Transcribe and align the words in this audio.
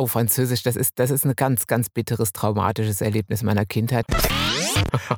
oh, 0.00 0.06
Französisch, 0.06 0.62
das 0.62 0.76
ist, 0.76 0.98
das 0.98 1.10
ist 1.10 1.24
ein 1.24 1.34
ganz, 1.36 1.66
ganz 1.66 1.88
bitteres, 1.90 2.32
traumatisches 2.32 3.00
Erlebnis 3.00 3.42
meiner 3.42 3.66
Kindheit. 3.66 4.06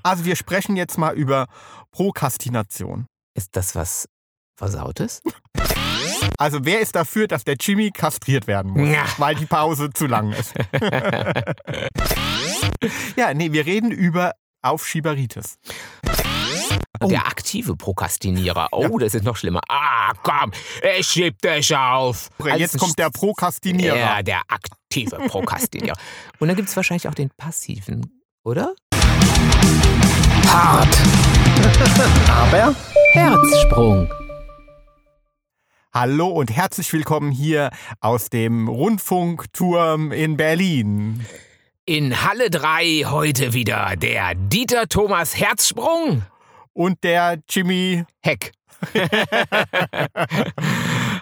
Also 0.03 0.27
wir 0.27 0.37
sprechen 0.37 0.77
jetzt 0.77 0.99
mal 0.99 1.15
über 1.15 1.47
Prokrastination. 1.93 3.07
Ist 3.35 3.57
das 3.57 3.75
was 3.75 4.07
Versautes? 4.59 5.23
Also 6.39 6.65
wer 6.65 6.81
ist 6.81 6.97
dafür, 6.97 7.29
dass 7.29 7.45
der 7.45 7.57
Jimmy 7.61 7.91
kastriert 7.91 8.47
werden 8.47 8.73
muss, 8.73 8.89
Ja. 8.89 9.05
weil 9.19 9.35
die 9.35 9.47
Pause 9.47 9.91
zu 9.93 10.07
lang 10.07 10.33
ist? 10.33 10.55
ja, 13.17 13.35
nee, 13.35 13.53
wir 13.53 13.67
reden 13.67 13.91
über 13.91 14.33
Aufschieberitis. 14.63 15.57
Der 17.01 17.27
aktive 17.27 17.75
Prokrastinierer. 17.75 18.69
Oh, 18.71 18.99
das 18.99 19.15
ist 19.15 19.25
noch 19.25 19.37
schlimmer. 19.37 19.61
Ah, 19.69 20.13
komm, 20.23 20.53
ich 20.99 21.07
schieb 21.07 21.41
dich 21.41 21.75
auf. 21.75 22.29
Jetzt 22.57 22.79
kommt 22.79 22.99
der 22.99 23.11
Prokrastinierer. 23.11 23.97
Ja, 23.97 24.23
der 24.23 24.43
aktive 24.49 25.17
Prokrastinierer. 25.27 25.97
Und 26.39 26.49
dann 26.49 26.57
gibt 26.57 26.69
es 26.69 26.77
wahrscheinlich 26.77 27.09
auch 27.09 27.15
den 27.15 27.31
passiven, 27.37 28.23
oder? 28.45 28.75
Hart. 30.47 30.97
Aber 32.29 32.75
Herzsprung. 33.13 34.09
hallo 35.95 36.29
und 36.29 36.51
herzlich 36.55 36.93
willkommen 36.93 37.33
hier 37.33 37.71
aus 38.01 38.29
dem 38.29 38.69
Rundfunkturm 38.69 40.13
in 40.13 40.37
Berlin. 40.37 41.27
In 41.85 42.23
Halle 42.23 42.49
3 42.49 43.07
heute 43.07 43.55
wieder 43.55 43.97
der 43.97 44.35
Dieter 44.37 44.89
Thomas 44.89 45.37
Herzsprung. 45.37 46.23
Und 46.73 47.03
der 47.05 47.39
Jimmy, 47.49 48.05
Heck. 48.23 48.53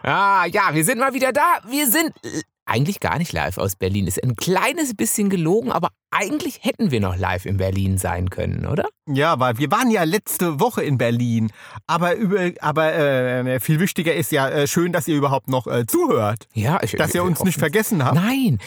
ah, 0.02 0.46
ja, 0.46 0.72
wir 0.72 0.84
sind 0.84 0.98
mal 0.98 1.12
wieder 1.12 1.32
da. 1.32 1.58
Wir 1.66 1.86
sind 1.86 2.12
eigentlich 2.70 3.00
gar 3.00 3.18
nicht 3.18 3.32
live 3.32 3.58
aus 3.58 3.76
Berlin. 3.76 4.06
Ist 4.06 4.22
ein 4.22 4.36
kleines 4.36 4.94
bisschen 4.94 5.28
gelogen, 5.28 5.72
aber 5.72 5.88
eigentlich 6.12 6.60
hätten 6.64 6.90
wir 6.90 7.00
noch 7.00 7.16
live 7.16 7.46
in 7.46 7.56
Berlin 7.56 7.98
sein 7.98 8.30
können, 8.30 8.66
oder? 8.66 8.86
ja, 9.12 9.38
weil 9.40 9.58
wir 9.58 9.70
waren 9.72 9.90
ja 9.90 10.04
letzte 10.04 10.60
Woche 10.60 10.82
in 10.82 10.96
Berlin. 10.98 11.50
Aber, 11.88 12.14
über, 12.14 12.50
aber 12.60 12.92
äh, 12.94 13.58
viel 13.60 13.80
wichtiger 13.80 14.14
ist 14.14 14.30
ja 14.32 14.48
äh, 14.48 14.66
schön, 14.68 14.92
dass 14.92 15.08
ihr 15.08 15.16
überhaupt 15.16 15.48
noch 15.48 15.66
äh, 15.66 15.84
zuhört. 15.86 16.46
Ja, 16.52 16.80
ich, 16.82 16.92
Dass 16.92 17.14
ihr 17.14 17.22
uns 17.24 17.42
nicht 17.44 17.58
vergessen 17.58 18.04
habt. 18.04 18.14
Nein, 18.16 18.58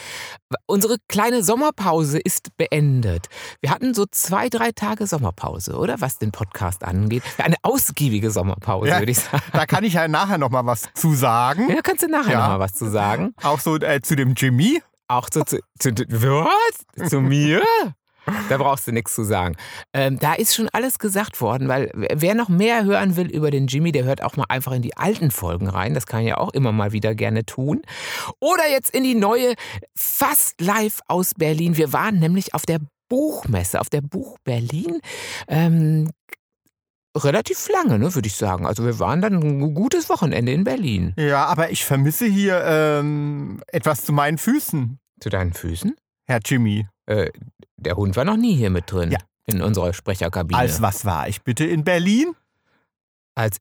unsere 0.66 0.98
kleine 1.08 1.44
Sommerpause 1.44 2.20
ist 2.20 2.56
beendet. 2.58 3.28
Wir 3.62 3.72
hatten 3.72 3.94
so 3.94 4.06
zwei, 4.10 4.50
drei 4.50 4.72
Tage 4.72 5.08
Sommerpause, 5.08 5.76
oder? 5.78 6.00
Was 6.02 6.18
den 6.18 6.32
Podcast 6.32 6.84
angeht. 6.84 7.24
Eine 7.38 7.56
ausgiebige 7.62 8.32
Sommerpause, 8.32 8.90
Ja. 8.90 9.00
würde 9.00 9.12
ich 9.12 9.20
sagen. 9.20 9.44
Da 9.54 9.66
kann 9.66 9.84
ich 9.86 9.94
ja 9.94 10.08
nachher 10.08 10.38
noch 10.38 10.50
mal 10.50 10.66
was 10.66 10.90
zu 10.94 11.14
sagen. 11.14 11.70
Ja, 11.70 11.82
kannst 11.82 12.04
du 12.04 12.08
nachher 12.08 12.34
Ja. 12.34 12.40
noch 12.42 12.48
mal 12.50 12.60
was 12.60 12.74
zu 12.74 12.90
sagen? 12.90 13.34
Auch 13.44 13.60
so 13.60 13.78
äh, 13.94 14.02
zu 14.02 14.16
dem 14.16 14.34
Jimmy. 14.36 14.82
Auch 15.08 15.30
zu, 15.30 15.44
zu, 15.44 15.60
zu 15.80 15.94
was? 15.96 17.10
Zu 17.10 17.22
mir? 17.22 17.62
Da 18.50 18.58
brauchst 18.58 18.88
du 18.88 18.94
nichts 18.94 19.16
zu 19.16 19.24
sagen. 19.24 19.56
Ähm, 19.94 20.18
da 20.18 20.34
ist 20.34 20.56
schon 20.56 20.70
alles 20.70 20.98
gesagt 20.98 21.42
worden, 21.42 21.68
weil 21.68 21.92
wer 21.94 22.36
noch 22.36 22.48
mehr 22.48 22.86
hören 22.86 23.18
will 23.18 23.28
über 23.28 23.52
den 23.52 23.68
Jimmy, 23.68 23.92
der 23.92 24.06
hört 24.06 24.24
auch 24.24 24.38
mal 24.38 24.46
einfach 24.48 24.72
in 24.72 24.82
die 24.82 24.96
alten 24.96 25.30
Folgen 25.30 25.68
rein. 25.68 25.94
Das 25.94 26.08
kann 26.08 26.22
ich 26.22 26.30
ja 26.30 26.38
auch 26.38 26.54
immer 26.54 26.72
mal 26.72 26.94
wieder 26.94 27.16
gerne 27.16 27.46
tun. 27.46 27.82
Oder 28.40 28.70
jetzt 28.70 28.96
in 28.96 29.04
die 29.04 29.16
neue, 29.16 29.56
fast 29.96 30.60
live 30.62 31.02
aus 31.08 31.34
Berlin. 31.34 31.76
Wir 31.76 31.92
waren 31.92 32.20
nämlich 32.20 32.54
auf 32.54 32.66
der 32.66 32.80
Buchmesse, 33.10 33.82
auf 33.82 33.90
der 33.90 34.02
Buch 34.02 34.38
Berlin. 34.46 35.02
Ähm, 35.50 36.10
relativ 37.16 37.68
lange, 37.70 38.00
ne, 38.00 38.14
würde 38.16 38.28
ich 38.28 38.36
sagen. 38.36 38.66
Also 38.66 38.84
wir 38.86 39.00
waren 39.00 39.22
dann 39.22 39.34
ein 39.36 39.74
gutes 39.74 40.10
Wochenende 40.10 40.52
in 40.52 40.64
Berlin. 40.64 41.14
Ja, 41.18 41.46
aber 41.46 41.72
ich 41.72 41.86
vermisse 41.86 42.26
hier 42.26 42.64
ähm, 42.66 43.62
etwas 43.68 44.04
zu 44.06 44.14
meinen 44.14 44.38
Füßen, 44.38 45.00
Zu 45.20 45.30
deinen 45.30 45.54
Füßen? 45.54 45.96
Herr 46.26 46.40
Jimmy. 46.44 46.88
Äh, 47.06 47.30
der 47.78 47.96
Hund 47.96 48.16
war 48.16 48.26
noch 48.26 48.38
nie 48.38 48.56
hier 48.56 48.70
mit 48.70 48.92
drin. 48.92 49.12
Ja. 49.12 49.20
In 49.46 49.62
unserer 49.62 49.94
Sprecherkabine. 49.94 50.58
Als 50.58 50.82
was 50.82 51.06
war 51.06 51.28
ich 51.28 51.42
bitte 51.44 51.66
in 51.66 51.84
Berlin? 51.84 52.34
Als. 53.36 53.58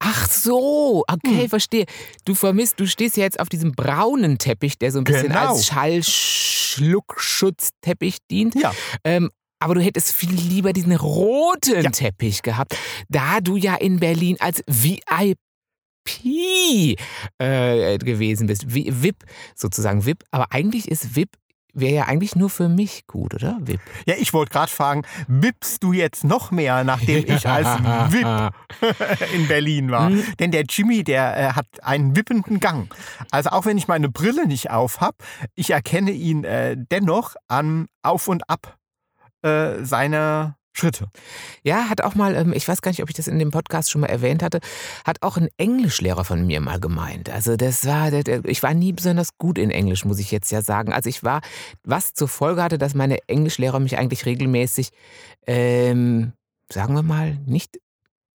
Ach 0.00 0.28
so, 0.28 1.04
okay, 1.06 1.42
Hm. 1.42 1.48
verstehe. 1.50 1.84
Du 2.24 2.34
vermisst, 2.34 2.80
du 2.80 2.86
stehst 2.88 3.16
ja 3.16 3.22
jetzt 3.22 3.38
auf 3.38 3.48
diesem 3.48 3.70
braunen 3.72 4.38
Teppich, 4.38 4.76
der 4.76 4.90
so 4.90 4.98
ein 4.98 5.04
bisschen 5.04 5.28
Genau. 5.28 5.50
als 5.50 5.66
Schallschluckschutzteppich 5.66 8.18
dient. 8.30 8.56
Ja. 8.56 8.72
Ähm, 9.04 9.30
aber 9.58 9.74
du 9.74 9.80
hättest 9.80 10.12
viel 10.14 10.32
lieber 10.32 10.72
diesen 10.72 10.94
roten 10.94 11.82
Ja. 11.82 11.90
Teppich 11.90 12.42
gehabt, 12.42 12.76
da 13.08 13.40
du 13.40 13.56
ja 13.56 13.74
in 13.74 14.00
Berlin 14.00 14.36
als 14.40 14.62
VIP 14.66 15.38
äh, 17.38 17.98
gewesen 17.98 18.46
bist. 18.46 18.72
VIP 18.72 19.24
sozusagen, 19.54 20.06
VIP. 20.06 20.24
Aber 20.30 20.52
eigentlich 20.52 20.88
ist 20.88 21.16
VIP, 21.16 21.30
wäre 21.74 21.94
ja 21.94 22.04
eigentlich 22.04 22.34
nur 22.34 22.50
für 22.50 22.68
mich 22.68 23.06
gut, 23.06 23.34
oder? 23.34 23.58
VIP. 23.60 23.80
Ja, 24.06 24.14
ich 24.18 24.32
wollte 24.32 24.52
gerade 24.52 24.70
fragen, 24.70 25.02
wippst 25.26 25.82
du 25.82 25.92
jetzt 25.92 26.24
noch 26.24 26.50
mehr, 26.50 26.82
nachdem 26.84 27.24
ich 27.26 27.46
als 27.46 27.68
VIP 28.12 28.52
in 29.34 29.48
Berlin 29.48 29.90
war? 29.90 30.08
Hm. 30.08 30.24
Denn 30.38 30.50
der 30.50 30.64
Jimmy, 30.68 31.04
der 31.04 31.36
äh, 31.36 31.52
hat 31.52 31.66
einen 31.82 32.16
wippenden 32.16 32.60
Gang. 32.60 32.92
Also 33.30 33.50
auch 33.50 33.66
wenn 33.66 33.76
ich 33.76 33.88
meine 33.88 34.08
Brille 34.08 34.46
nicht 34.46 34.70
auf 34.70 35.00
habe, 35.00 35.18
ich 35.54 35.70
erkenne 35.70 36.12
ihn 36.12 36.44
äh, 36.44 36.76
dennoch 36.78 37.34
an 37.48 37.86
Auf 38.02 38.28
und 38.28 38.48
Ab 38.48 38.77
äh, 39.42 39.84
seiner 39.84 40.58
Schritte. 40.78 41.08
Ja, 41.64 41.88
hat 41.88 42.02
auch 42.02 42.14
mal, 42.14 42.36
ähm, 42.36 42.52
ich 42.52 42.66
weiß 42.68 42.82
gar 42.82 42.90
nicht, 42.90 43.02
ob 43.02 43.08
ich 43.08 43.16
das 43.16 43.26
in 43.26 43.38
dem 43.38 43.50
Podcast 43.50 43.90
schon 43.90 44.00
mal 44.00 44.06
erwähnt 44.06 44.42
hatte, 44.42 44.60
hat 45.04 45.22
auch 45.22 45.36
ein 45.36 45.48
Englischlehrer 45.56 46.24
von 46.24 46.46
mir 46.46 46.60
mal 46.60 46.78
gemeint. 46.78 47.30
Also 47.30 47.56
das 47.56 47.84
war, 47.84 48.12
ich 48.12 48.62
war 48.62 48.74
nie 48.74 48.92
besonders 48.92 49.36
gut 49.38 49.58
in 49.58 49.70
Englisch, 49.70 50.04
muss 50.04 50.20
ich 50.20 50.30
jetzt 50.30 50.52
ja 50.52 50.62
sagen. 50.62 50.92
Also 50.92 51.08
ich 51.08 51.24
war, 51.24 51.40
was 51.82 52.14
zur 52.14 52.28
Folge 52.28 52.62
hatte, 52.62 52.78
dass 52.78 52.94
meine 52.94 53.18
Englischlehrer 53.26 53.80
mich 53.80 53.98
eigentlich 53.98 54.24
regelmäßig, 54.24 54.90
ähm, 55.46 56.32
sagen 56.72 56.94
wir 56.94 57.02
mal, 57.02 57.38
nicht 57.44 57.78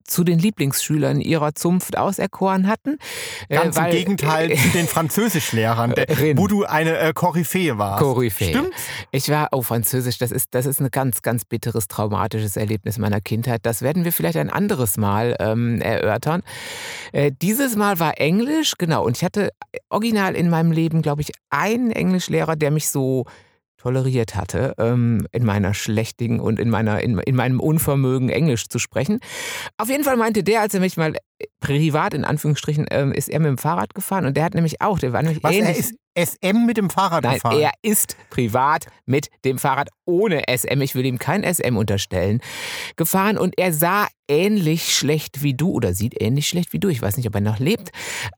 zu 0.04 0.22
den 0.24 0.38
Lieblingsschülern 0.38 1.20
ihrer 1.20 1.54
Zunft 1.54 1.96
auserkoren 1.98 2.68
hatten. 2.68 2.98
Äh, 3.48 3.56
Ganz 3.56 3.76
weil- 3.76 3.92
im 3.92 3.98
Gegenteil 3.98 4.56
zu 4.56 4.68
den 4.68 4.86
Französischlehrern, 4.86 5.94
der, 5.96 6.06
wo 6.36 6.46
du 6.46 6.64
eine 6.64 6.98
äh, 6.98 7.12
Koryphäe 7.12 7.78
warst. 7.78 8.02
Koryphäe. 8.02 8.48
Stimmt? 8.50 8.70
Ich 9.10 9.28
war, 9.28 9.48
oh, 9.52 9.62
Französisch, 9.62 10.18
das 10.18 10.30
ist, 10.30 10.54
das 10.54 10.66
ist 10.66 10.80
ein 10.80 10.90
ganz, 10.90 11.22
ganz 11.22 11.44
bitteres, 11.44 11.88
traumatisches 11.88 12.56
Erlebnis 12.56 12.98
meiner 12.98 13.20
Kindheit. 13.20 13.60
Das 13.64 13.82
werden 13.82 14.04
wir 14.04 14.12
vielleicht 14.12 14.36
ein 14.36 14.50
anderes 14.50 14.96
Mal 14.96 15.36
ähm, 15.40 15.80
erörtern. 15.80 16.42
Äh, 17.12 17.32
dieses 17.40 17.76
Mal 17.76 17.98
war 17.98 18.20
Englisch, 18.20 18.74
genau. 18.78 19.04
Und 19.04 19.16
ich 19.16 19.24
hatte 19.24 19.50
original 19.88 20.34
in 20.34 20.50
meinem 20.50 20.72
Leben, 20.72 21.02
glaube 21.02 21.22
ich, 21.22 21.32
einen 21.50 21.90
Englischlehrer, 21.90 22.56
der 22.56 22.70
mich 22.70 22.88
so 22.90 23.24
toleriert 23.84 24.34
hatte, 24.34 24.72
ähm, 24.78 25.26
in 25.30 25.44
meiner 25.44 25.74
schlechtigen 25.74 26.40
und 26.40 26.58
in, 26.58 26.70
meiner, 26.70 27.02
in, 27.02 27.18
in 27.18 27.36
meinem 27.36 27.60
Unvermögen, 27.60 28.30
Englisch 28.30 28.70
zu 28.70 28.78
sprechen. 28.78 29.20
Auf 29.76 29.90
jeden 29.90 30.04
Fall 30.04 30.16
meinte 30.16 30.42
der, 30.42 30.62
als 30.62 30.72
er 30.72 30.80
mich 30.80 30.96
mal 30.96 31.14
privat, 31.60 32.14
in 32.14 32.24
Anführungsstrichen, 32.24 32.86
ähm, 32.90 33.12
ist 33.12 33.28
er 33.28 33.40
mit 33.40 33.48
dem 33.48 33.58
Fahrrad 33.58 33.94
gefahren 33.94 34.26
und 34.26 34.36
der 34.36 34.44
hat 34.44 34.54
nämlich 34.54 34.80
auch, 34.80 34.98
der 34.98 35.12
war 35.12 35.22
nämlich 35.22 35.42
Was, 35.42 35.52
er 35.52 35.58
ähnlich. 35.58 35.78
ist 35.78 35.94
SM 36.16 36.64
mit 36.64 36.76
dem 36.76 36.90
Fahrrad 36.90 37.24
Nein, 37.24 37.34
gefahren? 37.34 37.58
er 37.58 37.72
ist 37.82 38.16
privat 38.30 38.86
mit 39.04 39.28
dem 39.44 39.58
Fahrrad 39.58 39.88
ohne 40.04 40.42
SM, 40.48 40.80
ich 40.80 40.94
will 40.94 41.04
ihm 41.04 41.18
kein 41.18 41.42
SM 41.42 41.76
unterstellen, 41.76 42.40
gefahren 42.96 43.36
und 43.36 43.58
er 43.58 43.72
sah 43.72 44.06
ähnlich 44.28 44.94
schlecht 44.94 45.42
wie 45.42 45.54
du 45.54 45.72
oder 45.72 45.92
sieht 45.92 46.20
ähnlich 46.20 46.48
schlecht 46.48 46.72
wie 46.72 46.78
du. 46.78 46.88
Ich 46.88 47.02
weiß 47.02 47.16
nicht, 47.16 47.26
ob 47.26 47.34
er 47.34 47.40
noch 47.40 47.58
lebt. 47.58 47.90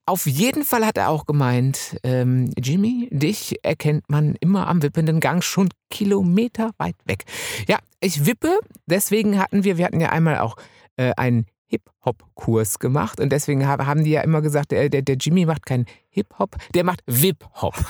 Auf 0.07 0.27
jeden 0.27 0.65
Fall 0.65 0.87
hat 0.87 0.97
er 0.97 1.11
auch 1.11 1.27
gemeint, 1.27 1.99
ähm, 2.03 2.51
Jimmy, 2.59 3.09
dich 3.13 3.57
erkennt 3.63 4.09
man 4.09 4.37
immer 4.41 4.69
am 4.69 4.83
wippenden 4.83 5.21
Gang 5.21 5.45
schon 5.45 5.69
Kilometer 5.91 6.71
weit 6.79 6.97
weg. 7.05 7.25
Ja, 7.69 7.79
ich 8.01 8.25
wippe, 8.27 8.59
deswegen 8.87 9.39
hatten 9.39 9.65
wir, 9.65 9.77
wir 9.77 9.85
hatten 9.85 10.01
ja 10.01 10.11
einmal 10.11 10.39
auch 10.39 10.57
äh, 10.97 11.13
einen 11.17 11.47
Hip-Hop-Kurs 11.67 12.79
gemacht. 12.79 13.21
Und 13.21 13.31
deswegen 13.31 13.67
hab- 13.67 13.85
haben 13.85 14.05
die 14.05 14.11
ja 14.11 14.23
immer 14.23 14.43
gesagt, 14.43 14.71
der, 14.73 14.89
der, 14.89 15.03
der 15.03 15.17
Jimmy 15.17 15.47
macht 15.47 15.67
keinen 15.67 15.87
Hip-Hop, 16.17 16.57
der 16.75 16.83
macht 16.83 17.01
Wip-Hop. 17.07 17.75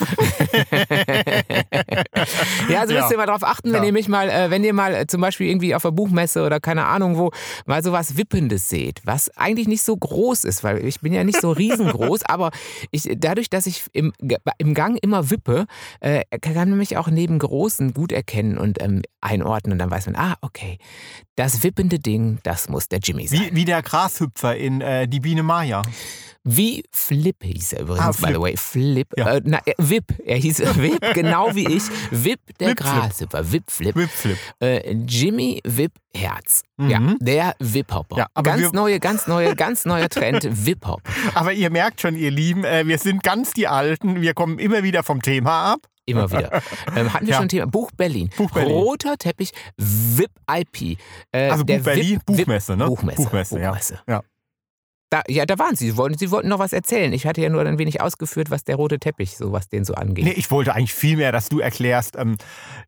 ja, 2.68 2.80
also 2.80 2.94
müsst 2.94 3.10
ihr 3.12 3.16
mal 3.16 3.26
drauf 3.26 3.44
achten, 3.44 3.72
wenn 3.72 3.82
Ja. 3.82 3.86
ihr 3.86 3.92
mich 3.92 4.08
mal, 4.08 4.28
äh, 4.28 4.50
wenn 4.50 4.64
ihr 4.64 4.72
mal 4.72 4.94
äh, 4.94 5.06
zum 5.06 5.20
Beispiel 5.20 5.48
irgendwie 5.48 5.74
auf 5.76 5.82
der 5.82 5.92
Buchmesse 5.92 6.44
oder 6.44 6.58
keine 6.60 6.86
Ahnung 6.86 7.16
wo 7.18 7.30
mal 7.66 7.82
so 7.84 7.92
was 7.92 8.16
Wippendes 8.16 8.68
seht, 8.68 9.00
was 9.04 9.30
eigentlich 9.36 9.68
nicht 9.68 9.82
so 9.82 9.96
groß 9.96 10.44
ist, 10.44 10.64
weil 10.64 10.84
ich 10.84 11.00
bin 11.00 11.12
ja 11.12 11.22
nicht 11.24 11.40
so 11.40 11.52
riesengroß, 11.52 12.22
aber 12.24 12.50
ich, 12.90 13.08
dadurch, 13.16 13.48
dass 13.48 13.66
ich 13.66 13.84
im, 13.92 14.12
im 14.58 14.74
Gang 14.74 14.98
immer 15.02 15.30
wippe, 15.30 15.66
äh, 16.00 16.24
kann 16.40 16.54
man 16.54 16.76
mich 16.76 16.96
auch 16.96 17.08
neben 17.08 17.38
Großen 17.38 17.94
gut 17.94 18.10
erkennen 18.10 18.58
und 18.58 18.82
ähm, 18.82 19.02
einordnen 19.20 19.72
und 19.74 19.78
dann 19.78 19.90
weiß 19.90 20.06
man, 20.06 20.16
ah, 20.16 20.34
okay, 20.40 20.78
das 21.36 21.62
wippende 21.62 22.00
Ding, 22.00 22.40
das 22.42 22.68
muss 22.68 22.88
der 22.88 22.98
Jimmy 22.98 23.28
sein. 23.28 23.40
Wie, 23.50 23.56
wie 23.56 23.64
der 23.64 23.82
Grashüpfer 23.82 24.56
in 24.56 24.80
äh, 24.80 25.06
Die 25.06 25.20
Biene 25.20 25.42
Maya. 25.42 25.82
Wie 26.48 26.84
Flip 26.92 27.36
hieß 27.42 27.72
er 27.72 27.80
übrigens, 27.82 28.04
Ah, 28.04 28.10
by 28.12 28.16
Flip. 28.18 28.34
the 28.34 28.40
way. 28.40 28.56
Flip. 28.56 29.08
Ja. 29.16 29.34
Äh, 29.34 29.40
na, 29.44 29.58
äh, 29.66 29.74
Wip. 29.78 30.04
Er 30.24 30.36
hieß 30.36 30.60
Wip, 30.76 31.00
genau 31.14 31.52
wie 31.56 31.66
ich. 31.66 31.82
Wip, 32.12 32.38
der 32.60 32.68
Flip. 32.68 32.76
Grashüpfer. 32.78 33.52
Wip 33.52 33.64
Flip. 33.68 33.96
Whipflip. 33.96 34.38
Äh, 34.60 34.92
Jimmy 35.08 35.60
Wip 35.64 35.92
Herz. 36.14 36.62
Mhm. 36.76 36.88
Ja, 36.90 37.14
der 37.20 37.54
Wip-Hopper. 37.58 38.16
Ja, 38.16 38.26
aber 38.34 38.50
ganz 38.56 38.72
neue, 38.72 39.00
ganz 39.00 39.26
neue, 39.26 39.56
ganz 39.56 39.84
neuer 39.86 40.08
Trend, 40.08 40.46
Wip-Hop. 40.66 41.02
Aber 41.34 41.52
ihr 41.52 41.70
merkt 41.70 42.00
schon, 42.00 42.14
ihr 42.14 42.30
Lieben, 42.30 42.64
äh, 42.64 42.86
wir 42.86 42.98
sind 42.98 43.22
ganz 43.24 43.52
die 43.52 43.66
Alten. 43.66 44.20
Wir 44.22 44.32
kommen 44.32 44.58
immer 44.60 44.82
wieder 44.84 45.02
vom 45.02 45.20
Thema 45.22 45.72
ab. 45.72 45.80
Immer 46.04 46.30
wieder. 46.30 46.62
Ähm, 46.94 47.12
hatten 47.12 47.26
wir 47.26 47.32
Ja. 47.32 47.36
schon 47.38 47.46
ein 47.46 47.48
Thema. 47.48 47.66
Buch 47.66 47.90
Berlin. 47.96 48.30
Buch 48.36 48.52
Berlin. 48.52 48.72
Roter 48.72 49.16
Teppich, 49.18 49.50
VIP 49.76 50.30
IP. 50.48 50.96
Äh, 51.32 51.50
Also 51.50 51.64
Buch 51.64 51.80
Berlin, 51.82 52.20
VIP 52.20 52.24
Buchmesse, 52.24 52.76
ne? 52.76 52.86
Buchmesse. 52.86 53.22
Buchmesse, 53.22 53.58
ja. 53.60 53.70
Buchmesse. 53.70 54.00
Ja. 54.06 54.22
Da, 55.10 55.22
ja, 55.28 55.46
da 55.46 55.58
waren 55.58 55.76
sie. 55.76 55.90
Sie 55.90 55.96
wollten, 55.96 56.18
sie 56.18 56.30
wollten 56.32 56.48
noch 56.48 56.58
was 56.58 56.72
erzählen. 56.72 57.12
Ich 57.12 57.26
hatte 57.26 57.40
ja 57.40 57.48
nur 57.48 57.62
ein 57.62 57.78
wenig 57.78 58.00
ausgeführt, 58.00 58.50
was 58.50 58.64
der 58.64 58.74
rote 58.76 58.98
Teppich, 58.98 59.36
so 59.36 59.52
was 59.52 59.68
den 59.68 59.84
so 59.84 59.94
angeht. 59.94 60.24
Nee, 60.24 60.32
ich 60.32 60.50
wollte 60.50 60.74
eigentlich 60.74 60.94
viel 60.94 61.16
mehr, 61.16 61.30
dass 61.30 61.48
du 61.48 61.60
erklärst, 61.60 62.16
ähm, 62.16 62.36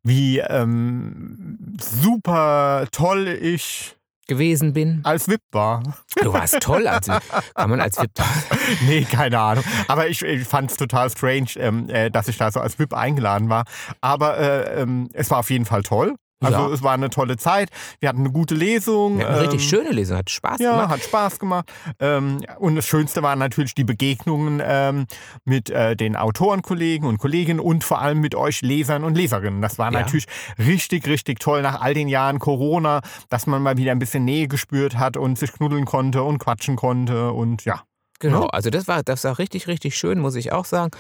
wie 0.03 0.39
ähm, 0.39 1.77
super 1.81 2.87
toll 2.91 3.29
ich 3.41 3.95
gewesen 4.27 4.73
bin. 4.75 5.01
als 5.05 5.29
VIP 5.29 5.41
war. 5.53 5.83
Du 6.23 6.33
warst 6.33 6.61
toll. 6.61 6.87
Also, 6.87 7.13
kann 7.55 7.71
man 7.71 7.81
als 7.81 7.99
VIP. 7.99 8.11
Nee, 8.87 9.05
keine 9.05 9.39
Ahnung. 9.39 9.65
Aber 9.87 10.09
ich, 10.09 10.21
ich 10.23 10.47
fand 10.47 10.71
es 10.71 10.77
total 10.77 11.09
strange, 11.11 11.49
ähm, 11.57 11.89
äh, 11.89 12.11
dass 12.11 12.29
ich 12.29 12.37
da 12.37 12.51
so 12.51 12.61
als 12.61 12.79
VIP 12.79 12.93
eingeladen 12.95 13.49
war. 13.49 13.65
Aber 14.01 14.37
äh, 14.39 14.83
ähm, 14.83 15.09
es 15.15 15.31
war 15.31 15.39
auf 15.39 15.51
jeden 15.51 15.65
Fall 15.65 15.83
toll. 15.83 16.15
Also 16.41 16.59
Ja. 16.59 16.69
es 16.73 16.83
war 16.83 16.93
eine 16.93 17.11
tolle 17.11 17.37
Zeit. 17.37 17.69
Wir 18.01 18.09
hatten 18.09 18.21
eine 18.21 18.31
gute 18.31 18.55
Lesung. 18.55 19.19
Wir 19.19 19.25
hatten 19.25 19.35
eine 19.35 19.43
richtig 19.53 19.63
ähm, 19.63 19.69
schöne 19.69 19.91
Lesung, 19.91 20.17
hat 20.19 20.31
Spaß 20.31 20.61
Ja, 20.61 20.73
gemacht. 20.73 20.91
hat 20.91 21.05
Spaß 21.05 21.39
gemacht. 21.41 21.73
Ähm, 21.99 22.41
und 22.59 22.77
das 22.77 22.87
Schönste 22.87 23.23
waren 23.23 23.39
natürlich 23.41 23.75
die 23.75 23.85
Begegnungen 23.85 24.63
ähm, 24.65 25.07
mit 25.45 25.71
äh, 25.71 25.97
den 25.97 26.15
Autorenkollegen 26.17 27.09
und 27.09 27.19
Kolleginnen 27.19 27.61
und 27.61 27.83
vor 27.85 28.01
allem 28.01 28.21
mit 28.21 28.35
euch 28.35 28.61
Lesern 28.63 29.03
und 29.05 29.17
Leserinnen. 29.17 29.61
Das 29.63 29.79
war 29.79 29.93
Ja. 29.93 30.01
natürlich 30.01 30.27
richtig, 30.59 31.07
richtig 31.09 31.41
toll 31.41 31.63
nach 31.63 31.81
all 31.81 31.95
den 31.95 32.09
Jahren 32.09 32.39
Corona, 32.39 33.01
dass 33.29 33.47
man 33.47 33.61
mal 33.63 33.77
wieder 33.77 33.93
ein 33.93 33.99
bisschen 33.99 34.25
Nähe 34.25 34.47
gespürt 34.49 34.97
hat 34.97 35.17
und 35.17 35.39
sich 35.39 35.53
knuddeln 35.53 35.87
konnte 35.87 36.23
und 36.23 36.39
quatschen 36.39 36.77
konnte 36.77 37.33
und 37.33 37.65
ja. 37.65 37.83
Genau, 38.21 38.43
Ja. 38.43 38.49
also 38.49 38.71
das 38.71 38.89
war, 38.89 39.03
das 39.03 39.23
war 39.25 39.39
richtig, 39.39 39.69
richtig 39.69 39.97
schön, 39.97 40.19
muss 40.19 40.35
ich 40.35 40.51
auch 40.53 40.65
sagen. 40.65 40.91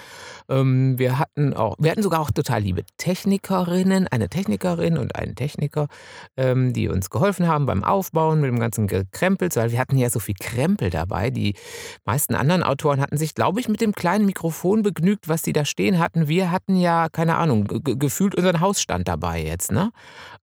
Ähm, 0.49 0.99
wir 0.99 1.19
hatten 1.19 1.53
auch, 1.55 1.75
wir 1.79 1.91
hatten 1.91 2.03
sogar 2.03 2.21
auch 2.21 2.31
total 2.31 2.63
liebe 2.63 2.85
Technikerinnen, 2.97 4.07
eine 4.09 4.29
Technikerin 4.29 4.97
und 4.97 5.17
einen 5.17 5.35
Techniker, 5.35 5.89
ähm, 6.37 6.73
die 6.73 6.89
uns 6.89 7.11
geholfen 7.11 7.49
haben 7.49 7.67
beim 7.67 7.83
Aufbauen 7.83 8.41
mit 8.41 8.49
dem 8.49 8.61
ganzen 8.61 8.87
Gekrempel, 8.87 9.49
weil 9.55 9.73
wir 9.73 9.79
hatten 9.79 9.97
ja 9.99 10.11
so 10.11 10.21
viel 10.21 10.37
Krempel 10.39 10.91
dabei. 10.91 11.31
Die 11.31 11.55
meisten 12.05 12.35
anderen 12.35 12.63
Autoren 12.63 13.01
hatten 13.01 13.17
sich, 13.17 13.35
glaube 13.35 13.61
ich, 13.61 13.69
mit 13.69 13.81
dem 13.81 13.93
kleinen 13.93 14.25
Mikrofon 14.27 14.83
begnügt, 14.83 15.29
was 15.29 15.43
sie 15.43 15.53
da 15.53 15.65
stehen 15.65 15.99
hatten. 15.99 16.29
Wir 16.29 16.51
hatten 16.51 16.77
ja, 16.77 17.09
keine 17.11 17.37
Ahnung, 17.37 17.65
ge- 17.65 17.97
gefühlt 17.97 18.35
unseren 18.35 18.61
Hausstand 18.61 19.09
dabei 19.09 19.43
jetzt, 19.43 19.73
ne? 19.73 19.91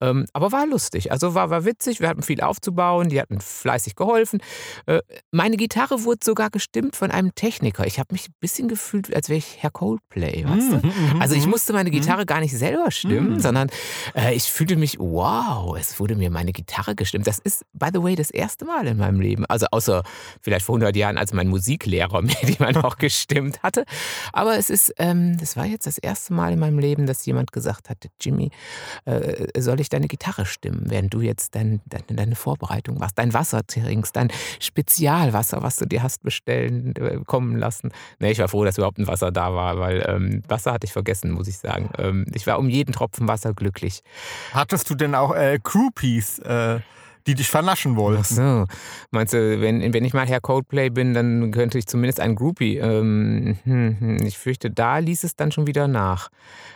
Ähm, 0.01 0.25
aber 0.33 0.51
war 0.51 0.65
lustig, 0.65 1.11
also 1.11 1.35
war, 1.35 1.49
war 1.49 1.65
witzig, 1.65 1.99
wir 1.99 2.09
hatten 2.09 2.23
viel 2.23 2.41
aufzubauen, 2.41 3.09
die 3.09 3.21
hatten 3.21 3.39
fleißig 3.39 3.95
geholfen. 3.95 4.41
Äh, 4.85 5.01
meine 5.31 5.55
Gitarre 5.57 6.03
wurde 6.03 6.19
sogar 6.23 6.49
gestimmt 6.63 6.95
von 6.95 7.11
einem 7.11 7.35
Techniker. 7.35 7.85
Ich 7.85 7.99
habe 7.99 8.13
mich 8.13 8.29
ein 8.29 8.33
bisschen 8.39 8.67
gefühlt, 8.69 9.13
als 9.13 9.27
wäre 9.27 9.37
ich 9.37 9.57
Herr 9.61 9.69
Coldplay, 9.71 10.45
weißt 10.47 10.71
du? 10.71 10.75
Mhm, 10.87 11.21
Also 11.21 11.35
ich 11.35 11.43
mhm. 11.43 11.49
musste 11.51 11.73
meine 11.73 11.91
Gitarre 11.91 12.25
gar 12.25 12.39
nicht 12.39 12.57
selber 12.57 12.89
stimmen, 12.89 13.33
Mhm. 13.33 13.39
sondern 13.41 13.69
äh, 14.15 14.33
ich 14.33 14.43
fühlte 14.45 14.77
mich, 14.77 14.97
wow, 14.97 15.75
es 15.77 15.99
wurde 15.99 16.15
mir 16.15 16.29
meine 16.29 16.53
Gitarre 16.53 16.95
gestimmt. 16.95 17.27
Das 17.27 17.39
ist, 17.39 17.65
by 17.73 17.89
the 17.93 18.01
way, 18.01 18.15
das 18.15 18.29
erste 18.31 18.63
Mal 18.63 18.87
in 18.87 18.97
meinem 18.97 19.19
Leben. 19.19 19.45
Also 19.47 19.65
außer 19.71 20.03
vielleicht 20.41 20.65
vor 20.65 20.75
100 20.75 20.95
Jahren, 20.95 21.17
als 21.17 21.33
mein 21.33 21.49
Musiklehrer 21.49 22.21
mir 22.21 22.33
die 22.43 22.55
mal 22.59 22.71
noch 22.71 22.97
gestimmt 22.97 23.61
hatte. 23.61 23.83
Aber 24.31 24.57
es 24.57 24.69
ist, 24.69 24.93
ähm, 24.99 25.37
das 25.37 25.57
war 25.57 25.65
jetzt 25.65 25.85
das 25.85 25.97
erste 25.97 26.33
Mal 26.33 26.53
in 26.53 26.59
meinem 26.59 26.79
Leben, 26.79 27.05
dass 27.07 27.25
jemand 27.25 27.51
gesagt 27.51 27.89
hatte, 27.89 28.07
Jimmy, 28.21 28.51
äh, 29.03 29.47
soll 29.61 29.81
ich 29.81 29.89
deine 29.89 30.07
Gitarre 30.07 30.45
stimmen, 30.45 30.83
während 30.85 31.13
du 31.13 31.19
jetzt 31.19 31.55
dein, 31.55 31.81
deine, 31.85 32.05
deine 32.07 32.35
Vorbereitung 32.35 32.97
machst, 32.99 33.17
dein 33.17 33.33
Wasser 33.33 33.67
trinkst, 33.67 34.15
dein 34.15 34.29
Spezialwasser, 34.61 35.61
was 35.61 35.75
du 35.75 35.85
dir 35.85 36.01
hast 36.03 36.23
bestellen, 36.23 36.52
äh, 36.53 37.19
kommen 37.25 37.57
lassen. 37.57 37.91
Nee, 38.19 38.31
ich 38.31 38.39
war 38.39 38.47
froh, 38.47 38.63
dass 38.65 38.77
überhaupt 38.77 38.97
ein 38.97 39.07
Wasser 39.07 39.31
da 39.31 39.53
war, 39.53 39.79
weil 39.79 40.03
ähm, 40.07 40.41
Wasser 40.47 40.73
hatte 40.73 40.85
ich 40.85 40.93
vergessen, 40.93 41.31
muss 41.31 41.47
ich 41.47 41.57
sagen. 41.57 41.89
Ähm, 41.97 42.25
ich 42.33 42.47
war 42.47 42.59
um 42.59 42.69
jeden 42.69 42.93
Tropfen 42.93 43.27
Wasser 43.27 43.53
glücklich. 43.53 44.01
Hattest 44.53 44.89
du 44.89 44.95
denn 44.95 45.15
auch 45.15 45.35
äh, 45.35 45.59
Groupies, 45.61 46.39
äh, 46.39 46.79
die 47.27 47.35
dich 47.35 47.49
vernaschen 47.49 47.95
wollten? 47.95 48.21
Ach 48.21 48.25
so. 48.25 48.65
Meinst 49.11 49.33
du, 49.33 49.61
wenn, 49.61 49.93
wenn 49.93 50.05
ich 50.05 50.13
mal 50.13 50.27
Herr 50.27 50.41
Coldplay 50.41 50.89
bin, 50.89 51.13
dann 51.13 51.51
könnte 51.51 51.77
ich 51.77 51.87
zumindest 51.87 52.19
ein 52.19 52.35
Groupie. 52.35 52.77
Ähm, 52.77 53.57
hm, 53.63 53.97
hm, 53.99 54.17
ich 54.25 54.37
fürchte, 54.37 54.69
da 54.69 54.97
ließ 54.97 55.23
es 55.23 55.35
dann 55.35 55.51
schon 55.51 55.67
wieder 55.67 55.87
nach. 55.87 56.29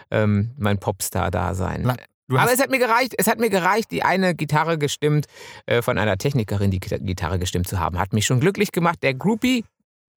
Ähm, 0.09 0.51
mein 0.57 0.79
Popstar-Dasein. 0.79 1.83
Aber 2.29 2.51
es 2.51 2.59
hat 2.59 2.69
mir 2.69 2.79
gereicht, 2.79 3.13
es 3.17 3.27
hat 3.27 3.39
mir 3.39 3.49
gereicht, 3.49 3.91
die 3.91 4.03
eine 4.03 4.35
Gitarre 4.35 4.77
gestimmt, 4.77 5.27
äh, 5.65 5.81
von 5.81 5.97
einer 5.97 6.17
Technikerin 6.17 6.71
die 6.71 6.79
Gita- 6.79 6.97
Gitarre 6.97 7.39
gestimmt 7.39 7.67
zu 7.67 7.79
haben. 7.79 7.97
Hat 7.99 8.13
mich 8.13 8.25
schon 8.25 8.39
glücklich 8.39 8.71
gemacht. 8.71 8.99
Der 9.01 9.13
Groupie 9.13 9.63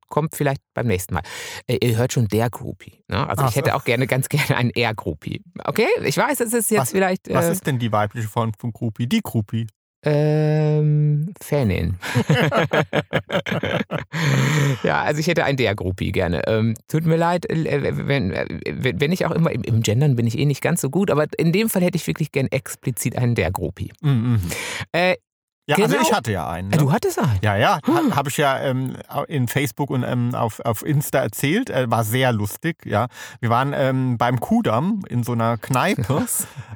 kommt 0.08 0.34
vielleicht 0.34 0.60
beim 0.74 0.88
nächsten 0.88 1.14
Mal. 1.14 1.22
Äh, 1.68 1.78
ihr 1.86 1.96
hört 1.96 2.12
schon 2.12 2.26
der 2.26 2.50
Groupie. 2.50 3.04
Ne? 3.08 3.28
Also 3.28 3.44
Ach 3.44 3.50
ich 3.50 3.56
hätte 3.56 3.76
auch 3.76 3.84
gerne, 3.84 4.08
ganz 4.08 4.28
gerne 4.28 4.56
einen 4.56 4.70
Air-Groupie. 4.70 5.40
Okay, 5.64 5.86
ich 6.04 6.16
weiß, 6.16 6.40
es 6.40 6.52
ist 6.52 6.70
jetzt 6.72 6.80
Was- 6.80 6.90
vielleicht 6.90 7.32
was 7.32 7.46
äh, 7.46 7.52
ist 7.52 7.66
denn 7.66 7.78
die 7.78 7.92
weibliche 7.92 8.26
Form 8.28 8.52
von 8.58 8.72
Groupie? 8.72 9.06
Die 9.06 9.20
Groupie. 9.22 9.68
Ähm, 10.02 11.34
Fanin. 11.42 11.98
ja, 14.82 15.02
also 15.02 15.20
ich 15.20 15.26
hätte 15.26 15.44
einen 15.44 15.58
der 15.58 15.74
Groupie 15.74 16.12
gerne. 16.12 16.42
Ähm, 16.46 16.74
tut 16.88 17.04
mir 17.04 17.16
leid, 17.16 17.50
äh, 17.50 18.06
wenn, 18.06 18.32
äh, 18.32 18.46
wenn 18.74 19.12
ich 19.12 19.26
auch 19.26 19.32
immer 19.32 19.52
im, 19.52 19.82
Gendern 19.82 20.16
bin 20.16 20.26
ich 20.26 20.38
eh 20.38 20.46
nicht 20.46 20.62
ganz 20.62 20.80
so 20.80 20.88
gut, 20.90 21.10
aber 21.10 21.26
in 21.36 21.52
dem 21.52 21.68
Fall 21.68 21.82
hätte 21.82 21.96
ich 21.96 22.06
wirklich 22.06 22.32
gern 22.32 22.46
explizit 22.46 23.16
einen 23.16 23.34
der. 23.34 23.50
Mhm, 24.00 24.10
mhm. 24.10 24.40
Äh, 24.92 25.16
Ja, 25.70 25.76
also 25.84 25.96
Genau. 25.96 26.06
ich 26.08 26.12
hatte 26.12 26.32
ja 26.32 26.48
einen. 26.48 26.72
äh, 26.72 26.76
Ne? 26.76 26.82
du 26.82 26.92
hattest 26.92 27.18
einen. 27.18 27.38
Ja, 27.42 27.56
ja, 27.56 27.78
Hm. 27.84 28.14
habe 28.16 28.28
ich 28.28 28.36
ja 28.36 28.58
ähm, 28.60 28.96
in 29.28 29.48
Facebook 29.48 29.90
und 29.90 30.02
ähm, 30.04 30.34
auf, 30.34 30.60
auf 30.60 30.84
Insta 30.84 31.18
erzählt. 31.20 31.70
Äh, 31.70 31.90
war 31.90 32.04
sehr 32.04 32.32
lustig, 32.32 32.84
ja. 32.84 33.06
Wir 33.40 33.50
waren 33.50 33.72
ähm, 33.74 34.18
beim 34.18 34.40
Kudamm 34.40 35.02
in 35.08 35.22
so 35.22 35.32
einer 35.32 35.56
Kneipe. 35.58 36.26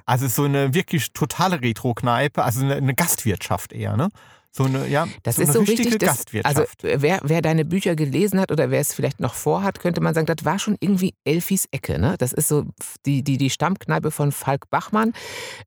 Also 0.07 0.29
so 0.29 0.45
eine 0.45 0.75
wirklich 0.75 1.13
totale 1.13 1.61
Retro-Kneipe, 1.61 2.43
also 2.45 2.63
eine, 2.65 2.75
eine 2.77 2.95
Gastwirtschaft 2.95 3.73
eher, 3.73 3.97
ne? 3.97 4.09
So 4.57 4.65
eine, 4.65 4.87
ja, 4.87 5.09
Das 5.25 5.37
so 5.37 5.43
ist 5.43 5.53
so 5.53 5.61
richtig. 5.61 5.99
Das, 5.99 6.09
Gastwirtschaft. 6.19 6.57
also 6.85 7.03
wer, 7.03 7.19
wer 7.25 7.43
deine 7.43 7.65
Bücher 7.65 7.97
gelesen 7.97 8.39
hat 8.39 8.53
oder 8.53 8.71
wer 8.71 8.79
es 8.81 8.95
vielleicht 8.95 9.19
noch 9.19 9.35
vorhat, 9.35 9.81
könnte 9.81 10.01
man 10.01 10.15
sagen, 10.15 10.27
das 10.27 10.45
war 10.45 10.61
schon 10.61 10.77
irgendwie 10.79 11.15
Elfis 11.25 11.67
Ecke. 11.73 11.99
Ne? 11.99 12.15
Das 12.19 12.33
ist 12.33 12.47
so 12.49 12.65
die, 13.05 13.25
die, 13.25 13.37
die 13.37 13.51
Stammkneipe 13.51 14.13
von 14.13 14.31
Falk 14.31 14.71
Bachmann. 14.71 15.13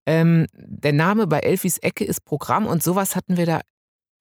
Ähm, 0.06 0.48
der 0.54 0.94
Name 0.94 1.28
bei 1.28 1.40
Elfis 1.40 1.80
Ecke 1.80 2.06
ist 2.06 2.24
Programm 2.24 2.66
und 2.66 2.82
sowas 2.82 3.18
hatten 3.18 3.36
wir 3.36 3.46
da 3.46 3.62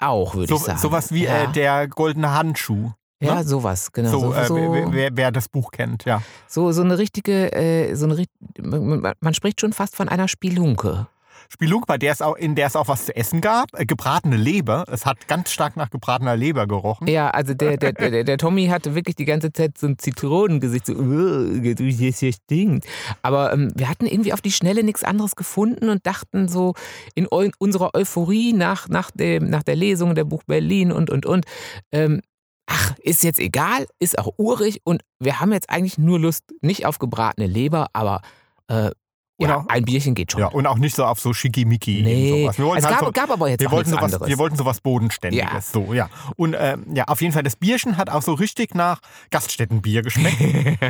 auch, 0.01 0.35
würde 0.35 0.49
so, 0.49 0.57
ich 0.57 0.63
sagen. 0.63 0.79
sowas 0.81 1.13
wie 1.13 1.25
ja. 1.25 1.45
äh, 1.45 1.53
der 1.53 1.87
goldene 1.87 2.33
Handschuh. 2.35 2.91
Ja, 3.23 3.37
ne? 3.37 3.45
sowas, 3.45 3.93
genau. 3.93 4.11
so, 4.11 4.21
So, 4.21 4.35
äh, 4.35 4.47
so, 4.47 4.57
wer, 4.91 5.11
wer, 5.17 5.31
das 5.33 5.49
Buch 5.49 5.71
kennt, 5.71 6.05
ja. 6.05 6.23
so, 6.49 6.71
so 6.73 6.83
eine 6.83 6.99
richtige, 6.99 7.51
äh, 7.53 7.95
so 7.95 8.05
eine, 8.05 8.25
man- 8.61 9.15
man 9.21 9.33
spricht 9.33 9.61
schon 9.61 9.73
fast 9.73 9.97
von 9.97 10.09
einer 10.11 10.29
Spielunke. 10.29 11.07
Spelunk, 11.49 11.87
bei 11.87 11.99
der 11.99 12.13
es 12.13 12.23
auch, 12.23 12.37
in 12.37 12.55
der 12.55 12.67
es 12.67 12.77
auch 12.77 12.89
was 12.89 13.07
zu 13.07 13.17
essen 13.17 13.41
gab, 13.41 13.69
äh, 13.79 13.87
gebratene 13.87 14.37
Leber. 14.37 14.85
Es 14.91 15.07
hat 15.07 15.29
ganz 15.29 15.53
stark 15.53 15.77
nach 15.77 15.91
gebratener 15.91 16.37
Leber 16.37 16.67
gerochen. 16.67 17.07
Ja, 17.09 17.31
also 17.31 17.55
der, 17.55 17.77
der, 17.77 17.93
der, 17.93 18.25
der 18.25 18.39
Tommy 18.39 18.67
hatte 18.67 18.95
wirklich 18.95 19.17
die 19.17 19.25
ganze 19.25 19.53
Zeit 19.53 19.79
so 19.79 19.87
ein 19.87 19.99
Zitronengesicht, 19.99 20.87
so, 20.87 20.95
"Ugh, 20.95 21.75
das 21.75 22.19
hier 22.19 22.33
stinkt. 22.33 22.87
Aber 23.23 23.53
ähm, 23.53 23.73
wir 23.75 23.89
hatten 23.89 24.07
irgendwie 24.07 24.33
auf 24.33 24.41
die 24.41 24.53
Schnelle 24.53 24.83
nichts 24.83 25.05
anderes 25.05 25.37
gefunden 25.37 25.89
und 25.89 26.07
dachten 26.07 26.49
so 26.49 26.75
in 27.15 27.27
unserer 27.27 27.95
Euphorie 27.95 28.53
nach, 28.53 28.89
nach, 28.89 29.11
dem, 29.11 29.49
nach 29.49 29.63
der 29.63 29.77
Lesung 29.77 30.15
der 30.15 30.25
Buch 30.25 30.43
Berlin 30.45 30.93
und, 30.93 31.11
und, 31.11 31.27
und, 31.27 31.45
ähm, 31.93 32.21
ach, 32.67 32.95
ist 32.99 33.23
jetzt 33.23 33.39
egal, 33.39 33.87
ist 33.99 34.19
auch 34.19 34.35
urig 34.39 34.81
und 34.85 35.03
wir 35.21 35.41
haben 35.41 35.53
jetzt 35.53 35.71
eigentlich 35.71 35.99
nur 35.99 36.19
Lust, 36.19 36.45
nicht 36.61 36.87
auf 36.87 36.99
gebratene 36.99 37.47
Leber, 37.47 37.89
aber 37.93 38.23
äh, 38.69 38.91
Und 39.39 39.51
ja, 39.51 39.67
ein 39.69 39.85
Bierchen 39.85 40.15
geht 40.15 40.33
schon. 40.33 40.41
Ja, 40.41 40.47
und 40.47 40.67
auch 40.67 40.79
nicht 40.79 40.97
so 40.97 41.05
auf 41.05 41.21
so 41.21 41.35
Schickimicki. 41.35 42.01
nee, 42.03 42.43
sowas. 42.43 42.57
Wir 42.57 42.65
wollten 42.65 42.79
es 42.79 42.85
halt 42.87 42.97
gab, 42.97 43.05
so, 43.05 43.13
gab 43.13 43.31
aber 43.31 43.49
jetzt 43.51 43.61
wir 43.61 43.71
wollten, 43.71 43.91
sowas, 43.91 44.15
anderes. 44.15 44.29
wir 44.29 44.39
wollten 44.39 44.57
sowas 44.57 44.81
Bodenständiges. 44.81 45.47
Ja. 45.53 45.61
So, 45.61 45.93
ja. 45.93 46.09
Und 46.37 46.57
ähm, 46.59 46.87
ja, 46.95 47.05
auf 47.05 47.21
jeden 47.21 47.35
Fall, 47.35 47.43
das 47.43 47.55
Bierchen 47.57 47.99
hat 47.99 48.09
auch 48.09 48.23
so 48.23 48.33
richtig 48.33 48.75
nach 48.75 49.01
Gaststättenbier 49.31 50.01
geschmeckt. 50.01 50.41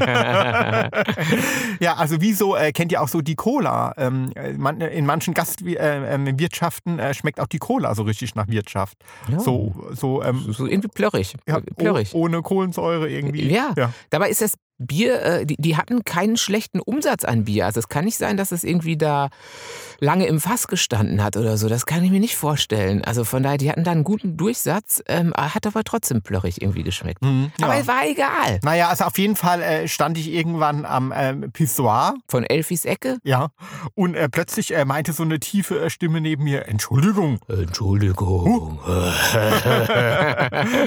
ja, 1.80 1.94
also 1.94 2.20
wieso 2.20 2.54
äh, 2.54 2.70
kennt 2.70 2.92
ihr 2.92 3.02
auch 3.02 3.08
so 3.08 3.20
die 3.20 3.34
Cola? 3.34 3.92
Ähm, 3.96 4.30
äh, 4.36 4.52
man, 4.52 4.80
in 4.80 5.06
manchen 5.06 5.34
Gastwirtschaften 5.34 7.00
äh, 7.00 7.14
schmeckt 7.14 7.40
auch 7.40 7.48
die 7.48 7.58
Cola 7.58 7.96
so 7.96 8.04
richtig 8.04 8.36
nach 8.36 8.46
Wirtschaft. 8.46 8.96
Ja. 9.28 9.40
So, 9.40 9.74
so, 9.90 10.22
ähm, 10.22 10.44
so 10.52 10.66
irgendwie 10.66 10.88
plörrig. 10.88 11.34
ja, 11.48 11.58
plörrig. 11.76 12.10
oh- 12.14 12.26
ohne 12.26 12.42
Kohlensäure 12.42 13.08
irgendwie. 13.08 13.48
Ja. 13.48 13.72
ja. 13.76 13.92
Dabei 14.10 14.30
ist 14.30 14.40
das 14.40 14.54
Bier, 14.78 15.22
äh, 15.22 15.46
die, 15.46 15.56
die 15.58 15.76
hatten 15.76 16.04
keinen 16.04 16.36
schlechten 16.36 16.80
Umsatz 16.80 17.24
an 17.24 17.44
Bier. 17.44 17.66
Also 17.66 17.80
es 17.80 17.88
kann 17.88 18.04
nicht 18.04 18.18
sein, 18.18 18.36
dass 18.36 18.52
es 18.52 18.64
irgendwie 18.64 18.96
da 18.96 19.30
lange 20.00 20.26
im 20.26 20.40
Fass 20.40 20.68
gestanden 20.68 21.22
hat 21.22 21.36
oder 21.36 21.56
so. 21.56 21.68
Das 21.68 21.86
kann 21.86 22.04
ich 22.04 22.10
mir 22.10 22.20
nicht 22.20 22.36
vorstellen. 22.36 23.02
Also 23.04 23.24
von 23.24 23.42
daher, 23.42 23.58
die 23.58 23.70
hatten 23.70 23.84
da 23.84 23.92
einen 23.92 24.04
guten 24.04 24.36
Durchsatz, 24.36 25.02
ähm, 25.08 25.32
hat 25.34 25.66
aber 25.66 25.84
trotzdem 25.84 26.22
plörrig 26.22 26.60
irgendwie 26.60 26.82
geschmeckt. 26.82 27.22
Mhm, 27.22 27.52
ja. 27.58 27.66
Aber 27.66 27.76
es 27.76 27.86
war 27.86 28.06
egal. 28.06 28.60
Naja, 28.62 28.88
also 28.88 29.04
auf 29.04 29.18
jeden 29.18 29.36
Fall 29.36 29.62
äh, 29.62 29.88
stand 29.88 30.18
ich 30.18 30.30
irgendwann 30.30 30.84
am 30.84 31.12
ähm, 31.16 31.50
Pissoir. 31.52 32.14
Von 32.28 32.44
Elfis 32.44 32.84
Ecke? 32.84 33.18
Ja. 33.24 33.48
Und 33.94 34.14
äh, 34.14 34.28
plötzlich 34.28 34.74
äh, 34.74 34.84
meinte 34.84 35.12
so 35.12 35.22
eine 35.22 35.40
tiefe 35.40 35.80
äh, 35.80 35.90
Stimme 35.90 36.20
neben 36.20 36.44
mir, 36.44 36.68
Entschuldigung. 36.68 37.38
Entschuldigung. 37.48 38.78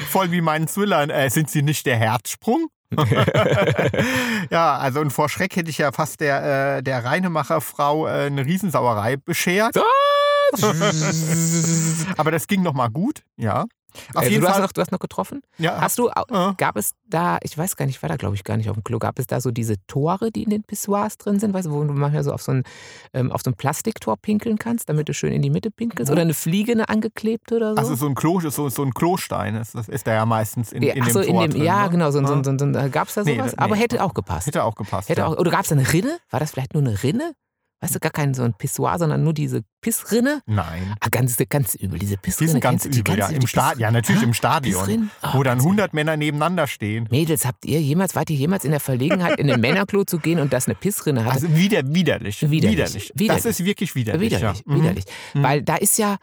Voll 0.10 0.32
wie 0.32 0.42
meinen 0.42 0.68
Zwillern. 0.68 1.10
Äh, 1.10 1.30
sind 1.30 1.50
Sie 1.50 1.62
nicht 1.62 1.86
der 1.86 1.98
Herzsprung? 1.98 2.70
ja, 4.50 4.78
also 4.78 5.00
und 5.00 5.12
vor 5.12 5.30
Schreck 5.30 5.56
hätte 5.56 5.70
ich 5.70 5.78
ja 5.78 5.92
fast 5.92 6.22
der, 6.22 6.78
äh, 6.78 6.84
der 6.84 7.06
Reinemacherfrau 7.06 8.08
äh, 8.08 8.26
eine 8.28 8.46
Riesensauerei 8.46 9.18
beschert. 9.18 9.76
Aber 12.18 12.32
das 12.32 12.48
ging 12.48 12.64
noch 12.64 12.74
mal 12.74 12.90
gut, 12.90 13.22
ja. 13.38 13.66
Auf 14.10 14.18
also 14.18 14.30
jeden 14.30 14.42
du, 14.42 14.48
Fall. 14.48 14.56
Hast 14.56 14.62
noch, 14.62 14.72
du 14.72 14.82
hast 14.82 14.92
noch 14.92 15.00
getroffen? 15.00 15.42
ja, 15.58 15.80
Hast 15.82 15.98
du, 16.00 16.10
Ja. 16.32 16.54
gab 16.58 16.78
es 16.78 16.92
da, 17.08 17.38
ich 17.44 17.58
weiß 17.58 17.76
gar 17.76 17.86
nicht, 17.86 17.96
ich 17.98 18.02
war 18.02 18.10
da 18.10 18.16
glaube 18.18 18.36
ich 18.36 18.44
gar 18.44 18.56
nicht 18.58 18.70
auf 18.70 18.76
dem 18.76 18.84
Klo, 18.84 19.00
gab 19.00 19.18
es 19.20 19.28
da 19.28 19.42
so 19.42 19.52
diese 19.52 19.76
Tore, 19.88 20.32
die 20.32 20.44
in 20.44 20.50
den 20.52 20.64
Pissoirs 20.64 21.18
drin 21.18 21.40
sind, 21.40 21.54
weißt 21.54 21.68
du, 21.68 21.72
wo 21.72 21.84
du 21.84 21.94
manchmal 21.94 22.24
so 22.24 22.32
auf 22.34 22.42
so 22.42 22.52
ein, 22.52 22.64
ähm, 23.14 23.32
auf 23.32 23.42
so 23.44 23.50
ein 23.52 23.56
Plastiktor 23.56 24.16
pinkeln 24.18 24.58
kannst, 24.58 24.90
damit 24.90 25.10
du 25.10 25.14
schön 25.14 25.34
in 25.34 25.42
die 25.42 25.50
Mitte 25.50 25.72
pinkelst? 25.72 26.10
Wo? 26.10 26.14
Oder 26.14 26.22
eine 26.22 26.34
Fliege, 26.34 26.72
eine 26.74 26.88
angeklebte 26.90 27.56
oder 27.56 27.74
so? 27.74 27.78
also 27.80 27.96
so 27.96 28.06
ein 28.08 28.16
Klo, 28.16 28.40
so, 28.40 28.70
so 28.70 28.84
ein 28.84 28.94
Klostein, 28.94 29.56
ist, 29.56 29.76
das 29.76 29.90
ist 29.90 30.06
der 30.08 30.14
ja 30.16 30.26
meistens 30.26 30.72
in, 30.72 30.84
ja, 30.84 30.94
in 30.94 31.04
dem 31.06 31.14
so, 31.14 31.22
Tor 31.24 31.30
in 31.30 31.40
dem, 31.40 31.52
drin, 31.52 31.64
ja, 31.64 31.84
ne? 31.86 31.90
genau, 31.90 32.12
so, 32.12 32.20
so, 32.26 32.34
Ja. 32.36 32.44
so, 32.44 32.50
ein- 32.52 32.74
so, 32.74 32.90
gab 32.92 33.08
es 33.08 33.16
da 33.16 33.24
sowas? 33.24 33.52
nee, 33.52 33.58
Aber 33.58 33.76
hätte 33.76 33.96
nee. 33.96 34.02
auch 34.02 34.14
gepasst. 34.14 34.48
Hätte 34.48 34.64
auch 34.64 34.76
gepasst. 34.76 35.10
Hätte 35.10 35.22
ja. 35.22 35.28
auch, 35.28 35.38
oder 35.38 35.52
gab 35.52 35.62
es 35.62 35.70
da 35.70 35.76
eine 35.76 35.92
Rinne? 35.92 36.18
War 36.30 36.40
das 36.40 36.52
vielleicht 36.52 36.74
nur 36.74 36.84
eine 36.84 37.02
Rinne? 37.04 37.34
Weißt 37.82 37.96
du, 37.96 38.00
gar 38.00 38.12
kein 38.12 38.34
so 38.34 38.44
ein 38.44 38.54
Pissoir, 38.54 39.00
sondern 39.00 39.24
nur 39.24 39.34
diese 39.34 39.64
Pissrinne? 39.80 40.42
Nein. 40.46 40.96
Ah, 41.00 41.08
ganz, 41.10 41.38
ganz 41.48 41.76
übel, 41.76 41.98
diese 41.98 42.16
Die 42.16 42.22
Pissrinne. 42.22 42.52
sind 42.52 42.60
ganz 42.62 42.84
die 42.84 43.00
übel, 43.00 43.18
ja. 43.18 43.28
ganz 43.28 43.38
Im 43.38 43.48
Stadion, 43.48 43.78
die 43.78 43.82
ja, 43.84 43.92
natürlich 43.92 44.24
im 44.24 44.34
Stadion. 44.34 45.10
Ah, 45.22 45.34
Wo 45.34 45.44
dann 45.44 45.60
ganz 45.60 45.64
übel. 45.64 45.72
100 45.72 45.94
Männer 45.94 46.18
nebeneinander 46.18 46.68
stehen. 46.68 47.08
Mädels, 47.10 47.46
habt 47.46 47.66
ihr 47.66 47.80
jemals, 47.82 48.16
wart 48.16 48.30
ihr 48.30 48.36
jemals 48.36 48.66
in 48.66 48.72
der 48.72 48.82
Verlegenheit, 48.82 49.40
in 49.40 49.50
ein 49.50 49.62
Männerklo 49.62 50.04
zu 50.04 50.20
gehen 50.20 50.40
und 50.40 50.52
das 50.52 50.68
eine 50.68 50.76
Pissrinne 50.76 51.24
hatte? 51.24 51.34
Also 51.34 51.56
wider, 51.56 51.82
widerlich. 51.86 52.50
Widerlich. 52.50 53.14
Das 53.16 53.46
ist 53.46 53.64
wirklich 53.64 53.96
widerlich. 53.96 54.32
widerlich, 54.32 54.60
ja. 54.66 54.74
Mhm. 54.74 54.82
widerlich. 54.82 55.06
Mhm. 55.34 55.44
Weil 55.44 55.62
da 55.64 55.76
ist 55.78 55.98
ja, 55.98 56.18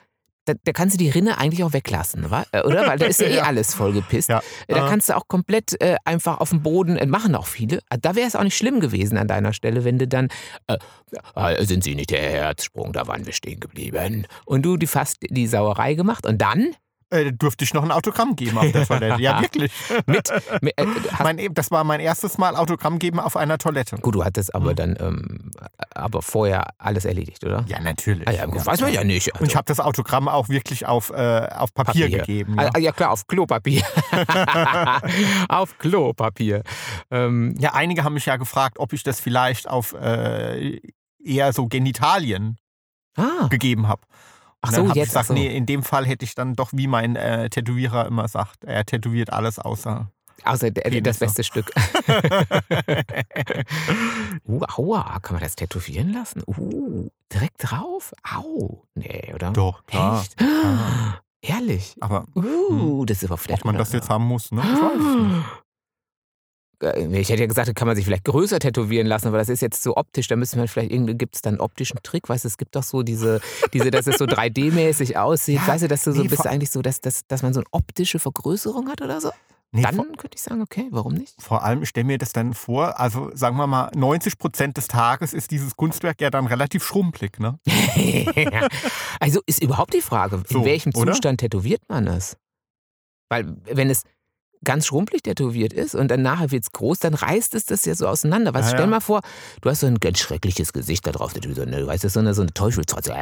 da, 0.46 0.54
da 0.64 0.72
kannst 0.72 0.94
du 0.94 0.98
die 0.98 1.10
Rinne 1.10 1.36
eigentlich 1.38 1.62
auch 1.64 1.72
weglassen? 1.74 2.24
Äh, 2.52 2.62
oder? 2.62 2.86
Weil 2.86 2.98
da 2.98 3.06
ist 3.06 3.20
ja 3.20 3.26
eh 3.26 3.34
Ja. 3.36 3.42
alles 3.42 3.74
vollgepisst. 3.74 4.30
Ja. 4.30 4.42
Da 4.68 4.88
kannst 4.88 5.08
du 5.10 5.16
auch 5.16 5.28
komplett 5.28 5.78
äh, 5.82 5.96
einfach 6.04 6.38
auf 6.40 6.48
dem 6.50 6.62
Boden, 6.62 6.96
äh, 6.96 7.04
machen 7.06 7.34
auch 7.34 7.46
viele. 7.46 7.80
Ah, 7.90 7.96
Da 8.00 8.14
wäre 8.16 8.26
es 8.26 8.34
auch 8.36 8.42
nicht 8.44 8.56
schlimm 8.56 8.80
gewesen 8.80 9.18
an 9.18 9.28
deiner 9.28 9.52
Stelle, 9.52 9.84
wenn 9.84 9.98
du 9.98 10.08
dann, 10.08 10.28
äh, 10.68 10.78
äh, 11.34 11.64
sind 11.64 11.84
Sie 11.84 11.94
nicht 11.94 12.10
der 12.10 12.22
Herzsprung, 12.22 12.92
da 12.92 13.06
waren 13.06 13.26
wir 13.26 13.32
stehen 13.34 13.60
geblieben. 13.60 14.26
Und 14.46 14.62
du 14.62 14.76
die 14.76 14.86
fast 14.86 15.18
die 15.28 15.46
Sauerei 15.46 15.94
gemacht 15.94 16.24
und 16.26 16.40
dann 16.40 16.70
Äh, 17.10 17.32
durfte 17.32 17.62
ich 17.64 17.72
noch 17.72 17.84
ein 17.84 17.92
Autogramm 17.92 18.34
geben 18.34 18.58
auf 18.58 18.72
der 18.72 18.84
Toilette. 18.88 19.22
Ja, 19.22 19.40
wirklich. 19.40 19.72
mit, 20.06 20.28
mit 20.60 20.76
äh, 20.78 20.86
Mein, 21.22 21.54
das 21.54 21.70
war 21.70 21.84
mein 21.84 22.00
erstes 22.00 22.36
Mal 22.36 22.56
Autogramm 22.56 22.98
geben 22.98 23.20
auf 23.20 23.36
einer 23.36 23.58
Toilette. 23.58 23.96
gut, 23.98 24.16
du 24.16 24.24
hattest 24.24 24.54
aber 24.54 24.72
Mhm. 24.72 24.76
dann, 24.76 24.96
ähm, 25.00 25.50
aber 25.94 26.20
vorher 26.22 26.70
alles 26.78 27.04
erledigt, 27.04 27.44
oder? 27.44 27.64
Ja, 27.68 27.78
natürlich. 27.80 28.26
Ah, 28.26 28.32
ja, 28.32 28.46
gut, 28.46 28.66
weiß 28.66 28.80
man 28.80 28.92
ja 28.92 29.04
nicht. 29.04 29.38
Und 29.40 29.46
ich 29.46 29.54
habe 29.54 29.66
das 29.66 29.78
Autogramm 29.78 30.26
auch 30.28 30.48
wirklich 30.48 30.86
auf, 30.86 31.10
äh, 31.10 31.46
auf 31.56 31.72
Papier, 31.74 32.08
gegeben. 32.10 32.56
Ja. 32.58 32.70
Ah, 32.74 32.78
ja 32.78 32.90
klar, 32.92 33.12
auf 33.12 33.26
Klopapier. 33.28 33.82
auf 35.48 35.78
Klopapier. 35.78 36.62
Ähm, 37.10 37.54
ja, 37.58 37.74
einige 37.74 38.04
haben 38.04 38.14
mich 38.14 38.26
ja 38.26 38.36
gefragt, 38.36 38.78
ob 38.78 38.92
ich 38.92 39.02
das 39.02 39.20
vielleicht 39.20 39.68
auf 39.68 39.94
äh, 39.94 40.80
eher 41.22 41.52
so 41.52 41.66
Genitalien 41.68 42.56
ah, 43.16 43.46
gegeben 43.48 43.88
habe. 43.88 44.02
Ach 44.66 44.72
dann 44.72 44.74
so, 44.74 44.80
habe 44.82 44.88
ich 44.90 44.94
jetzt. 44.96 45.08
gesagt, 45.08 45.28
so. 45.28 45.34
nee, 45.34 45.56
in 45.56 45.66
dem 45.66 45.82
Fall 45.82 46.06
hätte 46.06 46.24
ich 46.24 46.34
dann 46.34 46.54
doch, 46.54 46.70
wie 46.72 46.86
mein 46.86 47.16
äh, 47.16 47.48
Tätowierer 47.50 48.06
immer 48.06 48.28
sagt, 48.28 48.64
er 48.64 48.84
tätowiert 48.84 49.32
alles 49.32 49.58
außer. 49.58 50.10
Außer 50.44 50.70
der, 50.70 50.84
das 50.84 50.92
Penisse. 51.18 51.20
beste 51.20 51.44
Stück. 51.44 51.72
uh, 54.46 54.60
aua, 54.76 55.18
kann 55.20 55.34
man 55.34 55.42
das 55.42 55.56
tätowieren 55.56 56.12
lassen? 56.12 56.42
Uh, 56.46 57.08
direkt 57.32 57.56
drauf? 57.58 58.12
Au. 58.22 58.82
Nee, 58.94 59.32
oder? 59.34 59.50
Doch, 59.52 59.84
klar. 59.86 60.20
Echt? 60.20 60.36
klar. 60.36 61.22
Ehrlich? 61.42 61.94
Aber 62.00 62.26
Uh, 62.34 63.04
das 63.06 63.18
ist 63.18 63.24
aber 63.30 63.38
vielleicht. 63.38 63.62
ob 63.62 63.66
man 63.66 63.78
das 63.78 63.92
jetzt 63.92 64.10
haben 64.10 64.24
muss, 64.24 64.50
ne? 64.52 64.62
Ich 64.62 64.82
weiß 64.82 64.98
nicht. 64.98 65.44
Äh, 66.82 67.06
Ich 67.20 67.28
hätte 67.28 67.40
ja 67.42 67.46
gesagt, 67.46 67.74
kann 67.74 67.86
man 67.86 67.96
sich 67.96 68.04
vielleicht 68.04 68.24
größer 68.24 68.58
tätowieren 68.58 69.06
lassen, 69.06 69.28
aber 69.28 69.38
das 69.38 69.48
ist 69.48 69.62
jetzt 69.62 69.82
so 69.82 69.96
optisch. 69.96 70.28
Da 70.28 70.36
müssen 70.36 70.60
wir 70.60 70.68
vielleicht 70.68 70.92
irgendwie, 70.92 71.14
gibt 71.14 71.34
es 71.36 71.42
dann 71.42 71.54
einen 71.54 71.60
optischen 71.60 71.98
Trick? 72.02 72.28
Weißt 72.28 72.44
du, 72.44 72.48
es 72.48 72.58
gibt 72.58 72.76
doch 72.76 72.82
so 72.82 73.02
diese, 73.02 73.40
diese 73.72 73.90
dass 73.90 74.06
es 74.06 74.18
so 74.18 74.24
3D-mäßig 74.26 75.16
aussieht. 75.16 75.56
Ja, 75.56 75.66
weißt 75.68 75.84
du, 75.84 75.88
dass 75.88 76.04
du 76.04 76.12
so 76.12 76.22
nee, 76.22 76.28
bist 76.28 76.42
vor- 76.42 76.50
eigentlich 76.50 76.70
so, 76.70 76.82
dass, 76.82 77.00
dass, 77.00 77.26
dass 77.26 77.42
man 77.42 77.52
so 77.54 77.60
eine 77.60 77.66
optische 77.72 78.18
Vergrößerung 78.18 78.88
hat 78.88 79.00
oder 79.02 79.20
so? 79.20 79.30
Nee, 79.72 79.82
Dann 79.82 79.96
könnte 80.16 80.36
ich 80.36 80.42
sagen, 80.42 80.62
okay, 80.62 80.86
warum 80.92 81.14
nicht? 81.14 81.34
vor 81.42 81.64
allem, 81.64 81.82
ich 81.82 81.88
stelle 81.88 82.04
mir 82.06 82.18
das 82.18 82.32
dann 82.32 82.54
vor, 82.54 82.98
also 83.00 83.30
sagen 83.34 83.56
wir 83.56 83.66
mal, 83.66 83.90
90 83.94 84.38
Prozent 84.38 84.76
des 84.76 84.86
Tages 84.86 85.34
ist 85.34 85.50
dieses 85.50 85.76
Kunstwerk 85.76 86.20
ja 86.20 86.30
dann 86.30 86.46
relativ 86.46 86.84
schrumpelig, 86.84 87.38
ne? 87.40 87.58
also 89.20 89.40
ist 89.46 89.62
überhaupt 89.62 89.92
die 89.94 90.00
Frage, 90.00 90.36
in 90.36 90.44
So, 90.48 90.64
welchem 90.64 90.92
oder? 90.94 91.12
Zustand 91.12 91.40
tätowiert 91.40 91.82
man 91.88 92.06
es? 92.06 92.36
Weil 93.28 93.56
wenn 93.64 93.90
es 93.90 94.02
ganz 94.64 94.86
schrumpelig 94.86 95.22
tätowiert 95.22 95.72
ist 95.72 95.94
und 95.94 96.10
dann 96.10 96.22
nachher 96.22 96.50
wird 96.50 96.64
es 96.64 96.72
groß, 96.72 96.98
dann 96.98 97.14
reißt 97.14 97.54
es 97.54 97.66
das 97.66 97.84
ja 97.84 97.94
so 97.94 98.06
auseinander. 98.06 98.54
Was, 98.54 98.66
Ja, 98.66 98.70
stell 98.70 98.80
ja. 98.82 98.86
mal 98.86 99.00
vor, 99.00 99.20
du 99.60 99.70
hast 99.70 99.80
so 99.80 99.86
ein 99.86 99.98
ganz 100.00 100.18
schreckliches 100.18 100.72
Gesicht 100.72 101.06
da 101.06 101.12
drauf, 101.12 101.32
so 101.32 101.62
eine, 101.62 101.80
du 101.80 101.86
weißt, 101.86 102.04
das 102.04 102.12
so 102.14 102.20
eine, 102.20 102.34
so 102.34 102.42
eine 102.42 102.52
Teufelstrotze. 102.52 103.14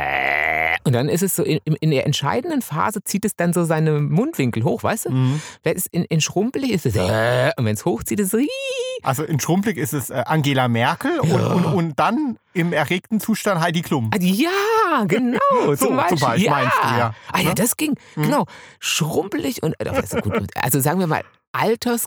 Und 0.84 0.92
dann 0.92 1.08
ist 1.08 1.22
es 1.22 1.36
so, 1.36 1.42
in, 1.42 1.58
in 1.64 1.90
der 1.90 2.06
entscheidenden 2.06 2.62
Phase 2.62 3.02
zieht 3.04 3.24
es 3.24 3.36
dann 3.36 3.52
so 3.52 3.64
seine 3.64 4.00
Mundwinkel 4.00 4.64
hoch, 4.64 4.82
weißt 4.82 5.06
du? 5.06 5.10
Mhm. 5.10 5.40
Wenn 5.62 5.76
es 5.76 5.86
in, 5.86 6.04
in 6.04 6.20
schrumpelig 6.20 6.72
ist, 6.72 6.86
ist 6.86 6.96
es 6.96 7.08
äh, 7.08 7.52
und 7.56 7.64
wenn 7.64 7.74
es 7.74 7.84
hochzieht, 7.84 8.20
ist 8.20 8.34
es 8.34 8.40
Also 9.02 9.22
in 9.24 9.40
schrumpelig 9.40 9.76
ist 9.76 9.92
es 9.92 10.10
äh, 10.10 10.22
Angela 10.26 10.68
Merkel 10.68 11.18
und, 11.20 11.32
und, 11.32 11.64
und 11.66 11.98
dann 11.98 12.38
im 12.52 12.72
erregten 12.72 13.20
Zustand 13.20 13.60
Heidi 13.60 13.82
Klum. 13.82 14.10
Ah, 14.14 14.18
Ja, 14.20 15.04
genau. 15.06 15.38
So, 15.66 15.86
zum 15.86 15.96
Beispiel. 15.96 16.18
zum 16.18 16.26
Beispiel 16.28 16.44
ja. 16.46 16.50
meinst 16.50 16.76
du, 16.82 16.86
ja. 16.88 17.14
Ah 17.32 17.40
ja, 17.40 17.48
Ne? 17.50 17.54
das 17.54 17.76
ging. 17.76 17.94
Mhm. 18.16 18.22
Genau. 18.22 18.46
Schrumpelig 18.80 19.62
und 19.62 19.74
äh, 19.80 19.88
also, 19.88 20.18
gut, 20.18 20.46
also 20.54 20.80
sagen 20.80 21.00
wir 21.00 21.06
mal, 21.06 21.22
alters 21.52 22.06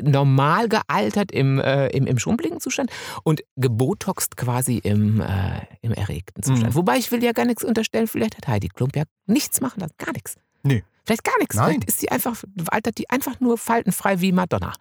normal 0.00 0.68
gealtert 0.68 1.32
im, 1.32 1.58
äh, 1.58 1.88
im, 1.88 2.06
im 2.06 2.18
schrumpeligen 2.18 2.60
Zustand 2.60 2.90
und 3.24 3.42
gebotoxt 3.56 4.36
quasi 4.36 4.78
im, 4.78 5.20
äh, 5.20 5.60
im 5.82 5.92
erregten 5.92 6.42
Zustand. 6.42 6.70
Mhm. 6.70 6.74
Wobei 6.76 6.96
ich 6.98 7.10
will 7.10 7.22
ja 7.22 7.32
gar 7.32 7.44
nichts 7.44 7.64
unterstellen, 7.64 8.06
vielleicht 8.06 8.36
hat 8.36 8.46
Heidi 8.48 8.68
Klump 8.68 8.96
ja 8.96 9.02
nichts 9.26 9.60
machen 9.60 9.80
lassen. 9.80 9.94
Gar 9.98 10.12
nichts. 10.12 10.36
Nee. 10.62 10.84
Vielleicht 11.04 11.24
gar 11.24 11.36
nichts. 11.38 11.56
Nein. 11.56 11.66
Vielleicht 11.70 11.88
ist 11.88 12.00
sie 12.00 12.10
einfach, 12.10 12.42
altert 12.70 12.96
die 12.98 13.10
einfach 13.10 13.38
nur 13.40 13.58
faltenfrei 13.58 14.20
wie 14.20 14.32
Madonna. 14.32 14.72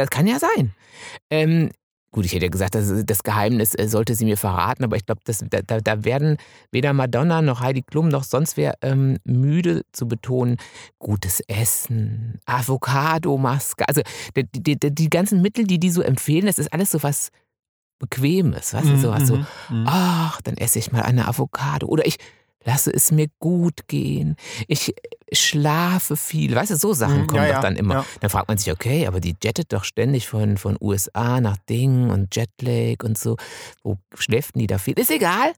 Das 0.00 0.10
kann 0.10 0.26
ja 0.26 0.38
sein. 0.38 0.72
Ähm, 1.28 1.70
gut, 2.10 2.24
ich 2.24 2.32
hätte 2.32 2.46
ja 2.46 2.50
gesagt, 2.50 2.74
das, 2.74 2.90
das 3.04 3.22
Geheimnis 3.22 3.74
äh, 3.74 3.86
sollte 3.86 4.14
sie 4.14 4.24
mir 4.24 4.36
verraten, 4.36 4.82
aber 4.82 4.96
ich 4.96 5.04
glaube, 5.04 5.20
da, 5.26 5.80
da, 5.80 6.04
werden 6.04 6.38
weder 6.72 6.92
Madonna 6.92 7.42
noch 7.42 7.60
Heidi 7.60 7.82
Klum 7.82 8.08
noch 8.08 8.24
sonst 8.24 8.56
wer 8.56 8.74
ähm, 8.82 9.18
müde 9.24 9.82
zu 9.92 10.08
betonen, 10.08 10.56
gutes 10.98 11.40
Essen, 11.48 12.40
Avocado-Maske, 12.46 13.86
also 13.86 14.00
die, 14.36 14.78
die, 14.78 14.94
die, 14.94 15.10
ganzen 15.10 15.42
Mittel, 15.42 15.64
die 15.64 15.78
die 15.78 15.90
so 15.90 16.00
empfehlen, 16.00 16.46
das 16.46 16.58
ist 16.58 16.72
alles 16.72 16.90
so 16.90 17.02
was 17.02 17.30
Bequemes, 17.98 18.72
weißt 18.72 18.88
du, 18.88 18.96
sowas 18.96 19.26
so, 19.26 19.36
Mhm, 19.36 19.46
mhm. 19.68 19.84
ach, 19.86 20.40
dann 20.40 20.56
esse 20.56 20.78
ich 20.78 20.90
mal 20.90 21.02
eine 21.02 21.28
Avocado 21.28 21.86
oder 21.86 22.06
ich 22.06 22.16
lasse 22.64 22.92
es 22.92 23.10
mir 23.10 23.28
gut 23.38 23.88
gehen, 23.88 24.36
ich 24.68 24.94
schlafe 25.32 26.16
viel, 26.16 26.54
weißt 26.54 26.72
du, 26.72 26.76
so 26.76 26.92
Sachen 26.92 27.22
Mhm, 27.22 27.26
kommen 27.26 27.42
ja, 27.42 27.48
doch 27.48 27.54
ja, 27.54 27.60
dann 27.62 27.76
immer. 27.76 27.94
ja. 27.94 28.06
Dann 28.20 28.30
fragt 28.30 28.48
man 28.48 28.58
sich, 28.58 28.72
okay, 28.72 29.06
aber 29.06 29.20
die 29.20 29.34
jettet 29.42 29.72
doch 29.72 29.84
ständig 29.84 30.28
von, 30.28 30.56
von 30.58 30.76
USA 30.80 31.40
nach 31.40 31.56
Ding 31.68 32.10
und 32.10 32.34
Jetlag 32.36 33.04
und 33.04 33.16
so. 33.16 33.36
Wo 33.82 33.96
schläft 34.18 34.56
die 34.56 34.66
da 34.66 34.78
viel? 34.78 34.98
Ist 34.98 35.10
egal. 35.10 35.52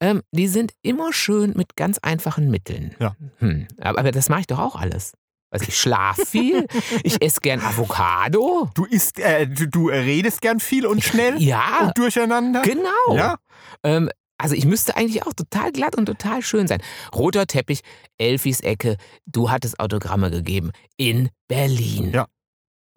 Ähm, 0.00 0.22
die 0.32 0.48
sind 0.48 0.72
immer 0.82 1.12
schön 1.14 1.54
mit 1.56 1.76
ganz 1.76 1.98
einfachen 1.98 2.50
Mitteln. 2.50 2.94
Ja. 3.00 3.16
Hm. 3.38 3.66
Aber, 3.80 3.98
aber 4.00 4.10
das 4.12 4.28
mache 4.28 4.40
ich 4.40 4.46
doch 4.46 4.58
auch 4.58 4.76
alles. 4.76 5.12
Also 5.50 5.66
ich 5.68 5.78
schlafe 5.78 6.26
viel, 6.26 6.66
ich 7.04 7.22
esse 7.22 7.40
gern 7.40 7.60
Avocado. 7.60 8.68
Du 8.74 8.84
isst, 8.84 9.18
äh, 9.20 9.46
du, 9.46 9.66
du 9.68 9.88
redest 9.88 10.40
gern 10.42 10.60
viel 10.60 10.84
und 10.86 11.02
schnell 11.02 11.40
Ja, 11.40 11.86
und 11.86 11.96
durcheinander. 11.98 12.62
genau. 12.62 13.14
Ja. 13.14 13.36
Ähm, 13.84 14.10
also 14.38 14.54
ich 14.54 14.66
müsste 14.66 14.96
eigentlich 14.96 15.26
auch 15.26 15.32
total 15.32 15.72
glatt 15.72 15.96
und 15.96 16.06
total 16.06 16.42
schön 16.42 16.66
sein. 16.66 16.82
Roter 17.14 17.46
Teppich, 17.46 17.80
Elfis 18.18 18.60
Ecke, 18.60 18.96
du 19.26 19.50
hattest 19.50 19.80
Autogramme 19.80 20.30
gegeben 20.30 20.72
in 20.96 21.30
Berlin. 21.48 22.12
Ja. 22.12 22.26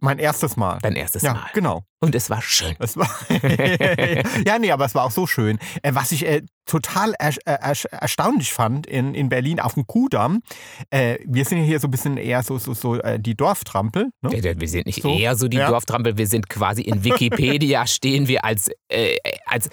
Mein 0.02 0.20
erstes 0.20 0.56
Mal. 0.56 0.80
Dein 0.82 0.96
erstes 0.96 1.24
ja, 1.24 1.34
Mal. 1.34 1.50
genau. 1.54 1.84
Und 2.00 2.16
es 2.16 2.30
war 2.30 2.42
schön. 2.42 2.74
Es 2.80 2.96
war 2.96 3.10
ja, 4.46 4.58
nee, 4.58 4.72
aber 4.72 4.86
es 4.86 4.96
war 4.96 5.04
auch 5.04 5.12
so 5.12 5.28
schön. 5.28 5.60
Äh, 5.82 5.94
was 5.94 6.14
ich 6.14 6.26
äh, 6.26 6.44
total 6.66 7.14
er, 7.20 7.34
er, 7.44 7.60
erstaunlich 7.92 8.54
fand 8.54 8.88
in, 8.88 9.14
in 9.14 9.28
Berlin 9.28 9.60
auf 9.60 9.74
dem 9.74 9.86
Kudamm, 9.86 10.42
äh, 10.90 11.18
wir 11.26 11.44
sind 11.44 11.58
ja 11.60 11.64
hier 11.66 11.80
so 11.82 11.88
ein 11.88 11.92
bisschen 11.92 12.16
eher 12.16 12.44
so, 12.44 12.58
so, 12.58 12.74
so 12.74 12.96
äh, 12.96 13.20
die 13.20 13.36
Dorftrampel. 13.36 14.12
Ne? 14.22 14.32
Wir, 14.32 14.60
wir 14.60 14.68
sind 14.70 14.86
nicht 14.86 15.02
So, 15.02 15.10
eher 15.14 15.36
so 15.36 15.50
die 15.50 15.58
ja. 15.58 15.70
Dorftrampel, 15.70 16.18
wir 16.18 16.28
sind 16.28 16.48
quasi 16.48 16.84
in 16.84 17.04
Wikipedia 17.04 17.86
stehen 17.88 18.30
wir 18.30 18.46
als, 18.46 18.70
äh, 18.88 19.18
als 19.46 19.70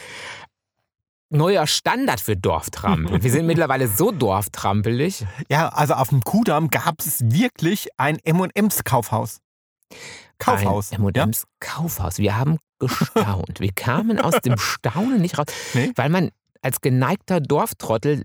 neuer 1.31 1.67
Standard 1.67 2.21
für 2.21 2.37
Dorftrampel. 2.37 3.23
Wir 3.23 3.31
sind 3.31 3.47
mittlerweile 3.47 3.89
so 3.89 4.11
dorftrampelig. 4.13 5.25
Ja, 5.51 5.69
also 5.69 5.95
auf 5.95 6.09
dem 6.11 6.23
Kudamm 6.23 6.69
gab 6.71 7.01
es 7.01 7.21
wirklich 7.25 7.89
ein 7.97 8.19
M&M's 8.25 8.85
Kaufhaus. 8.85 9.41
Kaufhaus. 10.39 10.93
Ein 10.93 11.01
M&M's 11.07 11.45
Kaufhaus. 11.61 12.19
Wir 12.19 12.37
haben 12.37 12.59
gestaunt. 12.79 13.61
Wir 13.61 13.73
kamen 13.73 14.21
aus 14.21 14.41
dem 14.41 14.59
Staunen 14.59 15.21
nicht 15.21 15.39
raus, 15.39 15.47
Nee. 15.75 15.93
weil 15.97 16.11
man 16.11 16.31
als 16.63 16.81
geneigter 16.81 17.41
Dorftrottel 17.41 18.23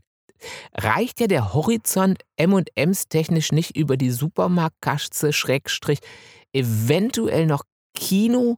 reicht 0.75 1.19
ja 1.19 1.27
der 1.27 1.53
Horizont 1.53 2.19
M&M's 2.35 3.07
technisch 3.07 3.51
nicht 3.51 3.77
über 3.77 3.95
die 3.97 4.09
Supermarktkasse 4.11 5.33
Schrägstrich 5.33 5.99
eventuell 6.51 7.45
noch 7.45 7.63
Kino, 7.93 8.55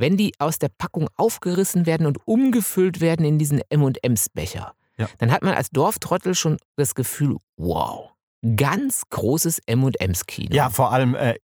wenn 0.00 0.16
die 0.16 0.32
aus 0.38 0.58
der 0.58 0.68
Packung 0.76 1.08
aufgerissen 1.16 1.86
werden 1.86 2.06
und 2.06 2.18
umgefüllt 2.26 3.00
werden 3.00 3.24
in 3.24 3.38
diesen 3.38 3.60
M&M's 3.68 4.28
Becher. 4.30 4.74
Ja. 4.96 5.08
Dann 5.18 5.30
hat 5.30 5.42
man 5.42 5.54
als 5.54 5.70
Dorftrottel 5.70 6.34
schon 6.34 6.58
das 6.76 6.94
Gefühl, 6.94 7.36
wow, 7.56 8.10
ganz 8.56 9.02
großes 9.10 9.60
M&M's 9.66 10.26
Kino. 10.26 10.54
Ja, 10.54 10.70
vor 10.70 10.92
allem 10.92 11.14
äh, 11.14 11.36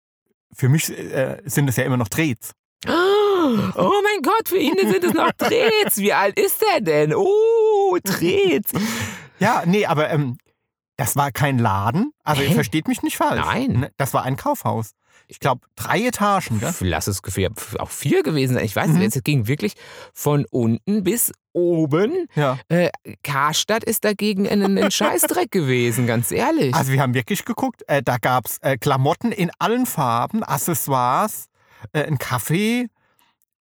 für 0.52 0.68
mich 0.68 0.90
äh, 0.90 1.40
sind 1.44 1.68
es 1.68 1.76
ja 1.76 1.84
immer 1.84 1.96
noch 1.96 2.08
Drehts. 2.08 2.52
Oh 2.88 3.92
mein 4.02 4.22
Gott, 4.22 4.48
für 4.48 4.58
ihn 4.58 4.74
sind 4.76 5.04
es 5.04 5.14
noch 5.14 5.30
Trets. 5.32 5.98
Wie 5.98 6.12
alt 6.12 6.38
ist 6.38 6.62
er 6.74 6.80
denn? 6.80 7.14
Oh, 7.14 7.96
Trets. 8.02 8.72
Ja, 9.38 9.64
nee, 9.66 9.84
aber 9.84 10.08
ähm, 10.08 10.38
das 10.96 11.14
war 11.14 11.30
kein 11.30 11.58
Laden. 11.58 12.10
Also 12.24 12.40
ihr 12.40 12.48
Hä? 12.48 12.54
versteht 12.54 12.88
mich 12.88 13.02
nicht 13.02 13.18
falsch. 13.18 13.44
Nein. 13.44 13.72
Ne, 13.80 13.90
Das 13.98 14.14
war 14.14 14.22
ein 14.22 14.36
Kaufhaus. 14.38 14.92
Ich 15.28 15.40
glaube, 15.40 15.66
drei 15.74 16.06
Etagen, 16.06 16.60
gell? 16.60 16.72
Lass 16.80 17.06
es 17.08 17.20
auch 17.78 17.90
vier 17.90 18.22
gewesen 18.22 18.54
sein. 18.54 18.64
Ich 18.64 18.76
weiß 18.76 18.88
Mhm. 18.88 18.98
nicht, 18.98 19.16
es 19.16 19.22
ging 19.24 19.46
wirklich 19.48 19.74
von 20.14 20.44
unten 20.50 21.02
bis 21.02 21.32
oben. 21.52 22.26
Ja. 22.34 22.58
Äh, 22.68 22.90
Karstadt 23.22 23.82
ist 23.82 24.04
dagegen 24.04 24.48
ein, 24.48 24.78
ein 24.78 24.90
Scheißdreck 24.90 25.50
gewesen, 25.50 26.06
ganz 26.06 26.30
ehrlich. 26.30 26.74
Also 26.74 26.92
wir 26.92 27.00
haben 27.00 27.14
wirklich 27.14 27.44
geguckt, 27.44 27.82
äh, 27.88 28.02
da 28.02 28.18
gab 28.18 28.46
es 28.46 28.58
äh, 28.58 28.76
Klamotten 28.78 29.32
in 29.32 29.50
allen 29.58 29.86
Farben, 29.86 30.44
Accessoires, 30.44 31.46
äh, 31.92 32.04
ein 32.04 32.18
Kaffee. 32.18 32.86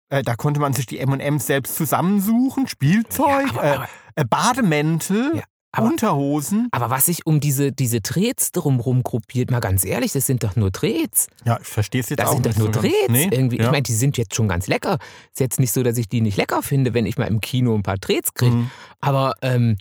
Äh, 0.10 0.22
da 0.24 0.36
konnte 0.36 0.60
man 0.60 0.74
sich 0.74 0.86
die 0.86 1.00
M&M's 1.00 1.48
selbst 1.48 1.76
zusammensuchen, 1.76 2.68
Spielzeug, 2.68 3.48
Ja, 3.54 3.60
aber- 3.60 3.64
äh, 3.64 3.76
aber- 3.76 4.26
Bademäntel, 4.28 5.38
Ja, 5.38 5.44
aber- 5.74 5.88
Unterhosen. 5.88 6.70
Aber 6.72 6.90
was 6.90 7.06
sich 7.08 7.26
um 7.26 7.40
diese, 7.40 7.72
diese 7.72 8.02
Trets 8.02 8.52
drumherum 8.54 9.04
gruppiert, 9.04 9.52
mal 9.52 9.60
ganz 9.60 9.84
ehrlich, 9.84 10.14
das 10.14 10.26
sind 10.28 10.44
doch 10.44 10.56
nur 10.56 10.72
Trets. 10.72 11.28
Ja, 11.46 11.60
ich 11.62 11.68
verstehe 11.68 12.02
es 12.02 12.10
jetzt 12.10 12.20
Das 12.20 12.30
auch 12.30 12.34
sind 12.34 12.46
doch 12.46 12.52
nicht 12.52 12.60
nur 12.60 12.74
so. 12.74 12.80
Trets 12.80 13.10
Nee, 13.10 13.28
irgendwie. 13.32 13.58
ja. 13.58 13.66
Ich 13.66 13.72
meine, 13.72 13.84
die 13.84 13.94
sind 13.94 14.18
jetzt 14.18 14.36
schon 14.36 14.48
ganz 14.48 14.68
lecker. 14.68 14.98
Ist 15.32 15.40
jetzt 15.40 15.60
nicht 15.60 15.72
so, 15.74 15.84
dass 15.84 15.98
ich 15.98 16.08
die 16.08 16.22
nicht 16.22 16.38
lecker 16.38 16.62
finde, 16.64 16.94
wenn 16.94 17.06
ich 17.06 17.18
mal 17.18 17.26
im 17.28 17.42
Kino 17.42 17.76
ein 17.76 17.84
paar 17.84 18.00
Trets 18.00 18.34
kriege. 18.34 18.56
Mhm. 18.56 18.72
Aber 19.02 19.34
ähm, 19.42 19.78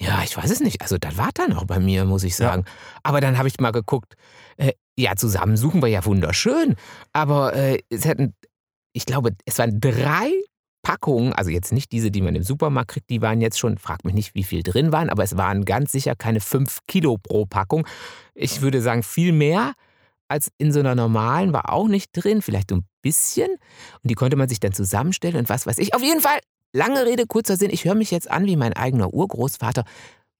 ja, 0.00 0.22
ich 0.24 0.36
weiß 0.36 0.50
es 0.50 0.60
nicht. 0.60 0.80
Also 0.82 0.96
das 0.98 1.16
war 1.16 1.30
dann 1.34 1.52
auch 1.52 1.64
bei 1.66 1.78
mir, 1.78 2.04
muss 2.04 2.24
ich 2.24 2.32
Ja. 2.38 2.48
sagen. 2.48 2.64
Aber 3.02 3.20
dann 3.20 3.38
habe 3.38 3.48
ich 3.48 3.60
mal 3.60 3.70
geguckt, 3.70 4.14
äh, 4.56 4.72
ja, 4.98 5.14
zusammensuchen 5.16 5.80
war 5.82 5.88
ja 5.88 6.04
wunderschön. 6.04 6.74
Aber 7.12 7.54
äh, 7.54 7.78
es 7.90 8.04
hätten, 8.06 8.34
ich 8.92 9.06
glaube, 9.06 9.32
es 9.44 9.58
waren 9.58 9.78
drei 9.80 10.30
Packungen, 10.82 11.32
also 11.32 11.50
jetzt 11.50 11.72
nicht 11.72 11.92
diese, 11.92 12.10
die 12.10 12.22
man 12.22 12.34
im 12.34 12.42
Supermarkt 12.42 12.92
kriegt, 12.92 13.10
die 13.10 13.22
waren 13.22 13.40
jetzt 13.40 13.58
schon, 13.58 13.78
frag 13.78 14.04
mich 14.04 14.14
nicht, 14.14 14.34
wie 14.34 14.44
viel 14.44 14.62
drin 14.62 14.92
waren, 14.92 15.10
aber 15.10 15.22
es 15.22 15.36
waren 15.36 15.64
ganz 15.64 15.92
sicher 15.92 16.16
keine 16.16 16.40
fünf 16.40 16.78
Kilo 16.86 17.18
pro 17.18 17.46
Packung. 17.46 17.86
Ich 18.34 18.62
würde 18.62 18.80
sagen, 18.80 19.02
viel 19.02 19.32
mehr 19.32 19.74
als 20.28 20.50
in 20.58 20.72
so 20.72 20.80
einer 20.80 20.94
normalen 20.94 21.52
war 21.52 21.72
auch 21.72 21.88
nicht 21.88 22.10
drin, 22.12 22.40
vielleicht 22.40 22.70
so 22.70 22.76
ein 22.76 22.84
bisschen. 23.02 23.50
Und 23.50 24.10
die 24.10 24.14
konnte 24.14 24.36
man 24.36 24.48
sich 24.48 24.60
dann 24.60 24.72
zusammenstellen 24.72 25.36
und 25.36 25.48
was 25.48 25.66
weiß 25.66 25.78
ich. 25.78 25.94
Auf 25.94 26.02
jeden 26.02 26.20
Fall, 26.20 26.38
lange 26.72 27.04
Rede, 27.04 27.26
kurzer 27.26 27.56
Sinn, 27.56 27.70
ich 27.70 27.84
höre 27.84 27.96
mich 27.96 28.10
jetzt 28.10 28.30
an 28.30 28.46
wie 28.46 28.56
mein 28.56 28.72
eigener 28.72 29.12
Urgroßvater. 29.12 29.84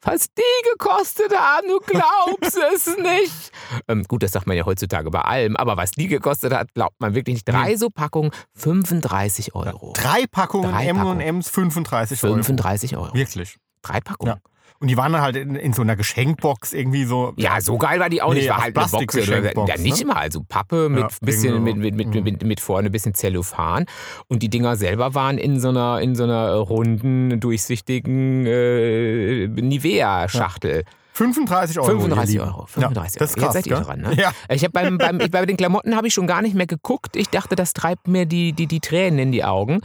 Was 0.02 0.28
die 0.32 0.42
gekostet 0.72 1.36
haben, 1.36 1.68
du 1.68 1.78
glaubst 1.80 2.58
es 2.74 2.96
nicht. 2.96 3.52
Ähm, 3.86 4.02
gut, 4.04 4.22
das 4.24 4.32
sagt 4.32 4.46
man 4.48 4.56
ja 4.56 4.64
heutzutage 4.66 5.10
bei 5.10 5.20
allem, 5.20 5.56
aber 5.56 5.76
was 5.76 5.92
die 5.92 6.08
gekostet 6.08 6.52
hat, 6.52 6.74
glaubt 6.74 7.00
man 7.00 7.14
wirklich 7.14 7.34
nicht. 7.34 7.48
Drei 7.48 7.76
so 7.76 7.88
Packungen, 7.88 8.32
35 8.54 9.54
Euro. 9.54 9.92
Drei 9.94 10.26
Packungen 10.26 10.70
Drei 10.72 10.92
Packungen. 10.92 11.20
M&M's, 11.20 11.48
35 11.50 12.24
Euro. 12.24 12.34
35 12.34 12.96
Euro. 12.96 13.14
Wirklich. 13.14 13.58
Drei 13.82 14.00
Packungen. 14.00 14.34
Ja. 14.34 14.40
Und 14.82 14.88
die 14.88 14.96
waren 14.96 15.12
dann 15.12 15.20
halt 15.20 15.36
in, 15.36 15.56
in 15.56 15.74
so 15.74 15.82
einer 15.82 15.94
Geschenkbox 15.94 16.72
irgendwie 16.72 17.04
so. 17.04 17.34
Ja, 17.36 17.60
so 17.60 17.76
geil 17.76 18.00
war 18.00 18.08
die 18.08 18.22
auch 18.22 18.32
Nee, 18.32 18.40
nicht. 18.40 18.48
War 18.48 18.62
halt 18.62 18.76
eine 18.78 18.86
Box. 18.88 19.14
Oder, 19.14 19.68
ja, 19.68 19.76
nicht 19.76 20.00
ne? 20.00 20.06
mal. 20.06 20.16
Also 20.16 20.40
Pappe 20.48 20.88
mit 20.88 21.02
Ja, 21.02 21.08
bisschen 21.20 21.62
mit, 21.62 21.76
mit, 21.76 21.94
mit, 21.94 22.06
Mhm. 22.14 22.22
mit, 22.22 22.42
mit 22.42 22.60
vorne 22.60 22.88
ein 22.88 22.92
bisschen 22.92 23.12
Zellophan. 23.12 23.84
Und 24.28 24.42
die 24.42 24.48
Dinger 24.48 24.76
selber 24.76 25.14
waren 25.14 25.36
in 25.36 25.60
so 25.60 25.68
einer, 25.68 26.00
in 26.00 26.14
so 26.14 26.24
einer 26.24 26.54
runden, 26.54 27.38
durchsichtigen 27.40 28.46
äh, 28.46 29.48
Nivea-Schachtel. 29.48 30.84
35 31.12 31.78
Euro. 31.78 31.86
35 31.88 32.34
ihr 32.34 32.40
Lieben. 32.40 32.54
Euro. 32.54 32.66
35 32.66 33.14
ja, 33.14 33.18
das 33.18 33.30
ist 33.30 33.36
Euro. 33.36 33.46
krass, 33.46 33.54
Jetzt 33.56 33.64
seid 33.64 33.78
ihr 33.78 33.84
dran, 33.84 34.00
ne? 34.00 34.14
Ja. 34.14 34.32
Ich 34.48 34.62
habe 34.64 34.72
beim, 34.72 34.96
beim, 34.96 35.20
ich, 35.20 35.30
bei 35.30 35.44
den 35.44 35.56
Klamotten 35.58 35.94
habe 35.94 36.06
ich 36.06 36.14
schon 36.14 36.26
gar 36.26 36.40
nicht 36.40 36.54
mehr 36.54 36.66
geguckt. 36.66 37.16
Ich 37.16 37.28
dachte, 37.28 37.56
das 37.56 37.74
treibt 37.74 38.08
mir 38.08 38.24
die, 38.24 38.52
die, 38.54 38.66
die 38.66 38.80
Tränen 38.80 39.18
in 39.18 39.32
die 39.32 39.44
Augen. 39.44 39.80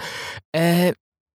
Äh, 0.53 0.93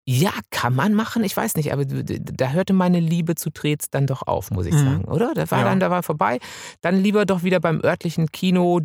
ja, 0.09 0.31
kann 0.51 0.73
man 0.73 0.93
machen, 0.93 1.23
ich 1.25 1.35
weiß 1.35 1.55
nicht, 1.57 1.73
aber 1.73 1.83
da 1.85 2.51
hörte 2.51 2.71
meine 2.71 3.01
Liebe 3.01 3.35
zu 3.35 3.49
Trets 3.49 3.89
dann 3.89 4.07
doch 4.07 4.25
auf, 4.25 4.51
muss 4.51 4.65
ich 4.65 4.73
Mhm. 4.73 4.77
sagen, 4.77 5.03
oder? 5.05 5.33
Da 5.35 5.51
war 5.51 5.59
Ja. 5.59 5.65
dann, 5.65 5.81
da 5.81 5.89
war 5.91 6.01
vorbei. 6.01 6.39
Dann 6.79 6.95
lieber 7.03 7.25
doch 7.25 7.43
wieder 7.43 7.59
beim 7.59 7.81
örtlichen 7.83 8.31
Kino 8.31 8.79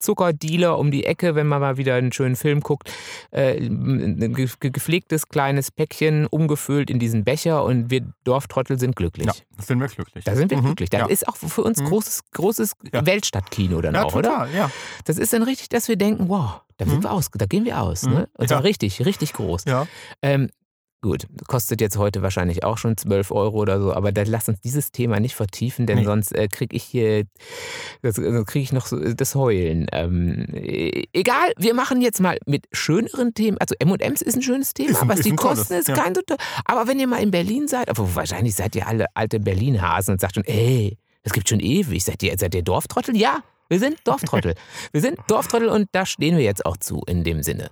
Zuckerdealer 0.00 0.76
um 0.78 0.90
die 0.90 1.06
Ecke, 1.06 1.34
wenn 1.34 1.46
man 1.46 1.60
mal 1.60 1.76
wieder 1.78 1.94
einen 1.94 2.12
schönen 2.12 2.36
Film 2.36 2.60
guckt. 2.60 2.92
Äh, 3.30 3.56
ein 3.58 4.34
ge- 4.34 4.48
ge- 4.60 4.70
gepflegtes 4.70 5.28
kleines 5.28 5.70
Päckchen, 5.70 6.26
umgefüllt 6.26 6.90
in 6.90 6.98
diesen 6.98 7.24
Becher 7.24 7.64
und 7.64 7.90
wir 7.90 8.04
Dorftrottel 8.24 8.78
sind 8.78 8.96
glücklich. 8.96 9.26
ja, 9.26 9.32
sind 9.62 9.78
wir 9.80 9.86
glücklich. 9.88 10.24
Da 10.24 10.34
sind 10.34 10.50
wir 10.50 10.58
Mhm, 10.58 10.64
glücklich. 10.64 10.90
Das 10.90 11.00
ja. 11.02 11.06
ist 11.06 11.26
auch 11.28 11.36
für 11.36 11.62
uns 11.62 11.80
Mhm. 11.80 11.84
großes, 11.86 12.20
großes 12.32 12.72
Ja. 12.92 13.06
Weltstadtkino 13.06 13.80
dann 13.80 13.94
ja, 13.94 14.02
auch, 14.04 14.14
oder? 14.14 14.28
total, 14.30 14.54
ja. 14.54 14.70
Das 15.04 15.16
ist 15.18 15.32
dann 15.32 15.42
richtig, 15.44 15.68
dass 15.70 15.88
wir 15.88 15.96
denken, 15.96 16.28
wow, 16.28 16.60
da 16.76 16.84
sind 16.84 16.98
Mhm. 16.98 17.02
wir 17.04 17.12
aus, 17.12 17.30
da 17.32 17.46
gehen 17.46 17.64
wir 17.64 17.80
aus. 17.80 18.02
Mhm. 18.02 18.12
Ne? 18.12 18.28
Und 18.36 18.48
zwar 18.48 18.62
richtig, 18.64 19.06
richtig 19.06 19.32
groß. 19.32 19.64
ja. 19.66 19.86
Ähm, 20.20 20.50
gut, 21.04 21.26
kostet 21.46 21.80
jetzt 21.80 21.96
heute 21.98 22.22
wahrscheinlich 22.22 22.64
auch 22.64 22.78
schon 22.78 22.96
12 22.96 23.30
Euro 23.30 23.58
oder 23.58 23.80
so, 23.80 23.92
aber 23.94 24.10
dann 24.10 24.26
lass 24.26 24.48
uns 24.48 24.60
dieses 24.60 24.90
Thema 24.90 25.20
nicht 25.20 25.34
vertiefen, 25.36 25.86
denn 25.86 25.98
Nee. 25.98 26.04
sonst 26.04 26.32
äh, 26.34 26.48
kriege 26.48 26.74
ich 26.74 26.82
hier, 26.82 27.24
das, 28.02 28.16
sonst 28.16 28.46
kriege 28.46 28.62
ich 28.64 28.72
noch 28.72 28.86
so, 28.86 28.98
das 28.98 29.34
Heulen. 29.34 29.86
Ähm, 29.92 30.46
äh, 30.52 31.04
egal, 31.12 31.52
wir 31.58 31.74
machen 31.74 32.00
jetzt 32.00 32.20
mal 32.20 32.38
mit 32.46 32.64
schöneren 32.72 33.34
Themen. 33.34 33.58
Also 33.58 33.74
M&M's 33.78 34.22
ist 34.22 34.34
ein 34.36 34.42
schönes 34.42 34.74
Thema, 34.74 34.90
Ist 34.90 35.02
ein- 35.02 35.08
was 35.08 35.18
ist 35.20 35.26
die 35.26 35.36
tolles, 35.36 35.58
kosten, 35.60 35.74
ist 35.74 35.88
ja. 35.88 35.94
kein 35.94 36.14
total. 36.14 36.38
Aber 36.64 36.88
wenn 36.88 36.98
ihr 36.98 37.06
mal 37.06 37.22
in 37.22 37.30
Berlin 37.30 37.68
seid, 37.68 37.88
aber 37.88 38.14
wahrscheinlich 38.16 38.54
seid 38.54 38.74
ihr 38.74 38.86
alle 38.88 39.06
alte 39.14 39.38
Berlin-Hasen 39.40 40.12
und 40.14 40.20
sagt 40.20 40.34
schon, 40.34 40.44
ey, 40.44 40.98
das 41.22 41.32
gibt 41.32 41.48
schon 41.48 41.60
ewig. 41.60 42.02
Seid 42.04 42.22
ihr, 42.22 42.36
seid 42.38 42.54
ihr 42.54 42.62
Dorftrottel? 42.62 43.16
Ja, 43.16 43.42
wir 43.68 43.78
sind 43.78 43.98
Dorftrottel. 44.04 44.54
wir 44.92 45.00
sind 45.00 45.18
Dorftrottel 45.28 45.68
und 45.68 45.88
da 45.92 46.06
stehen 46.06 46.36
wir 46.36 46.44
jetzt 46.44 46.66
auch 46.66 46.76
zu 46.76 47.02
in 47.06 47.24
dem 47.24 47.42
Sinne. 47.42 47.70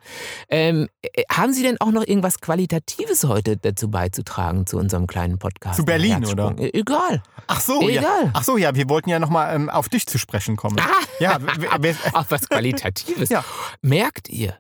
Ähm, 0.49 0.89
äh, 1.03 1.23
haben 1.31 1.53
Sie 1.53 1.63
denn 1.63 1.81
auch 1.81 1.91
noch 1.91 2.07
irgendwas 2.07 2.41
Qualitatives 2.41 3.25
heute 3.25 3.57
dazu 3.57 3.91
beizutragen 3.91 4.67
zu 4.67 4.79
unserem 4.79 5.07
kleinen 5.07 5.39
Podcast? 5.39 5.77
Zu 5.77 5.85
Berlin, 5.85 6.25
oder? 6.25 6.55
Äh, 6.59 6.71
Egal. 6.79 7.23
Ach 7.47 7.61
so, 7.61 7.89
ja. 7.89 8.01
Egal. 8.01 8.31
Ach 8.33 8.45
so, 8.45 8.57
ja, 8.57 8.75
wir 8.75 8.89
wollten 8.89 9.11
ja 9.11 9.19
nochmal 9.19 9.55
ähm, 9.55 9.69
auf 9.71 9.89
dich 9.89 10.07
zu 10.07 10.19
sprechen 10.19 10.57
kommen. 10.57 10.79
Ah, 10.81 10.89
Ja, 11.19 11.39
auch 12.15 12.27
was 12.29 12.49
Qualitatives. 12.49 13.29
Ja. 13.29 13.45
Merkt 13.83 14.29
ihr, 14.29 14.59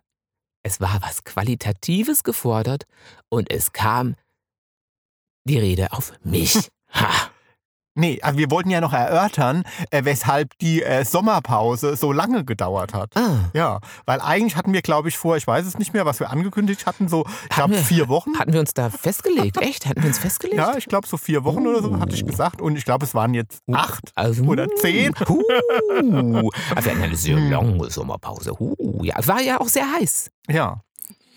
es 0.62 0.81
war 0.81 1.01
was 1.03 1.25
Qualitatives 1.25 2.23
gefordert 2.25 2.85
und 3.29 3.51
es 3.51 3.73
kam 3.73 4.14
die 5.45 5.59
Rede 5.59 5.92
auf 5.92 6.12
mich. 6.23 6.55
Ha. 6.95 7.32
Nee, 7.94 8.20
also 8.22 8.38
wir 8.38 8.50
wollten 8.50 8.70
ja 8.70 8.81
noch 8.81 8.92
erörtern, 8.92 9.64
äh, 9.90 10.05
weshalb 10.05 10.57
die 10.59 10.83
äh, 10.83 11.05
Sommerpause 11.05 11.96
so 11.96 12.12
lange 12.12 12.44
gedauert 12.44 12.94
hat. 12.94 13.16
Ah. 13.16 13.50
Ja, 13.52 13.81
weil 14.07 14.20
eigentlich 14.20 14.57
hatten 14.57 14.72
wir, 14.72 14.83
glaube 14.83 15.09
ich, 15.09 15.16
vor, 15.18 15.37
ich 15.37 15.46
weiß 15.46 15.66
es 15.66 15.78
nicht 15.78 15.92
mehr, 15.94 16.07
was 16.07 16.20
wir 16.20 16.31
angekündigt 16.31 16.87
hatten, 16.87 17.09
so, 17.09 17.24
ich 17.50 17.57
glaube, 17.57 17.74
vier 17.74 18.09
Wochen. 18.09 18.38
Hatten 18.38 18.52
wir 18.52 18.61
uns 18.61 18.74
da 18.74 18.90
festgelegt? 18.90 19.57
Echt? 19.61 19.87
Hatten 19.87 20.02
wir 20.02 20.09
uns 20.09 20.18
festgelegt? 20.18 20.59
Ja, 20.59 20.76
ich 20.76 20.87
glaube, 20.87 21.07
so 21.07 21.16
vier 21.16 21.44
Wochen 21.44 21.66
oder 21.66 21.83
so 21.83 21.98
hatte 22.00 22.14
ich 22.14 22.24
gesagt. 22.26 22.61
Und 22.61 22.76
ich 22.76 22.85
glaube, 22.85 23.05
es 23.05 23.14
waren 23.14 23.35
jetzt 23.35 23.62
acht. 23.72 24.12
Also, 24.14 24.44
Oder 24.44 24.68
zehn. 24.76 25.14
Huh. 25.28 25.42
Also 26.74 26.87
wir 26.87 26.92
hatten 26.92 27.02
eine 27.02 27.16
sehr 27.16 27.37
lange 27.38 27.90
Sommerpause. 27.90 28.52
Huh. 28.59 28.74
Ja, 29.02 29.14
war 29.26 29.40
ja 29.40 29.61
auch 29.61 29.68
sehr 29.68 29.85
heiß. 29.92 30.31
Ja. 30.48 30.81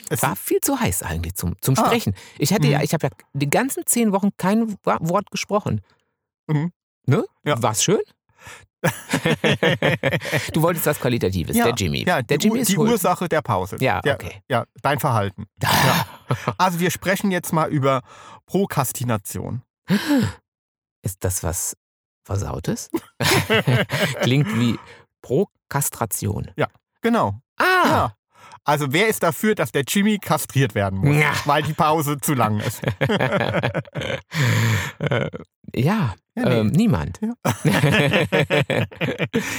Es, 0.09 0.21
War 0.21 0.35
viel 0.35 0.59
zu 0.61 0.79
heiß 0.79 1.01
eigentlich 1.03 1.33
zum, 1.35 1.55
zum 1.61 1.75
Ah. 1.77 1.85
Sprechen. 1.85 2.13
Ich 2.37 2.53
hatte 2.53 2.67
ja, 2.67 2.77
Mhm. 2.77 2.83
ich 2.83 2.93
habe 2.93 3.07
ja 3.07 3.11
die 3.33 3.49
ganzen 3.49 3.83
zehn 3.85 4.11
Wochen 4.11 4.29
kein 4.37 4.75
Wort 4.83 5.31
gesprochen. 5.31 5.81
Mhm. 6.47 6.71
Ne? 7.07 7.23
Ja. 7.43 7.61
War's 7.61 7.83
schön? 7.83 8.01
du 10.53 10.61
wolltest 10.61 10.85
was 10.85 10.99
Qualitatives, 10.99 11.55
Ja, 11.55 11.65
der 11.65 11.73
Jimmy. 11.73 12.03
Ja, 12.07 12.21
der 12.21 12.37
die, 12.37 12.43
Jimmy 12.47 12.57
Ur- 12.59 12.61
ist 12.61 12.69
die 12.69 12.73
schuld. 12.75 12.91
Ursache 12.91 13.27
der 13.29 13.41
Pause. 13.41 13.77
Ja, 13.79 14.01
der, 14.01 14.15
okay. 14.15 14.41
Ja, 14.47 14.65
dein 14.81 14.99
Verhalten. 14.99 15.45
Ja. 15.63 16.05
Also 16.57 16.79
wir 16.79 16.89
sprechen 16.91 17.29
jetzt 17.31 17.53
mal 17.53 17.69
über 17.69 18.01
Prokrastination. 18.47 19.61
Ist 21.03 21.23
das 21.23 21.43
was 21.43 21.75
Versautes? 22.23 22.89
Klingt 24.21 24.47
wie 24.59 24.77
Prokastration. 25.21 26.51
Genau. 27.01 27.39
Ah! 27.57 27.63
Ja. 27.85 28.15
Also 28.65 28.87
wer 28.89 29.07
ist 29.07 29.21
dafür, 29.23 29.53
dass 29.55 29.71
der 29.71 29.83
Jimmy 29.87 30.17
kastriert 30.19 30.73
werden 30.75 30.99
muss, 30.99 31.15
Ja. 31.15 31.31
weil 31.45 31.63
die 31.63 31.73
Pause 31.73 32.17
zu 32.19 32.33
lang 32.33 32.59
ist? 32.59 32.81
Ja, 35.75 36.15
Ja, 36.35 36.49
nee. 36.49 36.59
ähm, 36.59 36.67
niemand. 36.67 37.19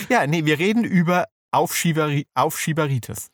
ja, 0.08 0.26
nee, 0.26 0.44
wir 0.44 0.58
reden 0.58 0.84
über 0.84 1.26
Aufschieberi 1.52 2.26
Aufschieberitis. 2.34 3.28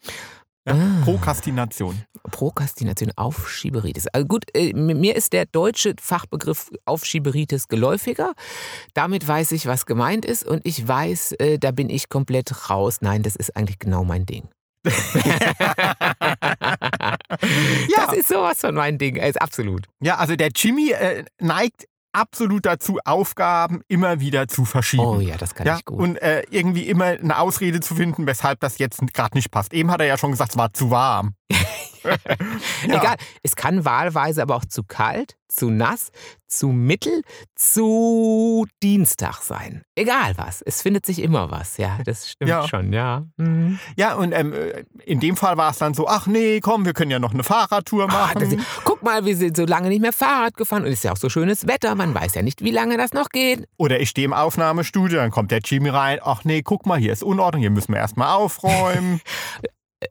Ja, 0.67 0.75
Ah. 0.75 1.03
Prokrastination. 1.05 2.03
Prokrastination, 2.31 3.11
Aufschieberitis. 3.17 4.07
Also 4.09 4.27
gut, 4.29 4.45
äh, 4.55 4.73
mir 4.75 5.17
ist 5.17 5.33
der 5.33 5.47
deutsche 5.47 5.95
Fachbegriff 6.01 6.71
Aufschieberitis 6.85 7.67
geläufiger. 7.67 8.35
Damit 8.95 9.27
weiß 9.27 9.51
ich, 9.53 9.67
was 9.67 9.87
gemeint 9.87 10.25
ist 10.25 10.45
und 10.47 10.65
ich 10.65 10.87
weiß, 10.87 11.33
äh, 11.41 11.59
da 11.59 11.73
bin 11.73 11.91
ich 11.91 12.09
komplett 12.09 12.71
raus. 12.71 12.99
Nein, 13.01 13.25
das 13.25 13.35
ist 13.35 13.57
eigentlich 13.57 13.81
genau 13.81 14.05
mein 14.05 14.25
Ding. 14.25 14.49
Das 17.97 18.12
ist 18.14 18.29
sowas 18.29 18.61
von 18.61 18.75
mein 18.75 18.99
Ding, 18.99 19.16
ist 19.16 19.40
absolut. 19.40 19.87
Ja, 20.01 20.16
also 20.16 20.37
der 20.37 20.51
Jimmy 20.55 20.90
äh, 20.90 21.25
neigt 21.40 21.87
absolut 22.12 22.66
dazu, 22.66 22.99
Aufgaben 23.05 23.83
immer 23.88 24.21
wieder 24.21 24.49
zu 24.49 24.64
verschieben. 24.64 25.05
Oh 25.05 25.21
ja, 25.21 25.37
das 25.37 25.55
kann 25.55 25.66
ja, 25.66 25.77
ich 25.77 25.85
gut. 25.85 25.99
und 25.99 26.16
äh, 26.16 26.42
irgendwie 26.51 26.88
immer 26.88 27.07
eine 27.07 27.38
Ausrede 27.38 27.81
zu 27.81 27.95
finden, 27.95 28.27
weshalb 28.27 28.61
das 28.61 28.79
jetzt 28.79 29.01
gerade 29.12 29.37
nicht 29.37 29.51
passt. 29.51 29.73
Eben 29.73 29.90
hat 29.90 30.01
er 30.01 30.07
ja 30.07 30.18
schon 30.18 30.31
gesagt, 30.31 30.53
es 30.53 30.57
war 30.57 30.73
zu 30.73 30.90
warm. 30.90 31.35
ja. 32.88 33.01
Egal, 33.01 33.17
es 33.43 33.57
kann 33.57 33.85
wahlweise 33.85 34.43
aber 34.43 34.57
auch 34.57 34.65
zu 34.65 34.83
kalt, 34.85 35.37
zu 35.49 35.71
nass, 35.71 36.11
zu 36.49 36.69
mittel, 36.69 37.23
zu 37.55 38.67
Dienstag 38.83 39.43
sein. 39.43 39.83
Egal 39.95 40.33
was, 40.37 40.62
es 40.62 40.83
findet 40.83 41.05
sich 41.07 41.21
immer 41.23 41.51
was. 41.51 41.77
Ja, 41.77 41.99
das 42.05 42.31
stimmt 42.31 42.49
Ja. 42.51 42.67
schon, 42.69 42.93
ja. 42.93 43.25
Mhm. 43.37 43.79
Ja, 43.97 44.15
und 44.15 44.33
ähm, 44.33 44.53
äh, 44.53 44.85
in 45.05 45.21
dem 45.21 45.37
Fall 45.37 45.57
war 45.57 45.71
es 45.71 45.79
dann 45.79 45.95
so, 45.95 46.09
ach 46.09 46.27
nee, 46.27 46.61
komm, 46.61 46.85
wir 46.85 46.93
können 46.95 47.11
ja 47.11 47.19
noch 47.19 47.33
eine 47.35 47.43
Fahrradtour 47.45 48.05
Ah, 48.05 48.07
machen. 48.35 48.41
das, 48.57 48.67
guck 48.85 49.03
mal, 49.03 49.25
wir 49.25 49.37
sind 49.37 49.57
so 49.57 49.65
lange 49.67 49.88
nicht 49.88 50.01
mehr 50.01 50.12
Fahrrad 50.12 50.57
gefahren 50.57 50.83
und 50.83 50.88
es 50.88 50.95
ist 50.95 51.05
ja 51.05 51.12
auch 51.12 51.17
so 51.17 51.29
schönes 51.29 51.67
Wetter. 51.67 51.95
Man 51.95 52.15
weiß 52.15 52.35
ja 52.35 52.43
nicht, 52.43 52.62
wie 52.62 52.71
lange 52.71 52.97
das 52.97 53.12
noch 53.12 53.29
geht. 53.29 53.67
Oder 53.77 54.01
ich 54.01 54.09
stehe 54.11 54.25
im 54.25 54.33
Aufnahmestudio, 54.33 55.19
dann 55.19 55.31
kommt 55.31 55.51
der 55.51 55.61
Jimmy 55.65 55.88
rein, 55.91 56.19
ach 56.23 56.45
nee, 56.45 56.62
guck 56.62 56.87
mal, 56.87 56.99
hier 56.99 57.12
ist 57.12 57.23
Unordnung, 57.23 57.61
hier 57.61 57.71
müssen 57.71 57.93
wir 57.93 57.99
erstmal 58.01 58.35
aufräumen. 58.37 59.21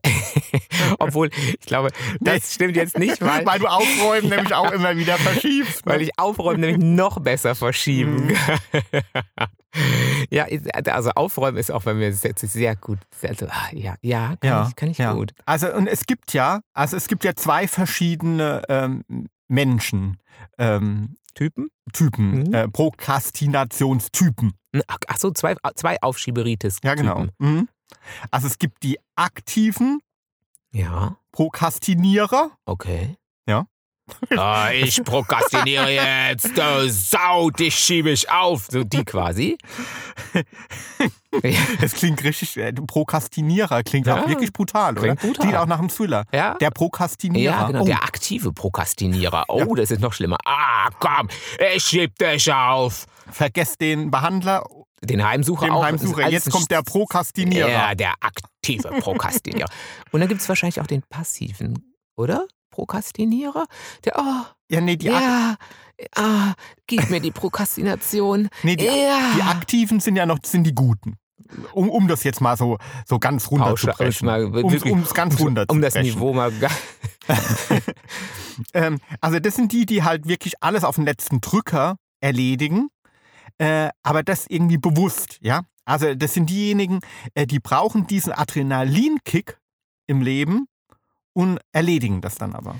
Obwohl, 0.98 1.30
ich 1.58 1.66
glaube, 1.66 1.90
das 2.20 2.54
stimmt 2.54 2.76
jetzt 2.76 2.98
nicht, 2.98 3.20
weil, 3.20 3.44
Weil 3.46 3.58
du 3.58 3.66
aufräumen 3.66 4.28
nämlich 4.28 4.54
auch 4.54 4.70
immer 4.72 4.96
wieder 4.96 5.16
verschiebst. 5.18 5.86
ne? 5.86 5.92
weil 5.92 6.02
ich 6.02 6.18
Aufräumen 6.18 6.60
nämlich 6.60 6.78
noch 6.78 7.20
besser 7.20 7.54
verschieben 7.54 8.26
Mhm. 8.26 8.34
kann. 8.34 8.58
ja, 10.30 10.46
also 10.86 11.10
Aufräumen 11.10 11.56
ist 11.58 11.70
auch 11.70 11.82
bei 11.82 11.94
mir 11.94 12.12
sehr, 12.12 12.32
sehr 12.36 12.76
gut. 12.76 12.98
Also, 13.22 13.46
ah, 13.46 13.68
ja, 13.72 13.94
ja, 14.02 14.36
kann 14.40 14.50
Ja, 14.50 14.66
ich, 14.68 14.76
kann 14.76 14.90
ich 14.90 14.98
ja. 14.98 15.12
gut. 15.14 15.32
Also 15.46 15.72
und 15.72 15.86
es 15.86 16.04
gibt 16.06 16.32
ja, 16.32 16.60
also 16.74 16.96
es 16.96 17.08
gibt 17.08 17.24
ja 17.24 17.34
zwei 17.34 17.66
verschiedene 17.68 18.62
ähm, 18.68 19.04
Menschen. 19.48 20.18
Ähm, 20.58 21.14
Typen? 21.34 21.68
Typen, 21.94 22.42
Mhm. 22.44 22.54
äh, 22.54 22.68
Prokrastinationstypen. 22.68 24.52
Ach, 24.86 24.98
ach 25.06 25.18
so, 25.18 25.30
zwei, 25.30 25.54
zwei 25.74 26.00
Aufschieberitis. 26.02 26.78
Ja, 26.84 26.94
genau. 26.94 27.26
Mhm. 27.38 27.68
Also 28.30 28.46
es 28.46 28.58
gibt 28.58 28.82
die 28.82 28.98
aktiven 29.16 30.00
Ja, 30.72 31.16
Prokrastinierer. 31.32 32.50
okay. 32.66 33.16
Ja. 33.46 33.66
Ah, 34.36 34.70
ich 34.72 35.02
prokrastiniere 35.04 35.90
jetzt, 35.90 36.56
du 36.58 36.88
Sau, 36.90 37.50
dich 37.50 37.74
schiebe 37.74 38.10
ich 38.10 38.28
auf. 38.30 38.66
So 38.70 38.84
die 38.84 39.04
quasi. 39.04 39.56
Das 41.80 41.94
klingt 41.94 42.22
richtig, 42.24 42.56
äh, 42.58 42.72
Prokrastinierer 42.72 43.82
klingt 43.82 44.06
Ja, 44.06 44.22
auch 44.22 44.28
wirklich 44.28 44.52
brutal, 44.52 44.94
klingt 44.94 45.12
oder? 45.12 45.14
brutal. 45.28 45.42
Klingt 45.46 45.56
auch 45.56 45.66
nach 45.66 45.78
einem 45.78 45.88
Thriller. 45.88 46.24
Ja, 46.32 46.54
Der 46.60 46.70
Prokrastinierer. 46.70 47.54
ja 47.60 47.66
genau, 47.68 47.82
oh, 47.82 47.86
der 47.86 48.02
aktive 48.04 48.52
Prokrastinierer. 48.52 49.44
Oh, 49.48 49.74
das 49.74 49.90
ist 49.90 50.00
noch 50.00 50.12
schlimmer. 50.12 50.36
Ah, 50.44 50.90
komm, 50.98 51.28
ich 51.74 51.82
schieb 51.84 52.18
dich 52.18 52.52
auf. 52.52 53.06
vergesst 53.30 53.80
den 53.80 54.10
Behandler, 54.10 54.64
Den 55.04 55.26
Heimsucher 55.26 55.66
den 55.66 55.74
auch. 55.74 55.84
Heimsucher. 55.84 56.28
Jetzt 56.28 56.50
kommt 56.50 56.70
der 56.70 56.82
Prokrastinierer. 56.82 57.68
Ja, 57.68 57.94
der 57.94 58.14
aktive 58.20 58.88
Prokrastinierer. 59.00 59.68
Und 60.12 60.20
dann 60.20 60.28
gibt 60.28 60.40
es 60.40 60.48
wahrscheinlich 60.48 60.80
auch 60.80 60.86
den 60.86 61.02
passiven, 61.02 61.94
oder? 62.16 62.46
Prokrastinierer? 62.70 63.66
Der, 64.04 64.14
oh, 64.18 64.44
Ja, 64.70 64.80
nee, 64.80 64.96
die, 64.96 65.06
ja, 65.06 65.56
ah, 66.16 66.54
gib 66.86 67.10
mir 67.10 67.20
die 67.20 67.30
Prokrastination. 67.30 68.48
nee, 68.62 68.76
die, 68.76 68.86
ja. 68.86 69.32
die 69.36 69.42
Aktiven 69.42 70.00
sind 70.00 70.16
ja 70.16 70.26
noch 70.26 70.38
sind 70.44 70.64
die 70.64 70.74
Guten. 70.74 71.16
Um, 71.74 71.90
um 71.90 72.08
das 72.08 72.24
jetzt 72.24 72.40
mal 72.40 72.56
so, 72.56 72.78
so 73.06 73.18
ganz 73.18 73.50
runter 73.50 73.76
zu 73.76 73.88
brechen. 73.88 74.26
Um 74.28 74.72
es 75.02 75.12
ganz 75.12 75.38
runter 75.38 75.66
um 75.68 75.82
das. 75.82 75.94
Niveau 75.94 76.32
mal. 76.32 76.52
Ähm, 78.74 79.00
also 79.22 79.38
das 79.38 79.56
sind 79.56 79.72
die, 79.72 79.86
die 79.86 80.02
halt 80.02 80.28
wirklich 80.28 80.62
alles 80.62 80.84
auf 80.84 80.96
den 80.96 81.04
letzten 81.04 81.40
Drücker 81.40 81.96
erledigen, 82.20 82.88
äh, 83.62 83.90
aber 84.02 84.22
das 84.24 84.46
irgendwie 84.48 84.78
bewusst, 84.78 85.38
ja. 85.40 85.62
Also 85.84 86.14
das 86.14 86.34
sind 86.34 86.48
diejenigen, 86.50 87.00
äh, 87.34 87.46
die 87.46 87.60
brauchen 87.60 88.06
diesen 88.06 88.32
Adrenalinkick 88.32 89.58
im 90.08 90.20
Leben 90.22 90.66
und 91.32 91.58
erledigen 91.72 92.20
das 92.20 92.36
dann 92.36 92.54
aber. 92.54 92.76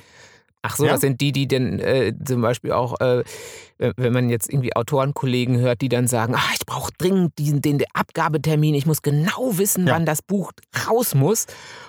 Ach 0.64 0.77
so, 0.77 0.85
Ja. 0.85 0.92
das 0.92 1.01
sind 1.01 1.21
die, 1.21 1.33
die 1.33 1.49
dann 1.49 1.81
äh, 1.81 2.12
zum 2.25 2.40
Beispiel 2.42 2.71
auch, 2.73 3.01
äh, 3.01 3.25
wenn 3.79 4.12
man 4.12 4.29
jetzt 4.31 4.49
irgendwie 4.53 4.75
Autorenkollegen 4.77 5.59
hört, 5.59 5.81
die 5.81 5.88
dann 5.88 6.07
sagen, 6.07 6.35
ah, 6.37 6.51
ich 6.55 6.64
brauche 6.66 6.92
dringend 6.99 7.37
diesen, 7.38 7.61
den, 7.61 7.79
den 7.79 7.88
Abgabetermin, 7.95 8.75
ich 8.75 8.87
muss 8.87 9.03
genau 9.03 9.59
wissen, 9.59 9.87
Ja. 9.88 9.95
wann 9.95 10.07
das 10.07 10.23
Buch 10.23 10.53
raus 10.88 11.14
muss. 11.16 11.47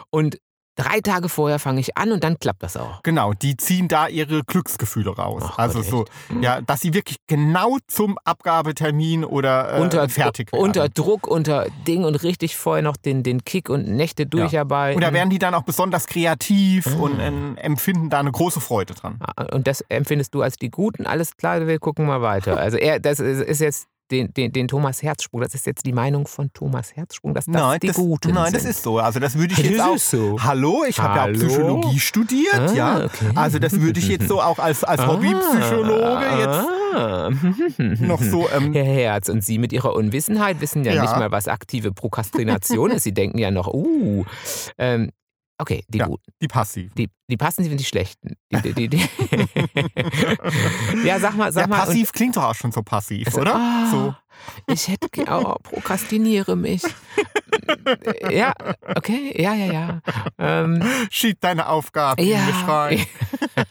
Und 0.10 0.38
drei 0.76 1.00
Tage 1.02 1.30
vorher 1.30 1.60
fange 1.60 1.80
ich 1.80 1.98
an 1.98 2.12
und 2.12 2.24
dann 2.24 2.40
klappt 2.40 2.64
das 2.64 2.78
auch. 2.78 3.02
Genau, 3.04 3.34
die 3.34 3.56
ziehen 3.58 3.88
da 3.88 4.08
ihre 4.08 4.44
Glücksgefühle 4.44 5.16
raus. 5.16 5.44
Ach 5.46 5.58
also 5.58 5.80
Gott, 5.80 5.88
so, 5.90 6.06
ja, 6.42 6.62
dass 6.62 6.82
sie 6.82 6.94
wirklich 6.94 7.18
genau 7.28 7.78
zum 7.88 8.18
Abgabetermin 8.24 9.24
oder 9.26 9.78
äh, 9.78 9.82
unter, 9.82 10.08
fertig 10.10 10.52
werden. 10.52 10.64
unter 10.64 10.90
Druck, 10.90 11.28
unter 11.28 11.68
Ding 11.88 12.04
und 12.04 12.16
richtig 12.24 12.56
vorher 12.56 12.82
noch 12.84 12.98
den, 12.98 13.24
den 13.24 13.44
Kick 13.44 13.70
und 13.70 13.88
Nächte 13.88 14.26
durcharbeiten. 14.26 14.96
und 14.98 15.02
da 15.04 15.14
werden 15.14 15.30
die 15.30 15.40
dann 15.40 15.54
auch 15.54 15.64
besonders 15.64 16.08
kreativ 16.08 16.88
Ah. 16.88 17.00
und 17.00 17.20
äh, 17.20 17.62
empfinden 17.62 18.10
da 18.10 18.20
eine 18.20 18.32
große 18.32 18.60
Freude 18.62 18.94
dran. 18.94 19.20
Ah, 19.22 19.44
Und 19.54 19.68
das 19.68 19.82
empfindest 19.90 20.34
du 20.34 20.42
als 20.42 20.56
die 20.58 20.70
Guten? 20.70 21.06
Alles 21.06 21.38
klar, 21.38 21.66
wir 21.68 21.80
gucken 21.80 22.06
mal 22.06 22.22
weiter. 22.22 22.58
Also 22.58 22.78
er, 22.78 23.00
das 23.00 23.20
ist 23.20 23.60
jetzt 23.62 23.88
den, 24.12 24.34
den, 24.34 24.52
den 24.52 24.68
Thomas 24.68 25.02
Herzsprung, 25.02 25.42
das 25.42 25.54
ist 25.56 25.66
jetzt 25.66 25.86
die 25.86 25.94
Meinung 25.94 26.28
von 26.28 26.52
Thomas 26.54 26.96
Herzsprung, 26.96 27.34
dass 27.34 27.46
das 27.46 27.54
nein, 27.56 27.80
die 27.82 27.88
das, 27.88 27.96
Guten 27.96 28.34
nein 28.34 28.46
sind. 28.52 28.56
das 28.56 28.66
ist 28.66 28.84
so. 28.84 29.00
Also 29.00 29.20
das 29.20 29.38
würde 29.38 29.54
ich 29.54 29.62
Das 29.62 29.70
jetzt 29.72 29.82
auch. 29.82 29.98
so. 29.98 30.38
Hallo, 30.44 30.84
ich 30.88 31.00
habe 31.00 31.18
ja 31.18 31.24
auch? 31.26 31.48
Psychologie 31.48 32.00
studiert, 32.00 32.54
Ah, 32.54 32.74
ja. 32.74 33.06
okay. 33.06 33.32
Also 33.36 33.60
das 33.60 33.80
würde 33.80 34.00
ich 34.00 34.08
jetzt 34.08 34.28
so 34.28 34.42
auch 34.42 34.60
als, 34.60 34.84
als 34.84 35.06
Hobbypsychologe 35.08 36.26
jetzt 36.40 36.68
ah. 36.96 37.30
noch 38.00 38.22
so. 38.22 38.48
Ähm, 38.50 38.74
Herr 38.74 38.84
Herz, 38.86 39.30
und 39.30 39.44
Sie 39.44 39.58
mit 39.58 39.74
Ihrer 39.74 39.96
Unwissenheit 39.96 40.62
wissen 40.62 40.84
ja, 40.84 40.94
Ja. 40.94 41.02
nicht 41.02 41.16
mal, 41.16 41.32
was 41.32 41.48
aktive 41.48 41.92
Prokrastination 41.92 42.92
ist. 42.92 43.04
Sie 43.04 43.14
denken 43.14 43.38
ja 43.40 43.52
noch, 43.52 43.68
uh. 43.74 44.26
Ähm, 44.78 45.12
okay, 45.58 45.84
die 45.88 46.00
Ja. 46.00 46.08
Guten. 46.08 46.32
die 46.42 46.48
passiv. 46.48 46.94
Die, 46.96 47.10
die 47.30 47.38
passen, 47.38 47.64
sind 47.64 47.78
die 47.80 47.84
Schlechten. 47.86 48.36
Die, 48.52 48.74
die, 48.74 48.88
die, 48.90 48.98
ja, 51.06 51.20
sag 51.20 51.36
mal, 51.36 51.52
sag 51.52 51.62
Ja, 51.62 51.68
mal. 51.68 51.86
passiv 51.86 52.12
klingt 52.12 52.36
doch 52.38 52.44
auch 52.44 52.56
schon 52.56 52.72
so 52.72 52.82
passiv, 52.84 53.28
Also, 53.28 53.42
oder? 53.42 53.56
ah, 53.56 53.88
So. 53.92 54.16
Ich 54.68 54.88
hätte, 54.88 55.08
oh, 55.32 55.56
prokrastiniere 55.64 56.56
mich. 56.56 56.82
ja, 58.30 58.54
okay, 58.96 59.34
ja, 59.42 59.54
ja, 59.54 59.72
ja. 59.72 60.02
Ähm, 60.38 60.84
Schieb 61.10 61.40
deine 61.42 61.68
Aufgaben 61.70 62.22
in 62.22 62.30
ja. 62.30 62.40
mich 62.40 62.68
rein. 62.68 63.06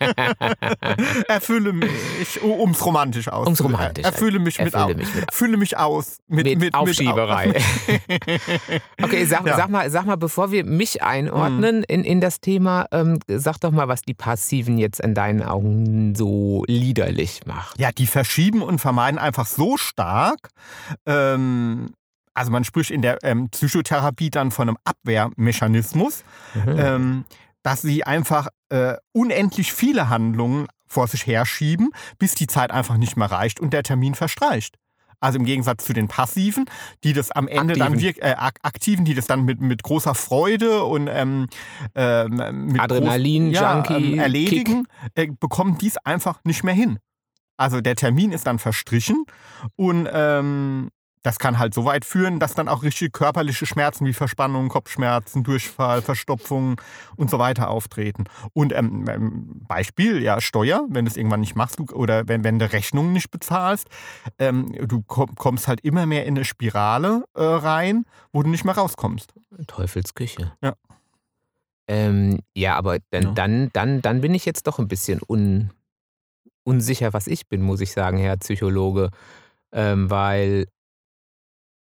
Erfülle 1.29 1.73
mich, 1.73 2.43
um 2.43 2.71
es 2.71 2.85
romantisch 2.85 3.29
aus. 3.29 3.47
Um's 3.47 3.63
romantisch. 3.63 4.05
Erfülle 4.05 4.39
mich 4.39 4.59
mit 4.59 4.73
Erfülle 4.75 4.85
aus. 4.85 4.97
mich 4.97 5.15
mit- 5.15 5.35
Fülle 5.35 5.57
mich 5.57 5.77
aus 5.77 6.19
mit, 6.29 6.47
mit, 6.47 6.59
mit, 6.59 6.75
Aufschieberei. 6.75 7.49
Mit, 7.49 8.03
okay, 9.03 9.25
sag, 9.25 9.47
Ja. 9.47 9.57
sag, 9.57 9.69
mal, 9.69 9.91
sag 9.91 10.07
mal, 10.07 10.17
bevor 10.17 10.51
wir 10.53 10.65
mich 10.65 11.03
einordnen 11.03 11.83
in, 11.85 12.05
in 12.05 12.21
das 12.21 12.41
Thema, 12.41 12.87
ähm, 12.93 13.19
sag 13.29 13.59
doch 13.61 13.71
mal, 13.73 13.89
was 13.89 14.03
die 14.03 14.15
Passiven 14.15 14.79
jetzt 14.79 15.01
in 15.01 15.15
deinen 15.15 15.43
Augen 15.43 16.15
so 16.15 16.65
liederlich 16.67 17.41
macht. 17.47 17.79
ja, 17.79 17.91
die 17.93 18.07
verschieben 18.07 18.63
und 18.63 18.79
vermeiden 18.81 19.19
einfach 19.19 19.47
so 19.47 19.77
stark. 19.77 20.51
Ähm, 21.07 21.93
also 22.35 22.51
man 22.51 22.65
spricht 22.65 22.91
in 22.91 23.03
der 23.03 23.19
ähm, 23.23 23.49
Psychotherapie 23.51 24.31
dann 24.31 24.51
von 24.51 24.69
einem 24.69 24.79
Abwehrmechanismus, 24.85 26.25
Mhm. 26.55 26.75
ähm, 26.79 27.25
dass 27.63 27.83
sie 27.83 28.05
einfach 28.05 28.49
äh, 28.71 28.95
unendlich 29.13 29.73
viele 29.73 30.09
Handlungen 30.09 30.67
vor 30.87 31.07
sich 31.09 31.27
herschieben, 31.27 31.91
bis 32.19 32.35
die 32.35 32.47
Zeit 32.47 32.71
einfach 32.71 32.97
nicht 32.97 33.17
mehr 33.17 33.31
reicht 33.31 33.61
und 33.61 33.73
der 33.73 33.83
Termin 33.83 34.15
verstreicht. 34.15 34.77
Also 35.21 35.39
im 35.39 35.45
Gegensatz 35.45 35.85
zu 35.85 35.93
den 35.93 36.09
passiven, 36.09 36.65
die 37.05 37.13
das 37.13 37.31
am 37.31 37.47
Ende 37.47 37.75
dann 37.75 37.93
Aktiven. 37.93 38.03
wirklich, 38.03 38.25
äh, 38.25 38.35
ak- 38.37 38.59
aktiven, 38.63 39.05
die 39.05 39.15
das 39.15 39.29
dann 39.29 39.45
mit, 39.45 39.61
mit 39.61 39.85
großer 39.85 40.17
Freude 40.17 40.83
und 40.83 41.07
ähm, 41.09 41.47
ähm, 41.95 42.67
mit 42.67 42.81
Adrenalin, 42.81 43.53
groß, 43.53 43.61
ja, 43.61 43.85
ähm, 43.89 44.19
erledigen, 44.19 44.89
äh, 45.15 45.29
bekommen 45.39 45.79
dies 45.79 45.97
einfach 45.99 46.41
nicht 46.45 46.65
mehr 46.65 46.75
hin. 46.75 46.99
Also 47.57 47.81
der 47.81 47.97
Termin 47.97 48.33
ist 48.33 48.47
dann 48.47 48.59
verstrichen 48.59 49.25
und 49.77 50.09
ähm, 50.13 50.89
das 51.25 51.39
kann 51.39 51.61
halt 51.61 51.73
so 51.73 51.85
weit 51.85 52.05
führen, 52.05 52.41
dass 52.41 52.55
dann 52.55 52.67
auch 52.67 52.83
richtige 52.83 53.13
körperliche 53.13 53.65
Schmerzen 53.65 54.05
wie 54.07 54.13
Verspannungen, 54.13 54.69
Kopfschmerzen, 54.69 55.45
Durchfall, 55.45 56.03
Verstopfung 56.03 56.81
und 57.15 57.31
so 57.31 57.39
weiter 57.39 57.69
auftreten. 57.71 58.25
Und 58.55 58.73
ähm, 58.73 59.05
ähm, 59.09 59.63
Beispiel, 59.69 60.21
ja, 60.21 60.41
Steuer, 60.41 60.85
wenn 60.89 61.05
du 61.05 61.11
es 61.13 61.17
irgendwann 61.17 61.39
nicht 61.39 61.55
machst 61.55 61.79
oder 61.93 62.27
wenn, 62.27 62.43
wenn 62.43 62.59
du 62.59 62.73
Rechnungen 62.73 63.13
nicht 63.13 63.31
bezahlst, 63.31 63.87
ähm, 64.41 64.73
du 64.89 65.05
komm, 65.07 65.37
kommst 65.37 65.69
halt 65.69 65.81
immer 65.83 66.07
mehr 66.07 66.27
in 66.27 66.35
eine 66.37 66.45
Spirale 66.45 67.23
äh, 67.35 67.43
rein, 67.45 68.05
wo 68.33 68.43
du 68.43 68.49
nicht 68.51 68.65
mehr 68.65 68.75
rauskommst. 68.75 69.33
Teufelsküche. 69.69 70.53
Ja. 70.61 70.75
Ähm, 71.87 72.41
ja, 72.57 72.75
aber 72.77 72.99
dann, 73.11 73.23
Ja. 73.23 73.31
dann, 73.33 73.71
dann, 73.73 74.03
dann 74.03 74.21
bin 74.23 74.35
ich 74.35 74.45
jetzt 74.45 74.67
doch 74.67 74.81
ein 74.81 74.89
bisschen 74.89 75.21
un, 75.29 75.71
unsicher, 76.65 77.13
was 77.13 77.27
ich 77.27 77.49
bin, 77.49 77.63
muss 77.63 77.81
ich 77.81 77.93
sagen, 77.93 78.19
Herr 78.19 78.37
Psychologe. 78.39 79.11
Ähm, 79.75 80.11
weil 80.11 80.67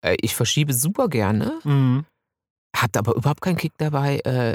äh, 0.03 0.17
ich 0.21 0.35
verschiebe 0.35 0.73
super 0.73 1.07
gerne, 1.07 1.59
Mhm. 1.63 2.05
habt 2.75 2.97
aber 2.97 3.15
überhaupt 3.15 3.41
keinen 3.41 3.57
Kick 3.57 3.73
dabei, 3.77 4.19
äh, 4.25 4.53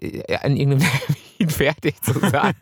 äh, 0.00 0.36
an 0.36 0.56
irgendeinem 0.56 0.88
Termin 1.38 1.50
fertig 1.50 2.00
zu 2.02 2.12
sein. 2.20 2.54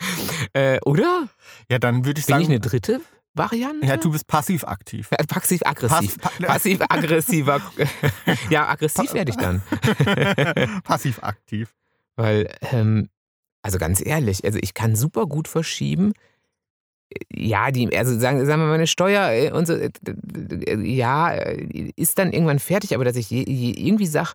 äh, 0.52 0.78
oder? 0.84 1.28
Ja, 1.70 1.78
dann 1.78 2.04
würde 2.04 2.20
ich 2.20 2.26
Bin 2.26 2.34
sagen, 2.34 2.42
ich 2.42 2.48
eine 2.50 2.60
dritte 2.60 3.00
Variante? 3.32 3.86
ja, 3.86 3.96
du 3.96 4.12
bist 4.12 4.26
passiv-aktiv. 4.28 5.08
Äh, 5.10 5.24
Passiv-aggressiv. 5.26 6.18
Pass- 6.20 6.32
pa- 6.38 6.46
Passiv-aggressiver. 6.46 7.60
ja, 8.50 8.68
aggressiv 8.68 9.12
werde 9.14 9.30
ich 9.32 9.36
dann. 9.38 9.62
Passiv-aktiv. 10.84 11.74
Weil, 12.16 12.54
ähm, 12.60 13.08
also 13.62 13.78
ganz 13.78 14.04
ehrlich, 14.04 14.44
also 14.44 14.58
ich 14.62 14.74
kann 14.74 14.94
super 14.94 15.26
gut 15.26 15.48
verschieben. 15.48 16.12
Ja, 17.32 17.70
die, 17.70 17.96
also 17.96 18.18
sagen, 18.18 18.44
sagen 18.46 18.62
wir 18.62 18.66
mal, 18.68 18.74
eine 18.74 18.86
Steuer 18.86 19.30
äh, 19.32 19.50
und 19.52 19.66
so, 19.66 19.74
äh, 19.74 19.90
äh, 20.66 20.80
ja, 20.80 21.30
ist 21.30 22.18
dann 22.18 22.32
irgendwann 22.32 22.58
fertig, 22.58 22.94
aber 22.94 23.04
dass 23.04 23.16
ich 23.16 23.30
irgendwie 23.32 24.06
sage, 24.06 24.30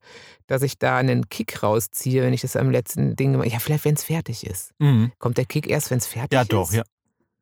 dass 0.48 0.62
ich 0.62 0.78
da 0.78 0.98
einen 0.98 1.30
Kick 1.30 1.62
rausziehe, 1.64 2.24
wenn 2.24 2.34
ich 2.34 2.42
das 2.42 2.56
am 2.56 2.70
letzten 2.72 3.16
Ding 3.16 3.34
gemacht 3.34 3.50
ja, 3.52 3.60
vielleicht 3.60 3.86
wenn 3.86 3.96
es 3.96 4.04
fertig 4.04 4.46
ist. 4.46 4.72
Mhm. 4.80 5.12
Kommt 5.20 5.38
der 5.38 5.46
Kick 5.46 5.68
erst, 5.68 5.92
wenn 5.92 5.98
es 6.00 6.08
fertig 6.08 6.34
Ja, 6.34 6.42
ist? 6.42 6.54
doch, 6.54 6.72
ja. 6.74 6.84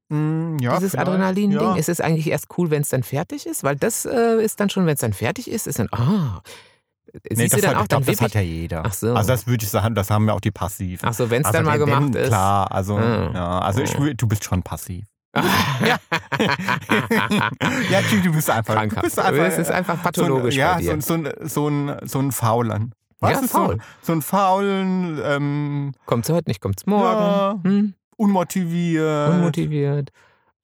Mm, 0.09 0.57
ja 0.61 0.75
Dieses 0.77 0.95
Adrenalin-Ding, 0.95 1.59
ja. 1.59 1.75
ist 1.75 1.89
es 1.89 1.99
eigentlich 1.99 2.27
erst 2.29 2.47
cool, 2.57 2.69
wenn 2.71 2.81
es 2.81 2.89
dann 2.89 3.03
fertig 3.03 3.45
ist? 3.45 3.63
Weil 3.63 3.75
das 3.75 4.05
äh, 4.05 4.41
ist 4.43 4.59
dann 4.59 4.69
schon, 4.69 4.85
wenn 4.85 4.93
es 4.93 5.01
dann 5.01 5.13
fertig 5.13 5.49
ist, 5.51 5.67
ist 5.67 5.79
dann, 5.79 5.89
ah, 5.91 6.41
siehst 7.29 7.37
Nee, 7.37 7.47
das, 7.49 7.61
dann 7.61 7.69
hat, 7.71 7.75
auch 7.77 7.81
ich 7.83 7.87
dann 7.89 8.03
glaub, 8.03 8.15
das 8.15 8.21
hat 8.21 8.33
ja 8.35 8.41
jeder. 8.41 8.83
Ach 8.85 8.93
so. 8.93 9.13
Also 9.13 9.27
das 9.27 9.47
würde 9.47 9.63
ich 9.65 9.69
sagen, 9.69 9.95
das 9.95 10.09
haben 10.09 10.27
ja 10.27 10.33
auch 10.33 10.39
die 10.41 10.51
Passiven. 10.51 11.07
ach 11.07 11.13
so, 11.13 11.29
wenn 11.29 11.41
es 11.41 11.47
also 11.47 11.57
dann 11.57 11.65
mal 11.65 11.77
gemacht 11.77 12.13
wenn, 12.13 12.21
ist. 12.21 12.27
Klar, 12.29 12.71
also, 12.71 12.95
Ah. 12.97 13.31
ja, 13.33 13.59
also 13.59 13.81
ich, 13.81 13.97
Oh. 13.97 14.01
wür- 14.03 14.13
du 14.13 14.27
bist 14.27 14.43
schon 14.45 14.63
passiv. 14.63 15.05
Ja. 15.85 15.97
ja, 17.89 18.01
du, 18.09 18.21
du 18.23 18.31
bist 18.33 18.49
einfach. 18.49 18.73
Du 18.73 18.79
Krankhaft. 18.79 19.03
bist 19.03 19.19
einfach 19.19 19.43
es 19.45 19.57
ist 19.57 19.71
einfach 19.71 20.01
pathologisch 20.01 20.55
so 20.55 20.61
ein, 20.61 20.67
ja, 20.67 20.73
bei 20.75 20.81
dir. 20.81 21.01
so, 21.01 21.13
ein- 21.13 21.33
so, 21.47 21.67
ein, 21.69 21.97
so, 22.07 22.19
ein, 22.19 22.31
Faulern. 22.31 22.93
Ja, 23.21 23.29
Weißt 23.29 23.43
du, 23.43 23.47
faul. 23.47 23.77
So, 24.01 24.13
ein 24.13 24.21
faulen, 24.21 25.19
ähm, 25.23 25.91
Kommt's 26.05 26.29
heute 26.29 26.49
nicht, 26.49 26.61
kommt's 26.61 26.85
morgen. 26.85 27.21
Ja. 27.21 27.59
Hm? 27.63 27.93
unmotiviert, 28.17 29.29
Unmotiviert. 29.29 30.09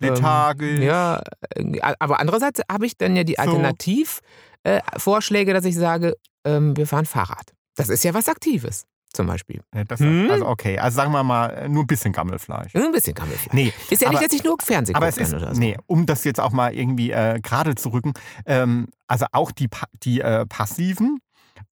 Ähm, 0.02 0.10
lethargisch. 0.10 0.80
Ja, 0.80 1.22
äh, 1.56 1.80
aber 2.00 2.20
andererseits 2.20 2.62
habe 2.72 2.86
ich 2.86 2.98
dann 2.98 3.16
ja 3.16 3.24
die 3.24 3.36
So. 3.36 3.42
Alternativvorschläge, 3.44 5.54
dass 5.54 5.66
ich 5.66 5.76
sage, 5.76 6.16
ähm, 6.46 6.76
wir 6.78 6.88
fahren 6.88 7.06
Fahrrad. 7.06 7.54
Das 7.76 7.90
ist 7.90 8.04
ja 8.04 8.14
was 8.14 8.28
Aktives, 8.28 8.86
zum 9.14 9.28
Beispiel. 9.28 9.62
Ja, 9.74 9.84
Das, 9.84 10.00
Hm? 10.00 10.30
Also 10.32 10.48
okay, 10.48 10.78
also 10.80 10.96
sagen 10.96 11.12
wir 11.12 11.24
mal, 11.24 11.70
nur 11.70 11.84
ein 11.84 11.88
bisschen 11.88 12.12
Gammelfleisch. 12.12 12.76
Ein 12.76 12.92
bisschen 12.92 13.16
vielleicht. 13.16 13.54
Nee, 13.54 13.72
Ist 13.90 14.02
ja 14.02 14.10
aber- 14.10 14.20
nicht, 14.20 14.32
dass 14.32 14.38
ich 14.40 14.44
nur 14.44 14.58
Fernsehen 14.62 14.96
Aber 14.96 15.08
es 15.08 15.18
ist, 15.18 15.34
oder 15.34 15.54
so. 15.54 15.60
nee, 15.60 15.78
um 15.88 16.06
das 16.06 16.24
jetzt 16.24 16.40
auch 16.40 16.52
mal 16.52 16.74
irgendwie 16.74 17.12
äh, 17.12 17.40
gerade 17.42 17.76
zu 17.76 17.90
rücken, 17.90 18.14
ähm, 18.46 18.88
also 19.08 19.26
auch 19.32 19.52
die, 19.52 19.70
die 20.04 20.20
äh, 20.22 20.46
Passiven 20.48 21.20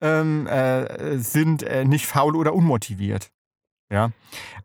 ähm, 0.01 0.47
äh, 0.47 1.17
sind 1.19 1.63
äh, 1.63 1.85
nicht 1.85 2.07
faul 2.07 2.35
oder 2.35 2.53
unmotiviert. 2.53 3.29
Ja, 3.89 4.11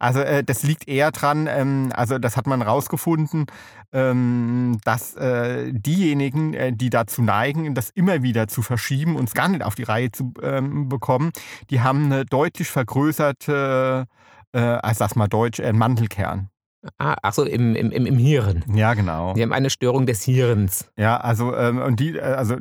also 0.00 0.18
äh, 0.20 0.42
das 0.42 0.64
liegt 0.64 0.88
eher 0.88 1.12
dran, 1.12 1.46
ähm, 1.46 1.92
also 1.94 2.18
das 2.18 2.36
hat 2.36 2.48
man 2.48 2.60
rausgefunden, 2.60 3.46
ähm, 3.92 4.78
dass 4.84 5.14
äh, 5.14 5.72
diejenigen, 5.72 6.54
äh, 6.54 6.72
die 6.72 6.90
dazu 6.90 7.22
neigen, 7.22 7.72
das 7.76 7.90
immer 7.90 8.24
wieder 8.24 8.48
zu 8.48 8.62
verschieben 8.62 9.14
und 9.14 9.28
es 9.28 9.34
gar 9.34 9.48
nicht 9.48 9.62
auf 9.62 9.76
die 9.76 9.84
Reihe 9.84 10.10
zu 10.10 10.34
ähm, 10.42 10.88
bekommen, 10.88 11.30
die 11.70 11.80
haben 11.82 12.06
eine 12.06 12.24
deutlich 12.24 12.68
vergrößerte, 12.68 14.06
äh, 14.52 14.58
also 14.58 14.98
sag 14.98 15.14
mal 15.14 15.28
Deutsch, 15.28 15.60
äh, 15.60 15.72
Mantelkern. 15.72 16.51
Ah, 16.98 17.14
ach 17.22 17.32
so, 17.32 17.44
im, 17.44 17.76
im, 17.76 17.92
im, 17.92 18.16
Hirn. 18.16 18.64
Ja, 18.74 18.94
genau. 18.94 19.34
Die 19.34 19.42
haben 19.42 19.52
eine 19.52 19.70
Störung 19.70 20.04
des 20.04 20.24
Hirns. 20.24 20.90
Ja, 20.96 21.16
also 21.16 21.54
ähm, 21.54 21.78
und 21.78 22.00
die, 22.00 22.16
äh, 22.16 22.22
also 22.22 22.56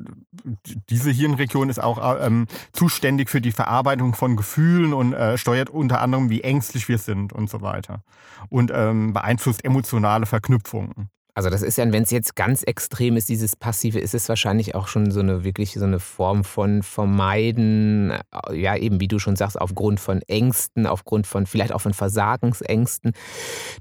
diese 0.89 1.09
Hirnregion 1.09 1.69
ist 1.69 1.79
auch 1.81 1.97
äh, 1.97 2.25
ähm, 2.25 2.45
zuständig 2.71 3.31
für 3.31 3.41
die 3.41 3.51
Verarbeitung 3.51 4.13
von 4.13 4.35
Gefühlen 4.35 4.93
und 4.93 5.13
äh, 5.13 5.39
steuert 5.39 5.71
unter 5.71 6.01
anderem, 6.01 6.29
wie 6.29 6.41
ängstlich 6.41 6.87
wir 6.87 6.99
sind 6.99 7.33
und 7.33 7.49
so 7.49 7.61
weiter 7.61 8.03
und 8.49 8.71
ähm, 8.73 9.13
beeinflusst 9.13 9.65
emotionale 9.65 10.25
Verknüpfungen. 10.25 11.09
Also 11.33 11.49
das 11.49 11.61
ist 11.61 11.77
ja, 11.77 11.91
wenn 11.91 12.03
es 12.03 12.11
jetzt 12.11 12.35
ganz 12.35 12.63
extrem 12.63 13.15
ist, 13.17 13.29
dieses 13.29 13.55
Passive, 13.55 13.99
ist 13.99 14.13
es 14.13 14.27
wahrscheinlich 14.29 14.75
auch 14.75 14.87
schon 14.87 15.11
so 15.11 15.19
eine 15.21 15.43
wirklich 15.43 15.73
so 15.73 15.85
eine 15.85 15.99
Form 15.99 16.43
von 16.43 16.83
Vermeiden, 16.83 18.13
ja 18.51 18.75
eben 18.75 18.99
wie 18.99 19.07
du 19.07 19.19
schon 19.19 19.35
sagst, 19.35 19.59
aufgrund 19.59 19.99
von 19.99 20.21
Ängsten, 20.23 20.85
aufgrund 20.87 21.27
von 21.27 21.45
vielleicht 21.45 21.71
auch 21.73 21.81
von 21.81 21.93
Versagensängsten, 21.93 23.13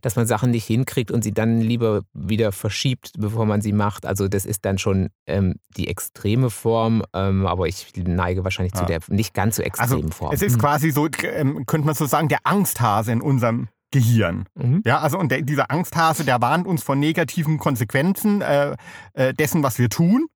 dass 0.02 0.16
man 0.16 0.26
Sachen 0.26 0.50
nicht 0.50 0.64
hinkriegt 0.64 1.10
und 1.10 1.22
sie 1.24 1.32
dann 1.32 1.60
lieber 1.60 2.02
wieder 2.12 2.52
verschiebt, 2.52 3.12
bevor 3.18 3.46
man 3.46 3.60
sie 3.60 3.72
macht. 3.72 4.06
Also 4.06 4.28
das 4.28 4.44
ist 4.46 4.64
dann 4.64 4.78
schon 4.78 5.08
ähm, 5.26 5.56
die 5.76 5.88
extreme 5.88 6.50
Form, 6.50 7.02
ähm, 7.14 7.46
aber 7.46 7.66
ich 7.66 7.92
neige 7.96 8.44
wahrscheinlich 8.44 8.74
zu 8.74 8.80
Ja. 8.82 8.86
der 8.86 9.00
nicht 9.08 9.34
ganz 9.34 9.56
so 9.56 9.62
Also 9.62 9.66
extremen 9.96 10.12
Form. 10.12 10.32
es 10.32 10.42
ist 10.42 10.58
quasi 10.58 10.90
so, 10.90 11.08
ähm, 11.22 11.64
könnte 11.66 11.86
man 11.86 11.94
so 11.94 12.06
sagen, 12.06 12.28
der 12.28 12.38
Angsthase 12.44 13.12
in 13.12 13.20
unserem 13.20 13.68
Gehirn. 13.90 14.46
Mhm. 14.54 14.82
Ja, 14.84 15.00
also 15.00 15.18
und 15.18 15.30
der, 15.30 15.42
dieser 15.42 15.70
Angsthase, 15.70 16.24
der 16.24 16.40
warnt 16.40 16.66
uns 16.66 16.82
von 16.82 16.98
negativen 16.98 17.58
Konsequenzen 17.58 18.40
äh, 18.40 18.76
äh, 19.14 19.34
dessen, 19.34 19.62
was 19.62 19.78
wir 19.78 19.88
tun. 19.88 20.26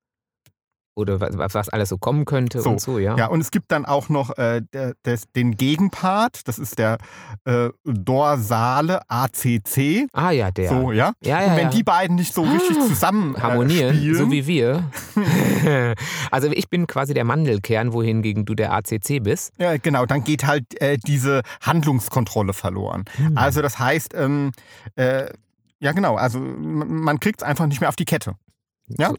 Oder 0.97 1.21
was, 1.21 1.55
was 1.55 1.69
alles 1.69 1.89
so 1.89 1.99
kommen 1.99 2.25
könnte 2.25 2.61
So, 2.61 2.71
und 2.71 2.81
so, 2.81 2.99
ja. 2.99 3.17
Ja, 3.17 3.27
und 3.27 3.41
es 3.41 3.51
gibt 3.51 3.73
dann 3.73 3.85
auch 3.85 4.09
noch 4.09 4.39
äh, 4.39 4.63
der, 4.73 4.95
des, 5.05 5.25
den 5.35 5.57
Gegenpart, 5.57 6.47
das 6.47 6.59
ist 6.59 6.79
der 6.79 6.99
äh, 7.45 7.71
dorsale 7.85 9.01
ACC. 9.09 10.07
Ah 10.13 10.31
ja, 10.31 10.53
der. 10.53 10.69
So, 10.69 10.93
ja. 10.93 11.13
ja, 11.21 11.41
ja, 11.41 11.51
und 11.51 11.57
wenn 11.57 11.65
ja. 11.65 11.71
die 11.71 11.83
beiden 11.83 12.17
nicht 12.17 12.33
so 12.33 12.43
richtig 12.43 12.77
Ah, 12.79 12.87
zusammen 12.87 13.35
äh, 13.35 13.41
harmonieren, 13.41 13.97
spielen, 13.97 14.15
so 14.15 14.31
wie 14.31 14.47
wir. 14.47 14.91
also 16.31 16.49
ich 16.53 16.69
bin 16.69 16.87
quasi 16.87 17.13
der 17.13 17.25
Mandelkern, 17.25 17.93
wohingegen 17.93 18.45
du 18.45 18.55
der 18.55 18.73
ACC 18.73 19.23
bist. 19.23 19.53
ja, 19.59 19.77
genau, 19.77 20.07
dann 20.07 20.23
geht 20.23 20.47
halt 20.47 20.81
äh, 20.81 20.97
diese 20.97 21.43
Handlungskontrolle 21.61 22.53
verloren. 22.53 23.05
Hm. 23.17 23.37
Also 23.37 23.63
das 23.63 23.79
heißt, 23.81 24.15
ähm, 24.15 24.53
äh, 24.95 25.27
ja 25.81 25.93
genau, 25.93 26.17
also 26.17 26.39
man 26.39 27.19
kriegt 27.19 27.43
es 27.43 27.47
einfach 27.47 27.67
nicht 27.67 27.81
mehr 27.81 27.89
auf 27.89 27.97
die 27.97 28.05
Kette. 28.05 28.37
Ja. 28.87 29.11
So. 29.11 29.17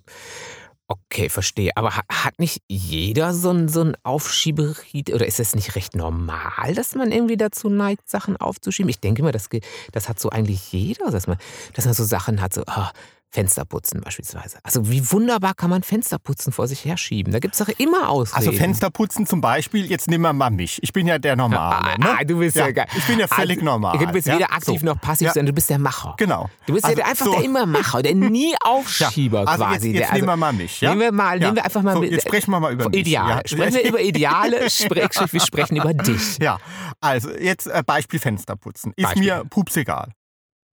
Okay, 0.87 1.29
verstehe. 1.29 1.71
Aber 1.75 1.95
ha- 1.97 2.03
hat 2.11 2.37
nicht 2.37 2.61
jeder 2.67 3.33
so 3.33 3.49
ein, 3.49 3.67
so 3.69 3.81
ein 3.81 3.97
Aufschieberiet 4.03 5.11
oder 5.11 5.25
ist 5.25 5.39
es 5.39 5.55
nicht 5.55 5.75
recht 5.75 5.95
normal, 5.95 6.75
dass 6.75 6.93
man 6.93 7.11
irgendwie 7.11 7.37
dazu 7.37 7.69
neigt, 7.69 8.07
Sachen 8.07 8.37
aufzuschieben? 8.37 8.89
Ich 8.89 8.99
denke 8.99 9.23
immer, 9.23 9.31
das, 9.31 9.49
das 9.91 10.09
hat 10.09 10.19
so 10.19 10.29
eigentlich 10.29 10.71
jeder, 10.71 11.09
dass 11.09 11.25
man, 11.25 11.37
dass 11.73 11.85
man 11.85 11.95
so 11.95 12.03
Sachen 12.03 12.39
hat, 12.39 12.53
so 12.53 12.61
ah, 12.67 12.91
Fensterputzen 13.31 13.99
beispielsweise. 13.99 14.59
Also 14.63 14.89
wie 14.89 15.11
wunderbar 15.11 15.53
kann 15.55 15.69
man 15.69 15.83
Fensterputzen 15.83 16.53
vor 16.53 16.67
sich 16.69 16.85
herschieben? 16.85 17.33
Da 17.33 17.39
gibt 17.39 17.53
es 17.55 17.59
doch 17.59 17.67
immer 17.79 18.07
Ausreden. 18.09 18.47
Also 18.47 18.51
Fensterputzen 18.57 19.25
zum 19.25 19.41
Beispiel, 19.41 19.85
jetzt 19.87 20.07
nehmen 20.09 20.21
wir 20.23 20.31
mal 20.31 20.49
mich. 20.51 20.79
Ich 20.81 20.93
bin 20.93 21.05
ja 21.05 21.19
der 21.19 21.35
Normale. 21.35 21.85
Ah, 21.85 21.97
ne? 21.97 22.17
ah, 22.19 22.23
du 22.23 22.37
bist 22.39 22.55
ja, 22.55 22.67
Ja, 22.67 22.71
geil. 22.71 22.87
ich 22.95 23.03
bin 23.05 23.19
ja 23.19 23.27
völlig 23.27 23.57
also, 23.57 23.65
normal, 23.65 23.97
Du 23.97 24.07
bist 24.07 24.27
ja, 24.27 24.35
weder 24.35 24.53
aktiv 24.53 24.79
so. 24.79 24.85
noch 24.85 25.01
passiv, 25.01 25.27
Ja. 25.27 25.33
sondern 25.33 25.47
du 25.47 25.53
bist 25.53 25.69
der 25.69 25.79
Macher. 25.79 26.13
Genau. 26.17 26.49
Du 26.65 26.73
bist 26.73 26.85
Also, 26.85 26.97
ja 26.97 27.05
einfach 27.07 27.25
so. 27.25 27.33
der 27.33 27.43
Immermacher, 27.43 28.01
der 28.03 28.15
nie 28.15 28.55
Aufschieber 28.63 29.45
also 29.47 29.63
quasi. 29.65 29.73
Jetzt, 29.75 29.83
jetzt 29.85 29.95
der, 29.99 30.05
also, 30.11 30.15
nehmen 30.15 30.27
wir 30.27 30.37
mal 30.37 30.53
mich. 30.53 30.79
Ja? 30.81 30.89
Nehmen 30.91 31.01
wir 31.01 31.11
mal, 31.11 31.33
ja. 31.41 31.45
nehmen 31.47 31.55
wir 31.57 31.65
einfach 31.65 31.81
mal 31.81 31.93
so, 31.93 31.99
mit- 31.99 32.11
Jetzt 32.11 32.27
sprechen 32.27 32.51
wir 32.51 32.59
mal 32.61 32.71
über 32.71 32.87
mich. 32.89 32.99
Ideale. 33.01 33.29
Ja. 33.31 33.41
Sprechen 33.45 33.73
wir 33.75 33.83
über 33.89 34.01
Ideale, 34.01 34.69
sprech, 34.69 35.09
wir 35.33 35.41
sprechen 35.41 35.75
über 35.75 35.93
dich. 35.93 36.37
Ja, 36.39 36.57
also 37.01 37.31
jetzt 37.31 37.67
äh, 37.67 37.83
Beispiel 37.85 38.19
Fensterputzen. 38.19 38.93
Ist 38.95 39.03
Beispiel. 39.03 39.23
mir 39.23 39.43
pups 39.49 39.75
egal. 39.75 40.11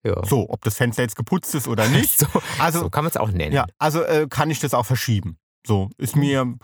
Ja. 0.04 0.24
So, 0.24 0.48
ob 0.48 0.62
das 0.62 0.76
Fenster 0.76 1.02
jetzt 1.02 1.16
geputzt 1.16 1.54
ist 1.54 1.68
oder 1.68 1.88
nicht. 1.88 2.18
So, 2.32 2.42
Also, 2.58 2.80
so 2.80 2.90
kann 2.90 3.04
man 3.04 3.10
es 3.10 3.16
auch 3.16 3.30
nennen. 3.30 3.52
ja, 3.54 3.66
also 3.78 4.02
äh, 4.02 4.26
kann 4.28 4.50
ich 4.50 4.60
das 4.60 4.74
auch 4.74 4.86
verschieben. 4.86 5.38
So, 5.66 5.90
ist 5.98 6.16
mir 6.16 6.54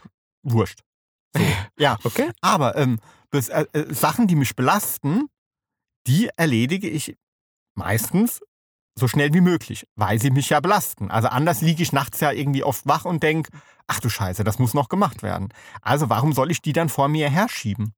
wurscht. 0.42 0.80
So, 1.36 1.42
ja. 1.78 1.98
Okay. 2.04 2.30
Aber 2.40 2.76
ähm, 2.76 3.00
das, 3.30 3.48
äh, 3.48 3.66
äh, 3.72 3.92
Sachen, 3.92 4.26
die 4.28 4.36
mich 4.36 4.54
belasten, 4.54 5.26
die 6.06 6.28
erledige 6.36 6.88
ich 6.88 7.16
meistens 7.74 8.40
so 8.96 9.08
schnell 9.08 9.34
wie 9.34 9.40
möglich, 9.40 9.86
weil 9.96 10.20
sie 10.20 10.30
mich 10.30 10.50
ja 10.50 10.60
belasten. 10.60 11.10
Also 11.10 11.26
anders 11.28 11.60
liege 11.60 11.82
ich 11.82 11.92
nachts 11.92 12.20
ja 12.20 12.30
irgendwie 12.30 12.62
oft 12.62 12.86
wach 12.86 13.04
und 13.04 13.24
denke, 13.24 13.50
ach 13.88 13.98
du 13.98 14.08
Scheiße, 14.08 14.44
das 14.44 14.60
muss 14.60 14.72
noch 14.74 14.88
gemacht 14.88 15.24
werden. 15.24 15.48
Also 15.82 16.08
warum 16.08 16.32
soll 16.32 16.52
ich 16.52 16.62
die 16.62 16.72
dann 16.72 16.88
vor 16.88 17.08
mir 17.08 17.28
herschieben? 17.28 17.94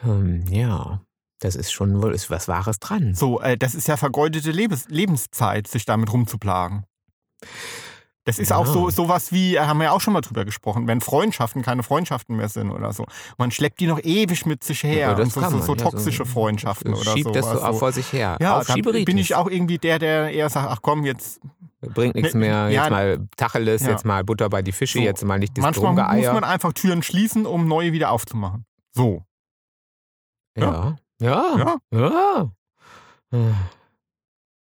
Hm, 0.00 0.46
ja, 0.48 1.02
das 1.40 1.56
ist 1.56 1.72
schon 1.72 2.02
wohl 2.02 2.14
ist 2.14 2.30
was 2.30 2.48
Wahres 2.48 2.78
dran. 2.78 3.14
So, 3.14 3.40
äh, 3.40 3.56
das 3.56 3.74
ist 3.74 3.88
ja 3.88 3.96
vergeudete 3.96 4.50
Lebens 4.50 4.86
Lebenszeit, 4.88 5.66
sich 5.68 5.84
damit 5.84 6.12
rumzuplagen. 6.12 6.84
Das 8.26 8.38
ist 8.38 8.48
Ja. 8.50 8.56
auch 8.56 8.64
so 8.66 8.88
sowas 8.88 9.32
wie, 9.32 9.56
äh, 9.56 9.60
haben 9.60 9.76
wir 9.78 9.84
ja 9.84 9.90
auch 9.90 10.00
schon 10.00 10.14
mal 10.14 10.22
drüber 10.22 10.46
gesprochen, 10.46 10.88
wenn 10.88 11.02
Freundschaften 11.02 11.60
keine 11.60 11.82
Freundschaften 11.82 12.36
mehr 12.36 12.48
sind 12.48 12.70
oder 12.70 12.94
so. 12.94 13.04
Man 13.36 13.50
schleppt 13.50 13.80
die 13.80 13.86
noch 13.86 14.00
ewig 14.02 14.46
mit 14.46 14.64
sich 14.64 14.82
her. 14.82 14.96
Ja, 15.10 15.14
das 15.14 15.36
und 15.36 15.44
so, 15.44 15.50
so, 15.50 15.60
so 15.60 15.74
toxische 15.74 16.24
Freundschaften 16.24 16.94
oder 16.94 17.12
Schiebt 17.12 17.26
so. 17.26 17.32
das 17.32 17.44
so 17.44 17.60
auch 17.62 17.78
vor 17.78 17.92
sich 17.92 18.10
her. 18.14 18.38
ja, 18.40 18.58
Auf 18.60 18.66
dann 18.66 18.80
bin 18.80 19.18
ich 19.18 19.34
auch 19.34 19.50
irgendwie 19.50 19.76
der, 19.76 19.98
der 19.98 20.30
eher 20.30 20.48
sagt, 20.48 20.70
ach 20.70 20.78
komm, 20.80 21.04
jetzt. 21.04 21.40
Bringt 21.82 22.14
nichts 22.14 22.32
mehr. 22.32 22.70
ja, 22.70 22.84
Jetzt 22.84 22.90
mal 22.90 23.28
Tacheles, 23.36 23.82
ja. 23.82 23.90
jetzt 23.90 24.06
mal 24.06 24.24
Butter 24.24 24.48
bei 24.48 24.62
die 24.62 24.72
Fische, 24.72 24.98
So. 25.00 25.04
jetzt 25.04 25.22
mal 25.22 25.38
nicht 25.38 25.58
das 25.58 25.62
Manchmal 25.62 25.92
muss 26.16 26.26
man 26.32 26.44
einfach 26.44 26.72
Türen 26.72 27.02
schließen, 27.02 27.44
um 27.44 27.68
neue 27.68 27.92
wieder 27.92 28.10
aufzumachen. 28.10 28.64
So. 28.92 29.22
Ja. 30.56 30.64
Ja. 30.64 30.96
Ja. 31.20 31.76
Ja. 31.92 32.50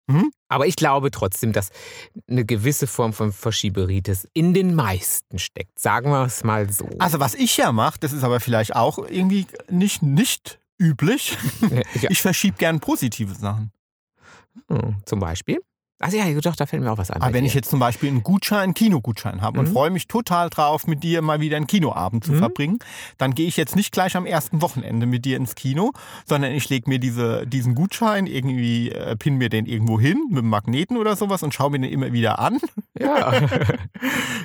Mhm. 0.08 0.32
Aber 0.48 0.66
ich 0.66 0.76
glaube 0.76 1.12
trotzdem, 1.12 1.54
dass 1.54 1.70
eine 2.28 2.44
gewisse 2.44 2.88
Form 2.88 3.14
von 3.14 3.32
Verschieberitis 3.32 4.28
in 4.34 4.54
den 4.56 4.74
meisten 4.74 5.38
steckt. 5.38 5.78
Sagen 5.78 6.10
wir 6.10 6.26
es 6.26 6.44
mal 6.44 6.72
so. 6.72 6.90
Also 6.98 7.20
was 7.20 7.36
ich 7.36 7.56
ja 7.58 7.72
mache, 7.72 8.00
das 8.00 8.14
ist 8.14 8.24
aber 8.24 8.40
vielleicht 8.40 8.76
auch 8.76 8.98
irgendwie 8.98 9.46
nicht, 9.70 10.02
nicht 10.02 10.60
üblich. 10.80 11.38
ja, 12.02 12.10
Ich 12.10 12.22
verschiebe 12.22 12.58
gern 12.58 12.80
positive 12.80 13.36
Sachen. 13.36 13.72
hm, 14.68 14.98
zum 15.06 15.20
Beispiel. 15.20 15.60
Also 16.02 16.16
ja, 16.18 16.26
doch, 16.40 16.56
da 16.56 16.66
fällt 16.66 16.82
mir 16.82 16.92
auch 16.92 16.98
was 16.98 17.12
an. 17.12 17.22
Aber 17.22 17.34
wenn 17.34 17.44
dir. 17.44 17.48
ich 17.48 17.54
jetzt 17.54 17.70
zum 17.70 17.80
Beispiel 17.80 18.08
einen 18.10 18.24
Gutschein, 18.24 18.60
einen 18.62 18.74
Kinogutschein 18.74 19.42
habe 19.42 19.60
und 19.60 19.68
Mhm. 19.68 19.74
freue 19.74 19.90
mich 19.90 20.08
total 20.08 20.50
drauf, 20.50 20.88
mit 20.88 21.04
dir 21.04 21.22
mal 21.22 21.42
wieder 21.42 21.58
einen 21.58 21.68
Kinoabend 21.68 22.24
zu 22.24 22.32
Mhm. 22.32 22.38
verbringen, 22.38 22.80
dann 23.18 23.36
gehe 23.36 23.48
ich 23.48 23.58
jetzt 23.58 23.76
nicht 23.76 23.92
gleich 23.92 24.16
am 24.16 24.26
ersten 24.26 24.62
Wochenende 24.62 25.06
mit 25.06 25.26
dir 25.26 25.36
ins 25.36 25.56
Kino, 25.56 25.92
sondern 26.26 26.54
ich 26.54 26.70
lege 26.70 26.90
mir 26.90 27.00
diese, 27.00 27.46
diesen 27.46 27.76
Gutschein 27.76 28.28
irgendwie, 28.28 28.92
äh, 28.92 29.18
pin 29.18 29.36
mir 29.36 29.50
den 29.50 29.66
irgendwo 29.66 30.00
hin 30.00 30.24
mit 30.30 30.40
einem 30.40 30.50
Magneten 30.50 30.96
oder 30.96 31.18
sowas 31.18 31.44
und 31.44 31.54
schaue 31.54 31.72
mir 31.72 31.80
den 31.80 31.92
immer 31.92 32.14
wieder 32.14 32.40
an. 32.40 32.60
ja. 32.98 33.34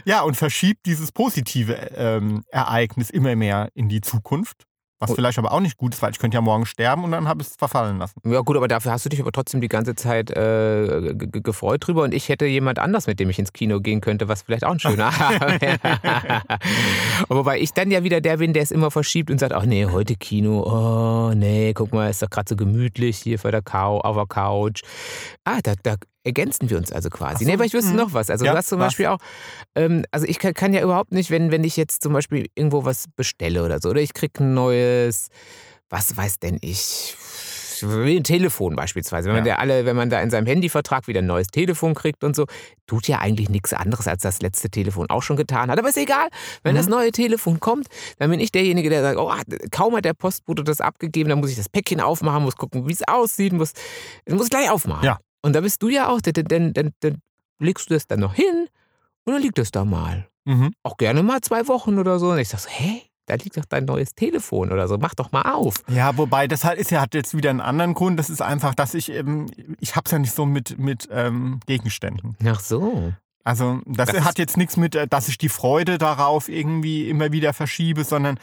Ja, 0.04 0.22
und 0.22 0.36
verschiebt 0.36 0.84
dieses 0.86 1.12
positive 1.12 1.72
ähm, 1.96 2.44
Ereignis 2.48 3.10
immer 3.10 3.36
mehr 3.36 3.70
in 3.74 3.88
die 3.88 4.00
Zukunft. 4.00 4.64
Was 5.00 5.10
Und- 5.10 5.16
vielleicht 5.16 5.38
aber 5.38 5.52
auch 5.52 5.60
nicht 5.60 5.76
gut 5.76 5.92
ist, 5.94 6.02
weil 6.02 6.12
ich 6.12 6.18
könnte 6.18 6.36
ja 6.36 6.40
morgen 6.40 6.66
sterben 6.66 7.04
und 7.04 7.10
dann 7.10 7.28
habe 7.28 7.42
ich 7.42 7.48
es 7.48 7.56
verfallen 7.56 7.98
lassen. 7.98 8.14
ja 8.24 8.40
gut, 8.40 8.56
aber 8.56 8.68
dafür 8.68 8.92
hast 8.92 9.04
du 9.04 9.08
dich 9.08 9.20
aber 9.20 9.32
trotzdem 9.32 9.60
die 9.60 9.68
ganze 9.68 9.94
Zeit 9.96 10.30
äh, 10.30 11.14
gefreut 11.16 11.86
drüber 11.86 12.02
und 12.04 12.14
ich 12.14 12.28
hätte 12.28 12.46
jemand 12.46 12.78
anders, 12.78 13.06
mit 13.06 13.18
dem 13.20 13.28
ich 13.28 13.38
ins 13.38 13.52
Kino 13.52 13.80
gehen 13.80 14.00
könnte, 14.00 14.28
was 14.28 14.42
vielleicht 14.42 14.64
auch 14.64 14.72
ein 14.72 14.80
schöner 14.80 15.10
Wobei 17.28 17.60
ich 17.60 17.72
dann 17.72 17.90
ja 17.90 18.04
wieder 18.04 18.20
der 18.20 18.38
bin, 18.38 18.52
der 18.52 18.62
es 18.62 18.70
immer 18.70 18.90
verschiebt 18.90 19.30
und 19.30 19.38
sagt, 19.38 19.52
ach 19.52 19.64
nee, 19.64 19.86
heute 19.86 20.16
Kino, 20.16 20.62
oh 20.62 21.32
nee, 21.34 21.72
guck 21.74 21.92
mal, 21.92 22.10
ist 22.10 22.22
doch 22.22 22.30
gerade 22.30 22.48
so 22.48 22.56
gemütlich 22.56 23.18
hier 23.18 23.38
vor 23.38 23.50
der 23.50 23.62
Cou 23.62 23.98
auf 24.00 24.16
der 24.16 24.26
Couch. 24.26 24.82
Ah, 25.44 25.58
da, 25.62 25.74
da 25.82 25.96
ergänzen 26.24 26.70
wir 26.70 26.78
uns 26.78 26.90
also 26.92 27.10
quasi. 27.10 27.44
So, 27.44 27.48
Nee, 27.48 27.54
aber 27.54 27.64
ich 27.64 27.74
wüsste 27.74 27.90
mhm. 27.92 27.96
noch 27.98 28.12
was. 28.14 28.30
Also 28.30 28.44
Ja, 28.44 28.52
du 28.52 28.58
hast 28.58 28.68
zum 28.68 28.78
was? 28.80 28.88
Beispiel 28.88 29.06
auch, 29.06 29.18
ähm, 29.74 30.04
also 30.10 30.26
ich 30.26 30.38
kann, 30.38 30.54
kann 30.54 30.72
ja 30.72 30.82
überhaupt 30.82 31.12
nicht, 31.12 31.30
wenn, 31.30 31.50
wenn 31.50 31.62
ich 31.64 31.76
jetzt 31.76 32.02
zum 32.02 32.12
Beispiel 32.12 32.46
irgendwo 32.54 32.84
was 32.84 33.04
bestelle 33.16 33.64
oder 33.64 33.80
so, 33.80 33.90
oder 33.90 34.00
ich 34.00 34.14
krieg 34.14 34.38
ein 34.40 34.54
neues, 34.54 35.28
was 35.90 36.16
weiß 36.16 36.38
denn 36.40 36.58
ich, 36.62 37.14
wie 37.82 38.16
ein 38.16 38.24
Telefon 38.24 38.76
beispielsweise. 38.76 39.28
Wenn 39.28 39.34
man, 39.36 39.44
Ja. 39.44 39.54
der 39.56 39.58
alle, 39.58 39.84
wenn 39.84 39.96
man 39.96 40.08
da 40.08 40.20
in 40.22 40.30
seinem 40.30 40.46
Handyvertrag 40.46 41.06
wieder 41.08 41.20
ein 41.20 41.26
neues 41.26 41.48
Telefon 41.48 41.94
kriegt 41.94 42.24
und 42.24 42.34
so, 42.34 42.46
tut 42.86 43.08
ja 43.08 43.18
eigentlich 43.18 43.50
nichts 43.50 43.74
anderes, 43.74 44.06
als 44.08 44.22
das 44.22 44.40
letzte 44.40 44.70
Telefon 44.70 45.10
auch 45.10 45.22
schon 45.22 45.36
getan 45.36 45.70
hat. 45.70 45.78
Aber 45.78 45.88
ist 45.90 45.98
egal, 45.98 46.28
wenn 46.62 46.72
Mhm. 46.72 46.78
das 46.78 46.88
neue 46.88 47.10
Telefon 47.12 47.60
kommt, 47.60 47.88
dann 48.18 48.30
bin 48.30 48.40
ich 48.40 48.52
derjenige, 48.52 48.88
der 48.88 49.02
sagt, 49.02 49.18
oh, 49.18 49.30
kaum 49.70 49.96
hat 49.96 50.04
der 50.06 50.14
Postbote 50.14 50.64
das 50.64 50.80
abgegeben, 50.80 51.28
dann 51.28 51.40
muss 51.40 51.50
ich 51.50 51.56
das 51.56 51.68
Päckchen 51.68 52.00
aufmachen, 52.00 52.44
muss 52.44 52.56
gucken, 52.56 52.88
wie 52.88 52.92
es 52.92 53.06
aussieht, 53.06 53.52
muss, 53.52 53.72
muss 54.28 54.48
gleich 54.48 54.70
aufmachen. 54.70 55.04
Ja. 55.04 55.18
Und 55.44 55.52
da 55.52 55.60
bist 55.60 55.82
du 55.82 55.90
ja 55.90 56.08
auch, 56.08 56.22
dann, 56.22 56.72
dann, 56.72 56.94
dann, 57.00 57.18
legst 57.58 57.90
du 57.90 57.94
das 57.94 58.06
dann 58.06 58.20
noch 58.20 58.32
hin 58.32 58.66
und 59.24 59.34
dann 59.34 59.42
liegt 59.42 59.58
das 59.58 59.70
da 59.70 59.84
mal. 59.84 60.26
Mhm. 60.46 60.72
Auch 60.82 60.96
gerne 60.96 61.22
mal 61.22 61.42
zwei 61.42 61.68
Wochen 61.68 61.98
oder 61.98 62.18
so. 62.18 62.30
Und 62.30 62.38
ich 62.38 62.48
sag 62.48 62.60
so, 62.60 62.70
hey, 62.70 63.02
da 63.26 63.34
liegt 63.34 63.58
doch 63.58 63.66
dein 63.66 63.84
neues 63.84 64.14
Telefon 64.14 64.72
oder 64.72 64.88
so, 64.88 64.96
mach 64.96 65.14
doch 65.14 65.32
mal 65.32 65.52
auf. 65.52 65.82
Ja, 65.88 66.16
wobei 66.16 66.48
das 66.48 66.64
halt 66.64 66.78
ist 66.78 66.90
ja 66.90 67.02
hat 67.02 67.12
jetzt 67.12 67.36
wieder 67.36 67.50
einen 67.50 67.60
anderen 67.60 67.92
Grund. 67.92 68.18
Das 68.18 68.30
ist 68.30 68.40
einfach, 68.40 68.74
dass 68.74 68.94
ich 68.94 69.12
eben, 69.12 69.46
ich 69.80 69.96
habe 69.96 70.06
es 70.06 70.12
ja 70.12 70.18
nicht 70.18 70.34
so 70.34 70.46
mit, 70.46 70.78
mit 70.78 71.08
ähm, 71.10 71.60
Gegenständen. 71.66 72.38
Ach 72.46 72.60
so. 72.60 73.12
Also 73.44 73.82
das, 73.84 74.12
Das 74.12 74.24
hat 74.24 74.38
jetzt 74.38 74.56
nichts 74.56 74.78
mit, 74.78 74.94
äh, 74.94 75.06
dass 75.06 75.28
ich 75.28 75.36
die 75.36 75.50
Freude 75.50 75.98
darauf 75.98 76.48
irgendwie 76.48 77.10
immer 77.10 77.32
wieder 77.32 77.52
verschiebe, 77.52 78.04
sondern 78.04 78.38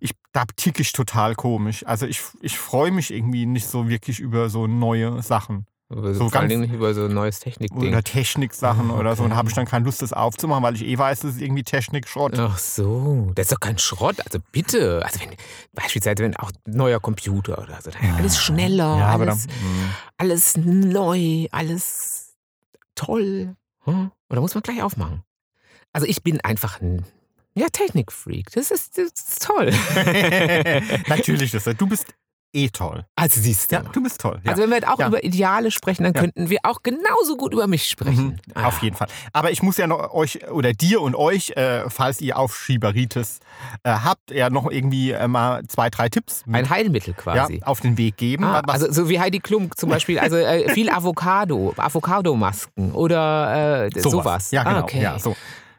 ich, 0.00 0.12
da 0.32 0.44
ticke 0.56 0.82
ich 0.82 0.92
total 0.92 1.36
komisch. 1.36 1.86
Also 1.86 2.06
ich, 2.06 2.20
ich 2.40 2.58
freue 2.58 2.90
mich 2.90 3.12
irgendwie 3.12 3.46
nicht 3.46 3.68
so 3.68 3.88
wirklich 3.88 4.18
über 4.18 4.50
so 4.50 4.66
neue 4.66 5.22
Sachen. 5.22 5.66
Über, 5.90 6.14
So 6.14 6.30
vor 6.30 6.46
Dingen 6.46 6.60
nicht 6.60 6.72
über 6.72 6.94
so 6.94 7.06
ein 7.06 7.12
neues 7.14 7.40
Technikding. 7.40 7.88
Oder 7.88 8.02
Techniksachen 8.04 8.92
Ah, 8.92 8.98
oder 8.98 9.16
so. 9.16 9.24
Und 9.24 9.30
da 9.30 9.34
okay. 9.34 9.38
habe 9.38 9.48
ich 9.48 9.54
dann 9.56 9.66
keine 9.66 9.84
Lust, 9.84 10.02
das 10.02 10.12
aufzumachen, 10.12 10.62
weil 10.62 10.76
ich 10.76 10.84
eh 10.84 10.96
weiß, 10.96 11.20
das 11.20 11.34
ist 11.34 11.40
irgendwie 11.42 11.64
Technik-Schrott. 11.64 12.38
Ach 12.38 12.58
so, 12.58 13.32
das 13.34 13.46
ist 13.46 13.52
doch 13.52 13.60
kein 13.60 13.76
Schrott. 13.78 14.16
Also 14.24 14.38
bitte. 14.52 15.04
Also 15.04 15.20
wenn 15.20 15.30
beispielsweise 15.72 16.22
wenn 16.22 16.36
auch 16.36 16.50
ein 16.50 16.72
neuer 16.76 17.00
Computer 17.00 17.58
oder 17.60 17.80
so, 17.82 17.90
dann 17.90 18.14
alles 18.14 18.38
schneller, 18.38 18.98
Ja, 18.98 19.06
aber 19.08 19.26
dann, 19.26 19.34
alles, 19.34 19.46
mh. 19.46 19.52
alles 20.16 20.56
neu, 20.58 21.46
alles 21.50 22.34
toll. 22.94 23.56
Hm? 23.84 24.10
Und 24.28 24.36
da 24.36 24.40
muss 24.40 24.54
man 24.54 24.62
gleich 24.62 24.82
aufmachen. 24.82 25.24
Also 25.92 26.06
ich 26.06 26.22
bin 26.22 26.40
einfach 26.40 26.80
ein 26.80 27.04
ja, 27.54 27.66
Technikfreak. 27.68 28.46
Das 28.52 28.70
ist, 28.70 28.96
das 28.96 29.06
ist 29.06 29.42
toll. 29.44 29.72
Natürlich, 31.08 31.50
das, 31.50 31.64
du 31.64 31.86
bist 31.88 32.06
eh 32.52 32.68
toll. 32.68 33.04
Also 33.16 33.40
siehst 33.40 33.70
du. 33.70 33.76
Ja, 33.76 33.82
du 33.82 34.02
bist 34.02 34.20
toll. 34.20 34.40
Ja. 34.44 34.50
Also 34.50 34.62
wenn 34.62 34.70
wir 34.70 34.76
jetzt 34.76 34.88
auch 34.88 34.98
Ja. 34.98 35.08
über 35.08 35.22
Ideale 35.24 35.70
sprechen, 35.70 36.02
dann 36.04 36.14
Ja. 36.14 36.20
könnten 36.20 36.50
wir 36.50 36.58
auch 36.64 36.82
genauso 36.82 37.36
gut 37.36 37.52
über 37.52 37.66
mich 37.66 37.84
sprechen. 37.88 38.40
Mhm, 38.54 38.64
Auf 38.64 38.82
jeden 38.82 38.96
Fall. 38.96 39.08
Aber 39.32 39.50
ich 39.50 39.62
muss 39.62 39.76
ja 39.76 39.86
noch 39.86 40.12
euch 40.12 40.48
oder 40.50 40.72
dir 40.72 41.00
und 41.00 41.14
euch, 41.14 41.50
äh, 41.56 41.88
falls 41.88 42.20
ihr 42.20 42.38
Aufschieberitis 42.38 43.40
äh, 43.84 43.90
habt, 43.90 44.30
ja 44.30 44.50
noch 44.50 44.70
irgendwie 44.70 45.12
äh, 45.12 45.28
mal 45.28 45.62
zwei, 45.68 45.90
drei 45.90 46.08
Tipps 46.08 46.44
mit, 46.46 46.56
Ein 46.56 46.70
Heilmittel 46.70 47.14
ja, 47.16 47.22
quasi. 47.22 47.60
auf 47.64 47.80
den 47.80 47.96
Weg 47.98 48.16
geben. 48.16 48.44
Ah, 48.44 48.62
also 48.66 48.90
so 48.90 49.08
wie 49.08 49.20
Heidi 49.20 49.38
Klum 49.40 49.70
zum 49.76 49.88
Beispiel, 49.90 50.18
also 50.18 50.36
äh, 50.36 50.68
viel 50.74 50.90
Avocado, 50.90 51.72
Avocado-Masken 51.76 52.92
oder 52.92 53.86
äh, 53.94 54.00
sowas. 54.00 54.50
Ja, 54.50 54.64
genau. 54.64 54.76
Ah, 54.76 54.82
okay. 54.82 55.02
ja, 55.02 55.18
so. 55.18 55.36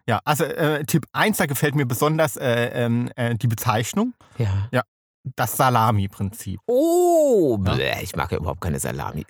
ja, 0.07 0.19
also 0.25 0.43
äh, 0.45 0.83
Tipp 0.85 1.05
1, 1.13 1.37
da 1.37 1.45
gefällt 1.45 1.75
mir 1.75 1.85
besonders 1.85 2.37
äh, 2.37 2.71
ähm, 2.73 3.09
äh, 3.15 3.35
die 3.35 3.47
Bezeichnung, 3.47 4.13
ja. 4.37 4.83
Das 5.23 5.57
Salami-Prinzip. 5.57 6.59
Oh, 6.65 7.57
bläh, 7.57 8.01
ich 8.01 8.15
mag 8.15 8.31
ja 8.31 8.37
überhaupt 8.37 8.61
keine 8.61 8.79
Salami. 8.79 9.25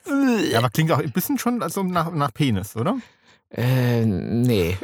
Ja, 0.52 0.60
aber 0.60 0.70
klingt 0.70 0.92
auch 0.92 1.00
ein 1.00 1.12
bisschen 1.12 1.38
schon 1.38 1.62
also 1.62 1.84
nach, 1.84 2.12
nach 2.12 2.34
Penis, 2.34 2.76
oder? 2.76 2.98
Äh, 3.50 4.06
nee. 4.06 4.78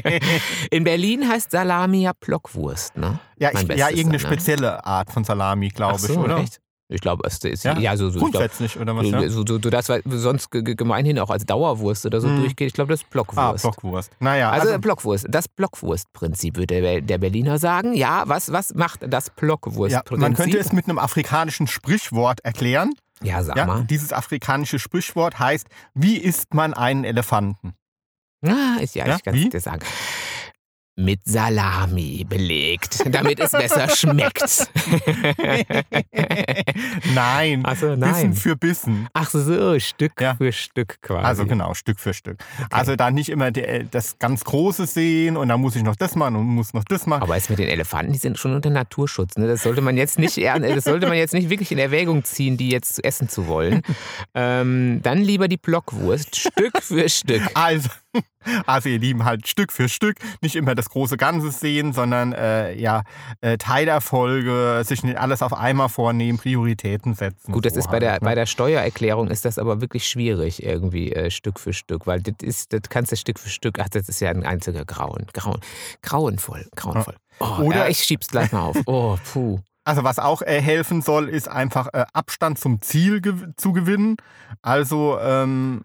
In 0.70 0.84
Berlin 0.84 1.28
heißt 1.28 1.50
Salami 1.50 2.02
ja 2.02 2.12
Blockwurst, 2.12 2.96
ne? 2.96 3.18
Ja, 3.38 3.50
ich, 3.52 3.62
ja 3.62 3.88
irgendeine 3.88 4.04
dann, 4.04 4.10
ne? 4.10 4.18
spezielle 4.20 4.86
Art 4.86 5.10
von 5.10 5.24
Salami, 5.24 5.68
glaube 5.68 5.98
so, 5.98 6.12
ich, 6.12 6.18
oder? 6.18 6.38
echt? 6.38 6.60
Ich 6.92 7.00
glaube, 7.00 7.22
es 7.24 7.38
ist 7.38 7.64
ja, 7.64 7.78
Ja? 7.78 7.96
so, 7.96 8.10
so 8.10 8.16
ich 8.18 8.20
glaub, 8.20 8.32
Grundsätzlich, 8.32 8.78
oder 8.80 8.96
was? 8.96 9.06
Ja? 9.08 9.20
so, 9.28 9.46
so, 9.46 9.58
so 9.62 9.70
das, 9.70 9.88
was 9.88 10.02
sonst 10.06 10.50
ge- 10.50 10.62
ge- 10.62 10.74
gemeinhin 10.74 11.20
auch 11.20 11.30
als 11.30 11.46
Dauerwurst 11.46 12.04
oder 12.04 12.20
so 12.20 12.26
Mhm. 12.28 12.40
durchgeht. 12.40 12.66
Ich 12.66 12.72
glaube, 12.74 12.92
das 12.92 13.00
ist 13.02 13.06
Ah, 13.06 13.12
Blockwurst. 13.12 13.62
Blockwurst. 13.62 14.10
Naja, 14.18 14.50
Also, 14.50 14.68
also, 14.68 14.80
Blockwurst, 14.80 15.26
das 15.28 15.46
Blockwurstprinzip 15.48 16.56
würde 16.56 16.80
der, 16.82 17.00
Berliner 17.18 17.58
sagen. 17.58 17.94
Ja, 17.94 18.24
was, 18.26 18.50
was 18.52 18.74
macht 18.74 19.00
das 19.08 19.26
ja, 19.28 19.32
Blockwurstprinzip? 19.36 20.18
man 20.20 20.34
könnte 20.34 20.58
es 20.58 20.72
mit 20.72 20.86
einem 20.88 20.98
afrikanischen 20.98 21.68
Sprichwort 21.68 22.40
erklären. 22.44 22.92
ja, 23.22 23.42
sag 23.44 23.56
Ja, 23.56 23.66
mal. 23.66 23.84
dieses 23.84 24.12
afrikanische 24.12 24.78
Sprichwort 24.80 25.38
heißt, 25.38 25.68
wie 25.94 26.16
isst 26.16 26.54
man 26.54 26.74
einen 26.74 27.04
Elefanten? 27.04 27.74
Ah, 28.44 28.78
ist 28.80 28.94
ja, 28.96 29.06
Ja, 29.06 29.16
ich 29.16 29.22
kann 29.22 29.34
es 29.36 29.48
dir 29.50 29.60
sagen. 29.60 29.80
Mit 31.00 31.20
Salami 31.24 32.26
belegt, 32.28 33.02
damit 33.10 33.40
es 33.40 33.52
besser 33.52 33.88
schmeckt. 33.88 34.68
nein, 37.14 37.62
Ach 37.64 37.76
so, 37.76 37.86
Bissen 37.88 37.98
nein. 38.00 38.34
für 38.34 38.56
Bissen. 38.56 39.08
Ach 39.14 39.30
so, 39.30 39.78
Stück 39.78 40.20
Ja. 40.20 40.34
für 40.36 40.52
Stück 40.52 41.00
quasi. 41.00 41.24
Also 41.24 41.46
genau, 41.46 41.72
Stück 41.74 41.98
für 42.00 42.12
Stück. 42.12 42.38
Also 42.70 42.96
da 42.96 43.10
nicht 43.10 43.30
immer 43.30 43.50
der, 43.50 43.84
das 43.84 44.18
ganz 44.18 44.44
Große 44.44 44.86
sehen 44.86 45.36
und 45.36 45.48
dann 45.48 45.60
muss 45.60 45.74
ich 45.74 45.82
noch 45.82 45.96
das 45.96 46.16
machen 46.16 46.36
und 46.36 46.44
muss 46.46 46.74
noch 46.74 46.84
das 46.84 47.06
machen. 47.06 47.22
Aber 47.22 47.36
jetzt 47.36 47.48
mit 47.48 47.58
den 47.58 47.68
Elefanten, 47.68 48.12
die 48.12 48.18
sind 48.18 48.38
schon 48.38 48.54
unter 48.54 48.70
Naturschutz. 48.70 49.36
Ne? 49.36 49.46
Das 49.46 49.62
sollte 49.62 49.80
man 49.80 49.96
jetzt 49.96 50.18
nicht, 50.18 50.36
das 50.36 50.84
sollte 50.84 51.06
man 51.06 51.16
jetzt 51.16 51.32
nicht 51.34 51.48
wirklich 51.48 51.72
in 51.72 51.78
Erwägung 51.78 52.24
ziehen, 52.24 52.56
die 52.56 52.68
jetzt 52.68 53.02
essen 53.02 53.28
zu 53.28 53.46
wollen. 53.46 53.80
ähm, 54.34 55.00
dann 55.02 55.18
lieber 55.18 55.48
die 55.48 55.56
Blockwurst, 55.56 56.36
Stück 56.36 56.82
für 56.82 57.08
Stück. 57.08 57.42
Also, 57.54 57.88
Also 58.66 58.88
ihr 58.88 58.98
Lieben, 58.98 59.26
halt 59.26 59.46
Stück 59.46 59.70
für 59.70 59.88
Stück, 59.90 60.16
nicht 60.40 60.56
immer 60.56 60.74
das 60.74 60.88
große 60.88 61.18
Ganze 61.18 61.50
sehen, 61.50 61.92
sondern 61.92 62.32
äh, 62.32 62.74
ja, 62.74 63.02
äh, 63.42 63.58
Teilerfolge, 63.58 64.82
sich 64.84 65.02
nicht 65.04 65.18
alles 65.18 65.42
auf 65.42 65.52
einmal 65.52 65.88
vornehmen, 65.90 66.38
Prioritäten 66.38 67.14
setzen. 67.14 67.52
Gut, 67.52 67.66
das 67.66 67.74
so 67.74 67.80
ist 67.80 67.90
bei 67.90 67.98
der, 67.98 68.12
halt, 68.12 68.22
ne? 68.22 68.26
bei 68.28 68.34
der 68.34 68.46
Steuererklärung 68.46 69.28
ist 69.28 69.44
das 69.44 69.58
aber 69.58 69.80
wirklich 69.82 70.08
schwierig 70.08 70.62
irgendwie 70.62 71.12
äh, 71.12 71.30
Stück 71.30 71.60
für 71.60 71.72
Stück, 71.72 72.06
weil 72.06 72.22
das 72.22 72.34
ist, 72.42 72.72
das 72.72 72.80
kannst 72.88 73.12
du 73.12 73.16
Stück 73.16 73.38
für 73.38 73.50
Stück, 73.50 73.78
ach, 73.78 73.88
das 73.90 74.08
ist 74.08 74.20
ja 74.20 74.30
ein 74.30 74.44
einziger 74.44 74.84
Grauen, 74.86 75.26
Grauen, 75.34 75.60
grauenvoll, 76.02 76.66
grauenvoll. 76.76 77.16
Oh, 77.40 77.62
Oder- 77.62 77.88
ich 77.90 77.98
schieb's 77.98 78.28
gleich 78.28 78.52
mal 78.52 78.62
auf. 78.62 78.76
Oh, 78.86 79.16
puh. 79.32 79.60
Also 79.84 80.04
was 80.04 80.18
auch 80.18 80.42
äh, 80.42 80.60
helfen 80.60 81.02
soll, 81.02 81.28
ist 81.28 81.48
einfach 81.48 81.88
äh, 81.92 82.04
Abstand 82.12 82.58
zum 82.58 82.80
Ziel 82.80 83.16
gew- 83.18 83.56
zu 83.56 83.72
gewinnen. 83.72 84.16
Also 84.62 85.18
ähm, 85.20 85.82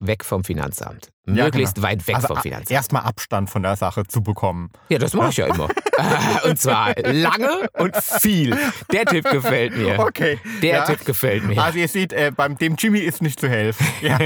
Weg 0.00 0.24
vom 0.24 0.44
Finanzamt. 0.44 1.10
Ja, 1.26 1.44
Möglichst 1.44 1.82
weit 1.82 2.06
weg 2.08 2.16
also 2.16 2.28
vom 2.28 2.38
Finanzamt. 2.38 2.70
erstmal 2.70 3.02
Abstand 3.02 3.50
von 3.50 3.62
der 3.62 3.76
Sache 3.76 4.04
zu 4.06 4.22
bekommen. 4.22 4.70
Ja, 4.88 4.98
das 4.98 5.12
mache 5.12 5.28
ich 5.28 5.36
ja 5.36 5.46
immer. 5.46 5.68
Und 6.44 6.58
zwar 6.58 6.94
lange 6.98 7.68
und 7.74 7.94
viel. 7.94 8.56
Der 8.90 9.04
Tipp 9.04 9.30
gefällt 9.30 9.76
mir. 9.76 9.98
Okay. 9.98 10.38
Der 10.62 10.76
ja. 10.76 10.84
Tipp 10.84 11.04
gefällt 11.04 11.44
mir. 11.44 11.62
Also 11.62 11.78
ihr 11.78 11.88
seht, 11.88 12.14
äh, 12.14 12.32
beim 12.34 12.56
dem 12.56 12.76
Jimmy 12.76 13.00
ist 13.00 13.20
nicht 13.20 13.38
zu 13.38 13.48
helfen. 13.48 13.86
Ja. 14.00 14.18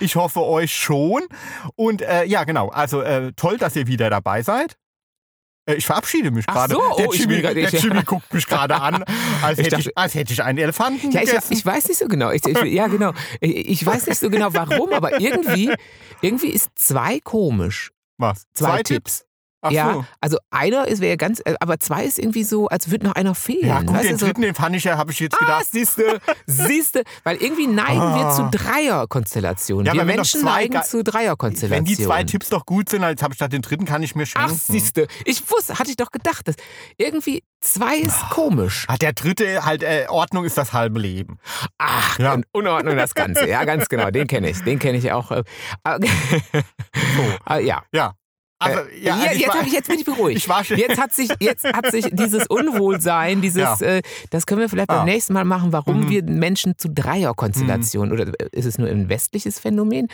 ich 0.00 0.16
hoffe 0.16 0.42
euch 0.42 0.74
schon. 0.74 1.22
Und 1.76 2.02
äh, 2.02 2.24
ja, 2.24 2.44
genau. 2.44 2.68
Also 2.68 3.00
äh, 3.00 3.32
toll, 3.32 3.56
dass 3.56 3.74
ihr 3.74 3.86
wieder 3.86 4.10
dabei 4.10 4.42
seid. 4.42 4.76
Äh, 5.66 5.74
Ich 5.74 5.86
verabschiede 5.86 6.30
mich 6.30 6.46
gerade. 6.46 6.74
so, 6.74 6.80
der 6.96 7.08
oh, 7.08 7.12
ich 7.12 7.20
Jimmy, 7.20 7.40
grad- 7.40 7.54
der 7.56 7.72
ich- 7.72 7.82
Jimmy 7.82 8.02
guckt 8.02 8.32
mich 8.32 8.46
gerade 8.46 8.80
an, 8.80 9.04
als 9.42 9.58
Ich 9.58 9.66
hätte, 9.66 9.76
dachte- 9.76 9.90
ich, 9.90 9.98
als 9.98 10.14
hätte 10.14 10.32
ich 10.32 10.42
einen 10.42 10.58
Elefanten 10.58 11.10
Ja, 11.10 11.22
ich, 11.22 11.32
ich 11.50 11.64
weiß 11.66 11.88
nicht 11.88 11.98
so 11.98 12.08
genau. 12.08 12.30
Ich, 12.30 12.42
ja, 12.44 12.86
genau. 12.86 13.12
Ich, 13.40 13.68
ich 13.70 13.86
weiß 13.86 14.06
nicht 14.06 14.18
so 14.18 14.30
genau 14.30 14.52
warum, 14.52 14.92
aber 14.92 15.20
irgendwie, 15.20 15.72
irgendwie 16.22 16.48
ist 16.48 16.70
zwei 16.76 17.20
komisch. 17.20 17.90
Was? 18.18 18.46
Zwei, 18.54 18.82
Tipps. 18.82 19.24
Ach 19.62 19.70
ja, 19.70 19.92
so. 19.94 20.04
also 20.20 20.38
einer 20.50 20.88
ist 20.88 21.00
wäre 21.00 21.16
ganz, 21.16 21.40
äh, 21.44 21.54
aber 21.60 21.78
zwei 21.80 22.04
ist 22.04 22.18
irgendwie 22.18 22.44
so, 22.44 22.68
als 22.68 22.90
würde 22.90 23.06
noch 23.06 23.14
einer 23.14 23.34
fehlen. 23.34 23.66
Ja, 23.68 23.80
gut, 23.80 23.94
weißt 23.94 24.08
den 24.08 24.18
so, 24.18 24.26
dritten, 24.26 24.42
den 24.42 24.54
fand 24.54 24.74
ich 24.74 24.84
ja, 24.84 24.96
habe 24.96 25.12
ich 25.12 25.20
jetzt 25.20 25.34
Ah, 25.36 25.44
gedacht. 25.44 25.66
siehste, 25.70 26.18
siehste, 26.46 27.02
weil 27.24 27.36
irgendwie 27.36 27.66
neigen 27.66 28.00
wir 28.00 28.26
Ah. 28.26 28.30
zu 28.34 28.48
Dreierkonstellationen. 28.50 29.86
Ja, 29.86 29.94
wir 29.94 30.04
Menschen 30.04 30.40
zwei 30.40 30.50
neigen 30.62 30.82
zu 30.82 31.04
Dreierkonstellationen. 31.04 31.86
Wenn 31.88 31.96
die 31.96 32.02
zwei 32.02 32.24
Tipps 32.24 32.48
doch 32.48 32.64
gut 32.64 32.88
sind, 32.88 33.02
jetzt 33.02 33.22
habe 33.22 33.34
ich 33.34 33.38
gedacht, 33.38 33.52
den 33.52 33.62
dritten 33.62 33.84
kann 33.84 34.02
ich 34.02 34.14
mir 34.14 34.26
schenken. 34.26 34.48
Ach, 34.50 34.56
siehste, 34.56 35.06
ich 35.24 35.42
wusste, 35.50 35.78
hatte 35.78 35.90
ich 35.90 35.96
doch 35.96 36.10
gedacht, 36.10 36.48
dass 36.48 36.54
irgendwie 36.96 37.42
zwei 37.60 37.96
ist 37.98 38.30
komisch. 38.30 38.86
Ah, 38.88 38.96
der 38.96 39.12
dritte, 39.12 39.64
halt, 39.66 39.82
äh, 39.82 40.06
Ordnung 40.08 40.44
ist 40.44 40.56
das 40.56 40.72
halbe 40.72 41.00
Leben. 41.00 41.38
Ach, 41.78 42.18
Ja. 42.18 42.32
und 42.34 42.46
Unordnung 42.52 42.96
das 42.96 43.14
Ganze. 43.14 43.46
Ja, 43.48 43.64
ganz 43.64 43.88
genau, 43.88 44.10
den 44.10 44.26
kenne 44.26 44.48
ich. 44.50 44.62
Den 44.62 44.78
kenne 44.78 44.96
ich 44.98 45.12
auch. 45.12 45.30
äh, 45.30 45.42
ah, 45.84 45.98
ah, 47.44 47.58
ja. 47.58 47.82
Ja. 47.92 48.14
Also, 48.62 48.78
Äh, 48.80 49.00
ja, 49.04 49.14
also 49.14 49.24
jetzt, 49.38 49.48
war- 49.54 49.66
ich, 49.66 49.72
jetzt 49.72 49.88
bin 49.88 49.98
ich 49.98 50.04
beruhigt. 50.04 50.36
Ich 50.38 50.48
war 50.48 50.62
schon- 50.64 50.76
jetzt, 50.76 51.00
hat 51.00 51.14
sich, 51.14 51.30
jetzt 51.40 51.64
hat 51.64 51.90
sich 51.90 52.04
dieses 52.12 52.46
Unwohlsein, 52.46 53.40
dieses, 53.40 53.62
Ja. 53.62 53.76
äh, 53.80 54.02
das 54.28 54.44
können 54.46 54.60
wir 54.60 54.68
vielleicht 54.68 54.90
Ah. 54.90 54.98
beim 54.98 55.06
nächsten 55.06 55.32
Mal 55.32 55.44
machen, 55.46 55.72
warum 55.72 56.02
Mhm. 56.02 56.08
wir 56.10 56.22
Menschen 56.24 56.76
zu 56.76 56.90
Dreierkonstellationen, 56.90 58.12
oder 58.12 58.32
ist 58.52 58.66
es 58.66 58.76
nur 58.78 58.88
ein 58.88 59.08
westliches 59.08 59.58
Phänomen? 59.58 60.08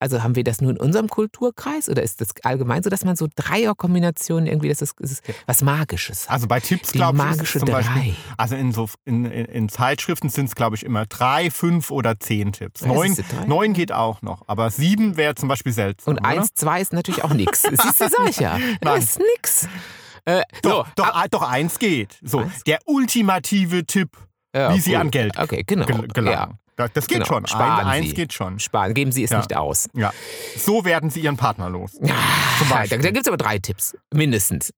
Also 0.00 0.22
haben 0.24 0.34
wir 0.34 0.42
das 0.44 0.60
nur 0.60 0.72
in 0.72 0.78
unserem 0.78 1.08
Kulturkreis 1.08 1.88
oder 1.88 2.02
ist 2.02 2.20
das 2.20 2.30
allgemein 2.42 2.82
so, 2.82 2.90
dass 2.90 3.04
man 3.04 3.14
so 3.14 3.28
Dreierkombinationen 3.36 4.46
irgendwie, 4.48 4.68
das 4.68 4.82
ist, 4.82 4.94
das 4.98 5.12
ist 5.12 5.22
was 5.46 5.62
Magisches. 5.62 6.26
Also 6.28 6.48
bei 6.48 6.58
Tipps, 6.60 6.92
glaube 6.92 7.16
ich, 7.18 7.24
magische 7.24 7.60
zum 7.60 7.68
Beispiel, 7.70 8.02
Drei. 8.02 8.14
also 8.36 8.56
in, 8.56 8.72
so, 8.72 8.88
in, 9.04 9.24
in, 9.26 9.44
in 9.46 9.68
Zeitschriften 9.68 10.28
sind 10.28 10.46
es, 10.46 10.54
glaube 10.56 10.74
ich, 10.76 10.84
immer 10.84 11.06
drei, 11.06 11.50
fünf 11.50 11.90
oder 11.92 12.18
zehn 12.18 12.52
Tipps. 12.52 12.80
Ja, 12.80 12.88
Neun, 12.88 13.16
neun 13.46 13.72
geht 13.74 13.92
auch 13.92 14.22
noch, 14.22 14.42
aber 14.48 14.70
sieben 14.70 15.16
wäre 15.16 15.34
zum 15.36 15.48
Beispiel 15.48 15.72
seltsam. 15.72 16.14
Und 16.14 16.20
oder? 16.20 16.28
eins, 16.28 16.54
zwei 16.54 16.80
ist 16.80 16.92
natürlich 16.92 17.22
auch 17.22 17.32
nix. 17.34 17.62
Du, 17.98 18.08
sag 18.08 18.28
ich 18.28 18.36
ja. 18.38 18.58
Das 18.80 19.04
ist 19.04 19.18
nix. 19.18 19.68
Äh, 20.24 20.42
Doch, 20.62 20.86
so, 20.86 20.92
doch, 20.96 21.06
ab- 21.08 21.12
ah, 21.16 21.26
doch, 21.28 21.42
eins 21.42 21.78
geht. 21.78 22.18
So, 22.22 22.40
Eins? 22.40 22.62
der 22.64 22.78
ultimative 22.86 23.84
Tipp, 23.84 24.16
ja, 24.54 24.72
wie 24.74 24.78
Sie 24.80 24.92
cool. 24.92 24.96
an 25.00 25.10
Geld 25.10 25.36
Okay, 25.36 25.64
genau. 25.66 25.84
gel 25.86 26.08
gelangen. 26.08 26.58
Das, 26.76 26.90
das 26.94 27.06
geht 27.06 27.18
Genau. 27.18 27.26
schon. 27.26 27.46
Sparen 27.46 27.80
Ein, 27.80 27.86
eins 27.86 28.08
Sie. 28.10 28.14
geht 28.14 28.32
schon. 28.32 28.58
Sparen, 28.58 28.94
geben 28.94 29.12
Sie 29.12 29.24
es 29.24 29.30
Ja. 29.30 29.38
nicht 29.38 29.54
aus. 29.54 29.88
Ja. 29.94 30.12
So 30.56 30.84
werden 30.84 31.10
Sie 31.10 31.20
Ihren 31.20 31.36
Partner 31.36 31.68
los. 31.68 31.92
Ah, 32.02 32.06
da 32.60 32.64
Beispiel. 32.76 32.98
da 32.98 33.10
gibt 33.10 33.26
es 33.26 33.28
aber 33.28 33.36
drei 33.36 33.58
Tipps, 33.58 33.96
mindestens. 34.14 34.72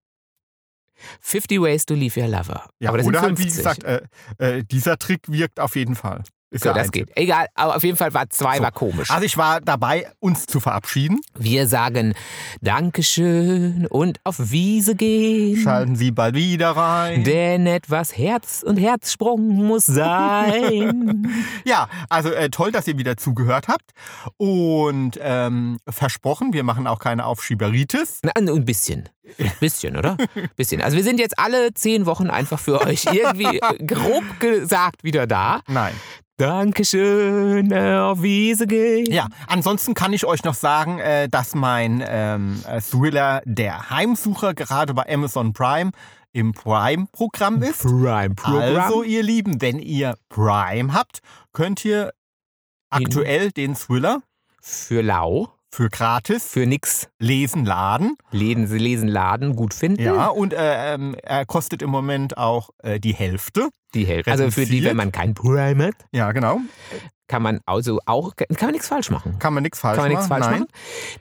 50 1.21 1.61
Ways 1.61 1.85
to 1.85 1.93
leave 1.93 2.19
your 2.19 2.27
lover. 2.27 2.67
Ja, 2.79 2.89
aber 2.89 2.97
das 2.97 3.07
oder 3.07 3.19
sind 3.19 3.29
halt, 3.29 3.37
50. 3.39 3.53
wie 3.53 3.57
gesagt, 3.57 3.83
äh, 3.83 4.01
äh, 4.39 4.63
dieser 4.63 4.97
Trick 4.97 5.21
wirkt 5.27 5.59
auf 5.59 5.75
jeden 5.75 5.95
Fall. 5.95 6.23
So, 6.63 6.73
das 6.73 6.87
ein 6.87 6.91
geht. 6.91 7.09
Egal, 7.15 7.47
aber 7.55 7.75
auf 7.75 7.83
jeden 7.83 7.97
Fall 7.97 8.13
war 8.13 8.29
zwei 8.29 8.57
So. 8.57 8.63
war 8.63 8.71
komisch. 8.71 9.11
Also 9.11 9.25
ich 9.25 9.37
war 9.37 9.61
dabei, 9.61 10.07
uns 10.19 10.45
zu 10.45 10.59
verabschieden. 10.59 11.21
Wir 11.37 11.67
sagen 11.67 12.13
Dankeschön 12.61 13.87
und 13.87 14.19
auf 14.23 14.35
Wiese 14.51 14.95
gehen. 14.95 15.57
Schalten 15.57 15.95
Sie 15.95 16.11
bald 16.11 16.35
wieder 16.35 16.71
rein. 16.71 17.23
Denn 17.23 17.67
etwas 17.67 18.17
Herz 18.17 18.63
und 18.65 18.77
Herzsprung 18.77 19.47
muss 19.47 19.85
sein. 19.85 21.27
Ja, 21.65 21.89
also 22.09 22.29
äh, 22.29 22.49
toll, 22.49 22.71
dass 22.71 22.87
ihr 22.87 22.97
wieder 22.97 23.17
zugehört 23.17 23.67
habt. 23.67 23.91
Und 24.37 25.17
ähm, 25.21 25.77
versprochen, 25.89 26.53
wir 26.53 26.63
machen 26.63 26.85
auch 26.87 26.99
keine 26.99 27.25
Aufschieberitis. 27.25 28.19
Na, 28.23 28.31
ein 28.35 28.65
bisschen. 28.65 29.09
Bisschen, 29.59 29.97
oder? 29.97 30.17
Bisschen. 30.55 30.81
Also 30.81 30.95
wir 30.97 31.03
sind 31.03 31.19
jetzt 31.19 31.39
alle 31.39 31.73
zehn 31.73 32.05
Wochen 32.05 32.29
einfach 32.29 32.59
für 32.59 32.81
euch 32.81 33.05
irgendwie 33.11 33.59
äh, 33.59 33.83
grob 33.83 34.23
gesagt 34.39 35.03
wieder 35.03 35.25
da. 35.25 35.61
Nein. 35.67 35.93
Dankeschön, 36.37 37.71
äh, 37.71 37.95
auf 37.95 38.21
Wiese 38.21 38.67
gehen. 38.67 39.05
Ja, 39.09 39.27
ansonsten 39.47 39.93
kann 39.93 40.11
ich 40.11 40.25
euch 40.25 40.43
noch 40.43 40.53
sagen, 40.53 40.99
äh, 40.99 41.29
dass 41.29 41.55
mein 41.55 42.03
ähm, 42.05 42.61
äh, 42.67 42.81
Thriller 42.81 43.41
Der 43.45 43.89
Heimsucher 43.89 44.53
gerade 44.53 44.93
bei 44.93 45.07
Amazon 45.07 45.53
Prime 45.53 45.91
im 46.33 46.51
Prime-Programm 46.51 47.63
ist. 47.63 47.83
Prime-Programm. 47.83 48.81
Also, 48.81 49.03
ihr 49.03 49.23
Lieben, 49.23 49.61
wenn 49.61 49.79
ihr 49.79 50.17
Prime 50.27 50.93
habt, 50.93 51.19
könnt 51.53 51.85
ihr 51.85 52.11
aktuell 52.89 53.51
den 53.51 53.75
Thriller 53.75 54.21
für 54.61 55.01
lau, 55.01 55.53
für 55.75 55.89
gratis 55.89 56.47
für 56.47 56.65
nix. 56.65 57.09
lesen, 57.19 57.65
laden. 57.65 58.15
Lesen, 58.31 58.77
lesen, 58.77 59.09
laden, 59.09 59.55
gut 59.55 59.73
finden. 59.73 60.01
Ja, 60.01 60.27
und 60.27 60.53
äh, 60.53 60.93
ähm, 60.93 61.15
er 61.21 61.45
kostet 61.45 61.81
im 61.81 61.89
Moment 61.89 62.37
auch 62.37 62.69
äh, 62.81 62.99
die 62.99 63.13
Hälfte. 63.13 63.69
Die 63.93 64.05
Hälfte. 64.05 64.31
Also 64.31 64.49
für 64.51 64.65
die, 64.65 64.83
wenn 64.85 64.95
man 64.95 65.11
kein 65.11 65.33
Prime 65.33 65.87
hat, 65.87 65.95
Ja, 66.11 66.31
genau. 66.31 66.61
Kann 67.27 67.41
man 67.41 67.59
also 67.65 67.99
auch, 68.05 68.35
kann 68.35 68.47
man 68.61 68.71
nichts 68.71 68.87
falsch 68.87 69.09
machen. 69.09 69.37
Kann 69.39 69.53
man 69.53 69.63
nichts 69.63 69.79
falsch 69.79 69.95
Kann 69.95 70.05
man 70.05 70.11
nichts 70.11 70.29
machen. 70.29 70.43
falsch 70.43 70.59
Nein. 70.59 70.67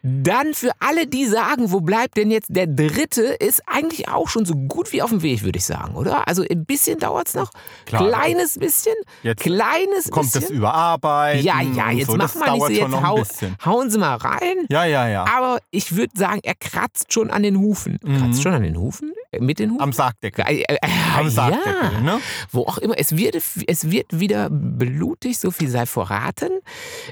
machen. 0.02 0.22
Dann 0.22 0.54
für 0.54 0.72
alle, 0.80 1.06
die 1.06 1.26
sagen, 1.26 1.72
wo 1.72 1.80
bleibt 1.80 2.16
denn 2.16 2.30
jetzt 2.30 2.48
der 2.50 2.66
dritte, 2.66 3.22
ist 3.22 3.62
eigentlich 3.66 4.08
auch 4.08 4.28
schon 4.28 4.44
so 4.44 4.54
gut 4.54 4.92
wie 4.92 5.02
auf 5.02 5.10
dem 5.10 5.22
Weg, 5.22 5.42
würde 5.44 5.58
ich 5.58 5.64
sagen, 5.64 5.94
oder? 5.94 6.28
Also 6.28 6.44
ein 6.48 6.64
bisschen 6.66 6.98
dauert 6.98 7.28
es 7.28 7.34
noch. 7.34 7.50
Klar. 7.86 8.06
Kleines 8.06 8.58
bisschen. 8.58 8.94
Jetzt 9.22 9.42
kleines 9.42 10.10
kommt 10.10 10.34
das 10.34 10.42
bisschen. 10.42 10.56
Überarbeiten. 10.56 11.44
ja, 11.44 11.60
ja, 11.62 11.90
jetzt 11.90 12.06
so. 12.06 12.16
machen 12.16 12.40
das 12.40 12.46
wir 12.46 12.68
nicht 12.68 12.80
so, 12.80 12.86
jetzt 12.86 13.02
hau, 13.02 13.22
hauen 13.64 13.90
Sie 13.90 13.98
mal 13.98 14.16
rein. 14.16 14.66
Ja, 14.68 14.84
ja, 14.84 15.08
ja. 15.08 15.24
Aber 15.24 15.58
ich 15.70 15.96
würde 15.96 16.12
sagen, 16.16 16.40
er 16.42 16.54
kratzt 16.54 17.12
schon 17.12 17.30
an 17.30 17.42
den 17.42 17.58
Hufen. 17.58 17.98
Mhm. 18.02 18.18
Kratzt 18.18 18.42
schon 18.42 18.52
an 18.52 18.62
den 18.62 18.76
Hufen? 18.78 19.12
Äh, 19.34 19.40
Mit 19.40 19.58
den 19.58 19.70
Hufen? 19.72 19.82
Am 19.82 19.92
Sargdeckel. 19.92 20.44
Äh, 20.46 20.62
äh, 20.62 20.78
Am 21.16 21.24
ja, 21.24 21.30
Sargdeckel, 21.30 22.02
ne? 22.02 22.20
wo 22.50 22.62
auch 22.62 22.78
immer. 22.78 22.98
Es 22.98 23.16
wird, 23.16 23.34
es 23.34 23.90
wird 23.90 24.18
wieder 24.18 24.48
blutig, 24.50 25.38
so 25.38 25.50
viel 25.50 25.68
sei 25.68 25.86
verraten. 25.86 26.60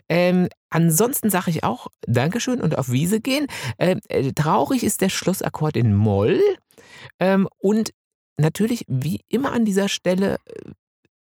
Ähm, 0.08 0.48
ansonsten 0.70 1.30
sage 1.30 1.50
ich 1.50 1.64
auch 1.64 1.88
Dankeschön 2.06 2.60
und 2.60 2.78
auf 2.78 2.90
Wiese 2.90 3.20
gehen. 3.20 3.46
Ähm, 3.78 4.00
äh, 4.08 4.32
traurig 4.32 4.84
ist 4.84 5.00
der 5.00 5.08
Schlussakkord 5.08 5.76
in 5.76 5.94
Moll. 5.94 6.40
Ähm, 7.18 7.48
und 7.58 7.92
natürlich, 8.36 8.84
wie 8.88 9.20
immer 9.28 9.52
an 9.52 9.64
dieser 9.64 9.88
Stelle, 9.88 10.36
äh, 10.46 10.70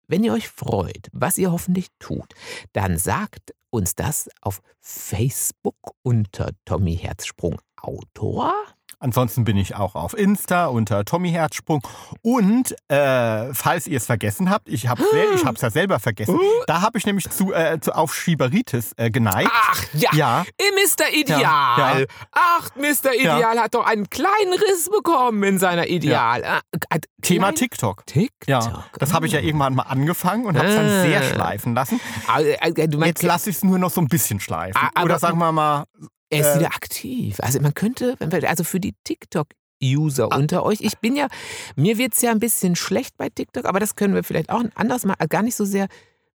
wenn 0.07 0.23
ihr 0.23 0.33
euch 0.33 0.49
freut, 0.49 1.07
was 1.11 1.37
ihr 1.37 1.51
hoffentlich 1.51 1.87
tut, 1.99 2.33
dann 2.73 2.97
sagt 2.97 3.53
uns 3.69 3.93
das 3.93 4.27
auf 4.41 4.61
Facebook 4.79 5.75
unter 6.01 6.51
Tommy 6.65 6.97
Herzsprung 6.97 7.61
Autor. 7.81 8.53
Ansonsten 9.01 9.45
bin 9.45 9.55
ich 9.55 9.75
auch 9.75 9.95
auf 9.95 10.13
Insta 10.17 10.65
unter 10.65 11.05
Tommy 11.05 11.31
Herzsprung. 11.31 11.81
Und 12.21 12.75
äh, 12.89 13.53
falls 13.53 13.87
ihr 13.87 13.97
es 13.97 14.05
vergessen 14.07 14.49
habt, 14.49 14.67
ich 14.67 14.87
habe 14.87 15.01
es 15.03 15.39
ich 15.41 15.45
hab's 15.45 15.61
ja 15.61 15.69
selber 15.69 15.99
vergessen, 15.99 16.37
da 16.67 16.81
habe 16.81 16.97
ich 16.97 17.05
nämlich 17.05 17.29
zu, 17.29 17.53
äh, 17.53 17.79
zu 17.79 17.95
Aufschieberitis 17.95 18.91
äh, 18.97 19.09
geneigt. 19.09 19.49
Ach 19.53 19.83
ja, 19.93 20.09
Ja, 20.13 20.45
Mr. 20.59 21.13
Ideal. 21.13 21.41
Ja, 21.41 21.99
ja. 21.99 22.05
Ach, 22.31 22.69
Mr. 22.75 23.13
Ideal 23.13 23.57
hat 23.59 23.73
doch 23.73 23.85
einen 23.85 24.09
kleinen 24.09 24.53
Riss 24.53 24.89
bekommen 24.89 25.43
in 25.43 25.59
seiner 25.59 25.87
Ideal. 25.87 26.43
Äh, 26.43 26.57
äh, 26.89 26.99
Thema 27.21 27.53
TikTok. 27.53 28.05
TikTok. 28.05 28.47
Ja, 28.49 28.85
das 28.99 29.13
habe 29.13 29.27
ich 29.27 29.31
ja 29.33 29.39
irgendwann 29.39 29.75
mal 29.75 29.83
angefangen 29.83 30.45
und 30.45 30.57
habe 30.57 30.67
es 30.67 30.75
dann 30.75 30.85
Ah. 30.89 31.01
sehr 31.03 31.23
schleifen 31.23 31.73
lassen. 31.75 31.99
Ah, 32.27 32.39
du 32.41 32.97
meinst, 32.97 33.05
Jetzt 33.19 33.23
lasse 33.23 33.49
ich 33.49 33.57
es 33.57 33.63
nur 33.63 33.77
noch 33.79 33.91
so 33.91 34.01
ein 34.01 34.07
bisschen 34.07 34.39
schleifen. 34.39 34.75
Ah, 34.81 34.89
aber- 34.93 35.05
Oder 35.05 35.19
sagen 35.19 35.37
wir 35.37 35.51
mal, 35.51 35.85
er 36.29 36.39
ist 36.41 36.55
äh, 36.55 36.59
wieder 36.59 36.67
aktiv. 36.75 37.37
Also 37.39 37.59
man 37.61 37.73
könnte, 37.73 38.15
wenn 38.19 38.31
wir- 38.31 38.49
also 38.49 38.63
für 38.63 38.79
die 38.79 38.93
TikTok-User 39.03 40.27
Ah. 40.31 40.37
unter 40.37 40.63
euch, 40.63 40.81
ich 40.81 40.97
bin 40.99 41.15
ja, 41.15 41.27
mir 41.75 41.97
wird 41.97 42.13
es 42.13 42.21
ja 42.21 42.31
ein 42.31 42.39
bisschen 42.39 42.75
schlecht 42.75 43.17
bei 43.17 43.29
TikTok, 43.29 43.65
aber 43.65 43.79
das 43.79 43.95
können 43.95 44.13
wir 44.13 44.23
vielleicht 44.23 44.49
auch 44.49 44.63
anders 44.75 45.05
mal, 45.05 45.15
gar 45.29 45.41
nicht 45.43 45.55
so 45.55 45.65
sehr 45.65 45.87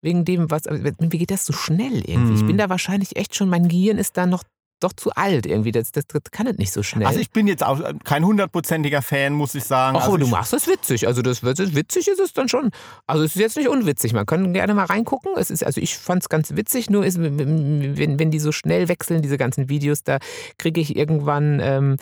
wegen 0.00 0.24
dem, 0.24 0.50
was, 0.50 0.62
mir 0.64 0.92
geht 0.92 1.30
das 1.30 1.44
so 1.46 1.52
schnell 1.52 2.02
irgendwie. 2.08 2.34
Ich 2.34 2.42
Mhm. 2.42 2.46
bin 2.48 2.58
da 2.58 2.68
wahrscheinlich 2.68 3.16
echt 3.16 3.36
schon, 3.36 3.48
mein 3.48 3.68
Gehirn 3.68 3.98
ist 3.98 4.16
da 4.16 4.26
noch 4.26 4.42
doch 4.82 4.92
zu 4.92 5.10
alt 5.12 5.46
irgendwie. 5.46 5.72
Das, 5.72 5.92
das, 5.92 6.04
das 6.06 6.22
kann 6.30 6.46
es 6.46 6.58
nicht 6.58 6.72
so 6.72 6.82
schnell. 6.82 7.06
Also 7.06 7.20
ich 7.20 7.30
bin 7.30 7.46
jetzt 7.46 7.64
auch 7.64 7.80
kein 8.04 8.24
hundertprozentiger 8.24 9.02
Fan, 9.02 9.32
muss 9.32 9.54
ich 9.54 9.64
sagen. 9.64 9.96
Ach, 9.96 10.04
also 10.04 10.16
du 10.16 10.26
machst 10.26 10.52
das 10.52 10.66
witzig. 10.66 11.06
Also 11.06 11.22
das 11.22 11.42
wird 11.42 11.58
witzig 11.74 12.08
ist 12.08 12.20
es 12.20 12.32
dann 12.32 12.48
schon. 12.48 12.70
Also 13.06 13.24
es 13.24 13.34
ist 13.36 13.40
jetzt 13.40 13.56
nicht 13.56 13.68
unwitzig. 13.68 14.12
Man 14.12 14.26
kann 14.26 14.52
gerne 14.52 14.74
mal 14.74 14.84
reingucken. 14.84 15.32
Es 15.36 15.50
ist 15.50 15.64
also 15.64 15.80
ich 15.80 15.96
fand 15.96 16.22
es 16.22 16.28
ganz 16.28 16.54
witzig. 16.56 16.90
Nur 16.90 17.04
ist 17.06 17.18
wenn, 17.20 18.18
wenn 18.18 18.30
die 18.30 18.38
so 18.40 18.52
schnell 18.52 18.88
wechseln 18.88 19.22
diese 19.22 19.38
ganzen 19.38 19.68
Videos, 19.68 20.02
da 20.02 20.18
kriege 20.58 20.80
ich 20.80 20.96
irgendwann 20.96 21.60
ähm, 21.62 21.96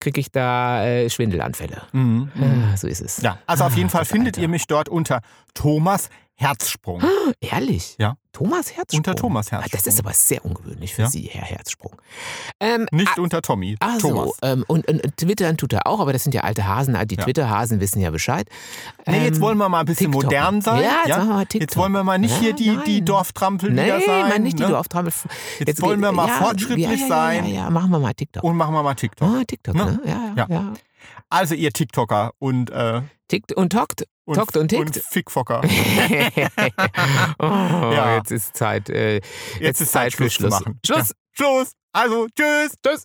kriege 0.00 0.20
ich 0.20 0.30
da 0.30 0.84
äh, 0.86 1.10
Schwindelanfälle. 1.10 1.82
Mhm. 1.92 2.30
Ah, 2.40 2.76
so 2.76 2.86
ist 2.86 3.00
es. 3.00 3.20
Ja, 3.22 3.38
also 3.46 3.64
auf 3.64 3.72
Ah, 3.72 3.76
jeden 3.76 3.90
Fall 3.90 4.04
findet 4.04 4.34
Alter. 4.36 4.42
ihr 4.42 4.48
mich 4.48 4.66
dort 4.66 4.88
unter 4.88 5.20
Thomas 5.54 6.08
Herzsprung. 6.36 7.00
Ehrlich? 7.40 7.94
Ja. 7.98 8.16
Thomas 8.32 8.72
Herzsprung. 8.76 8.98
Unter 8.98 9.14
Thomas 9.14 9.52
Ah, 9.52 9.62
Das 9.62 9.72
Herzsprung. 9.72 9.92
ist 9.92 10.00
aber 10.00 10.12
sehr 10.12 10.44
ungewöhnlich 10.44 10.92
für 10.94 11.02
Ja. 11.02 11.08
Sie, 11.08 11.22
Herr 11.32 11.44
Herzsprung. 11.44 11.92
Ähm, 12.58 12.86
Nicht 12.90 13.16
unter 13.18 13.40
Tommy. 13.40 13.76
Ach 13.78 13.98
Thomas. 13.98 14.30
so, 14.30 14.34
ähm, 14.42 14.64
und, 14.66 14.88
und, 14.88 15.04
und 15.04 15.16
Twittern 15.16 15.56
tut 15.56 15.72
er 15.72 15.86
auch, 15.86 16.00
aber 16.00 16.12
das 16.12 16.24
sind 16.24 16.34
ja 16.34 16.40
alte 16.42 16.66
Hasen. 16.66 16.96
Die 17.06 17.14
Ja. 17.14 17.22
Twitter-Hasen 17.22 17.78
wissen 17.80 18.00
ja 18.00 18.10
Bescheid. 18.10 18.48
Nee, 19.06 19.24
jetzt 19.24 19.36
Ähm, 19.36 19.42
wollen 19.42 19.58
wir 19.58 19.68
mal 19.68 19.80
ein 19.80 19.86
bisschen 19.86 20.10
TikTok. 20.10 20.24
modern 20.24 20.60
sein. 20.62 20.82
Ja, 20.82 20.90
jetzt 21.06 21.16
machen 21.16 21.28
wir 21.28 21.34
mal 21.34 21.46
TikTok. 21.46 21.60
Jetzt 21.60 21.76
wollen 21.76 21.92
wir 21.92 22.02
mal 22.04 22.18
nicht 22.18 22.34
Ja, 22.34 22.40
hier 22.40 22.52
die, 22.54 22.78
die 22.84 22.94
nein. 22.96 23.04
Dorftrampel 23.04 23.70
Nee, 23.70 23.84
wieder 23.84 24.00
sein. 24.00 24.28
mal 24.28 24.38
nicht 24.40 24.58
die 24.58 24.62
ne? 24.64 24.68
Dorftrampel. 24.70 25.12
Jetzt 25.64 25.82
wollen 25.82 26.00
wir 26.00 26.10
mal 26.10 26.26
fortschrittlich 26.28 26.84
ja, 26.86 26.90
ja, 26.92 26.96
ja, 26.98 27.08
sein. 27.08 27.46
Ja, 27.46 27.54
ja, 27.64 27.70
machen 27.70 27.90
wir 27.92 28.00
mal 28.00 28.14
TikTok. 28.14 28.42
Und 28.42 28.56
machen 28.56 28.74
wir 28.74 28.82
mal 28.82 28.94
TikTok. 28.94 29.28
Ah, 29.28 29.44
TikTok, 29.46 29.74
Ne? 29.76 29.84
ne? 29.84 30.00
Ja, 30.04 30.12
ja. 30.12 30.34
Ja. 30.36 30.46
ja. 30.48 30.72
Also 31.30 31.54
ihr 31.54 31.72
TikToker 31.72 32.32
und, 32.40 32.70
äh, 32.70 33.02
Tickt 33.28 33.52
und 33.52 33.72
tockt. 33.72 34.04
und, 34.26 34.36
Tockt 34.36 34.56
und 34.56 34.72
und 34.72 34.92
tickt. 34.92 35.06
Fickfocker. 35.10 35.62
oh, 37.38 37.44
Ja. 37.92 38.16
Jetzt 38.16 38.30
ist 38.32 38.56
Zeit. 38.56 38.90
Äh, 38.90 39.20
Jetzt 39.60 39.80
ist 39.80 39.92
Zeit, 39.92 40.12
Schluss 40.12 40.34
zu 40.34 40.40
Schluss. 40.42 40.50
machen. 40.50 40.80
Schluss. 40.84 41.08
Ja. 41.10 41.14
Schluss. 41.32 41.72
Also, 41.92 42.26
tschüss. 42.36 42.74
Tschüss. 42.84 43.04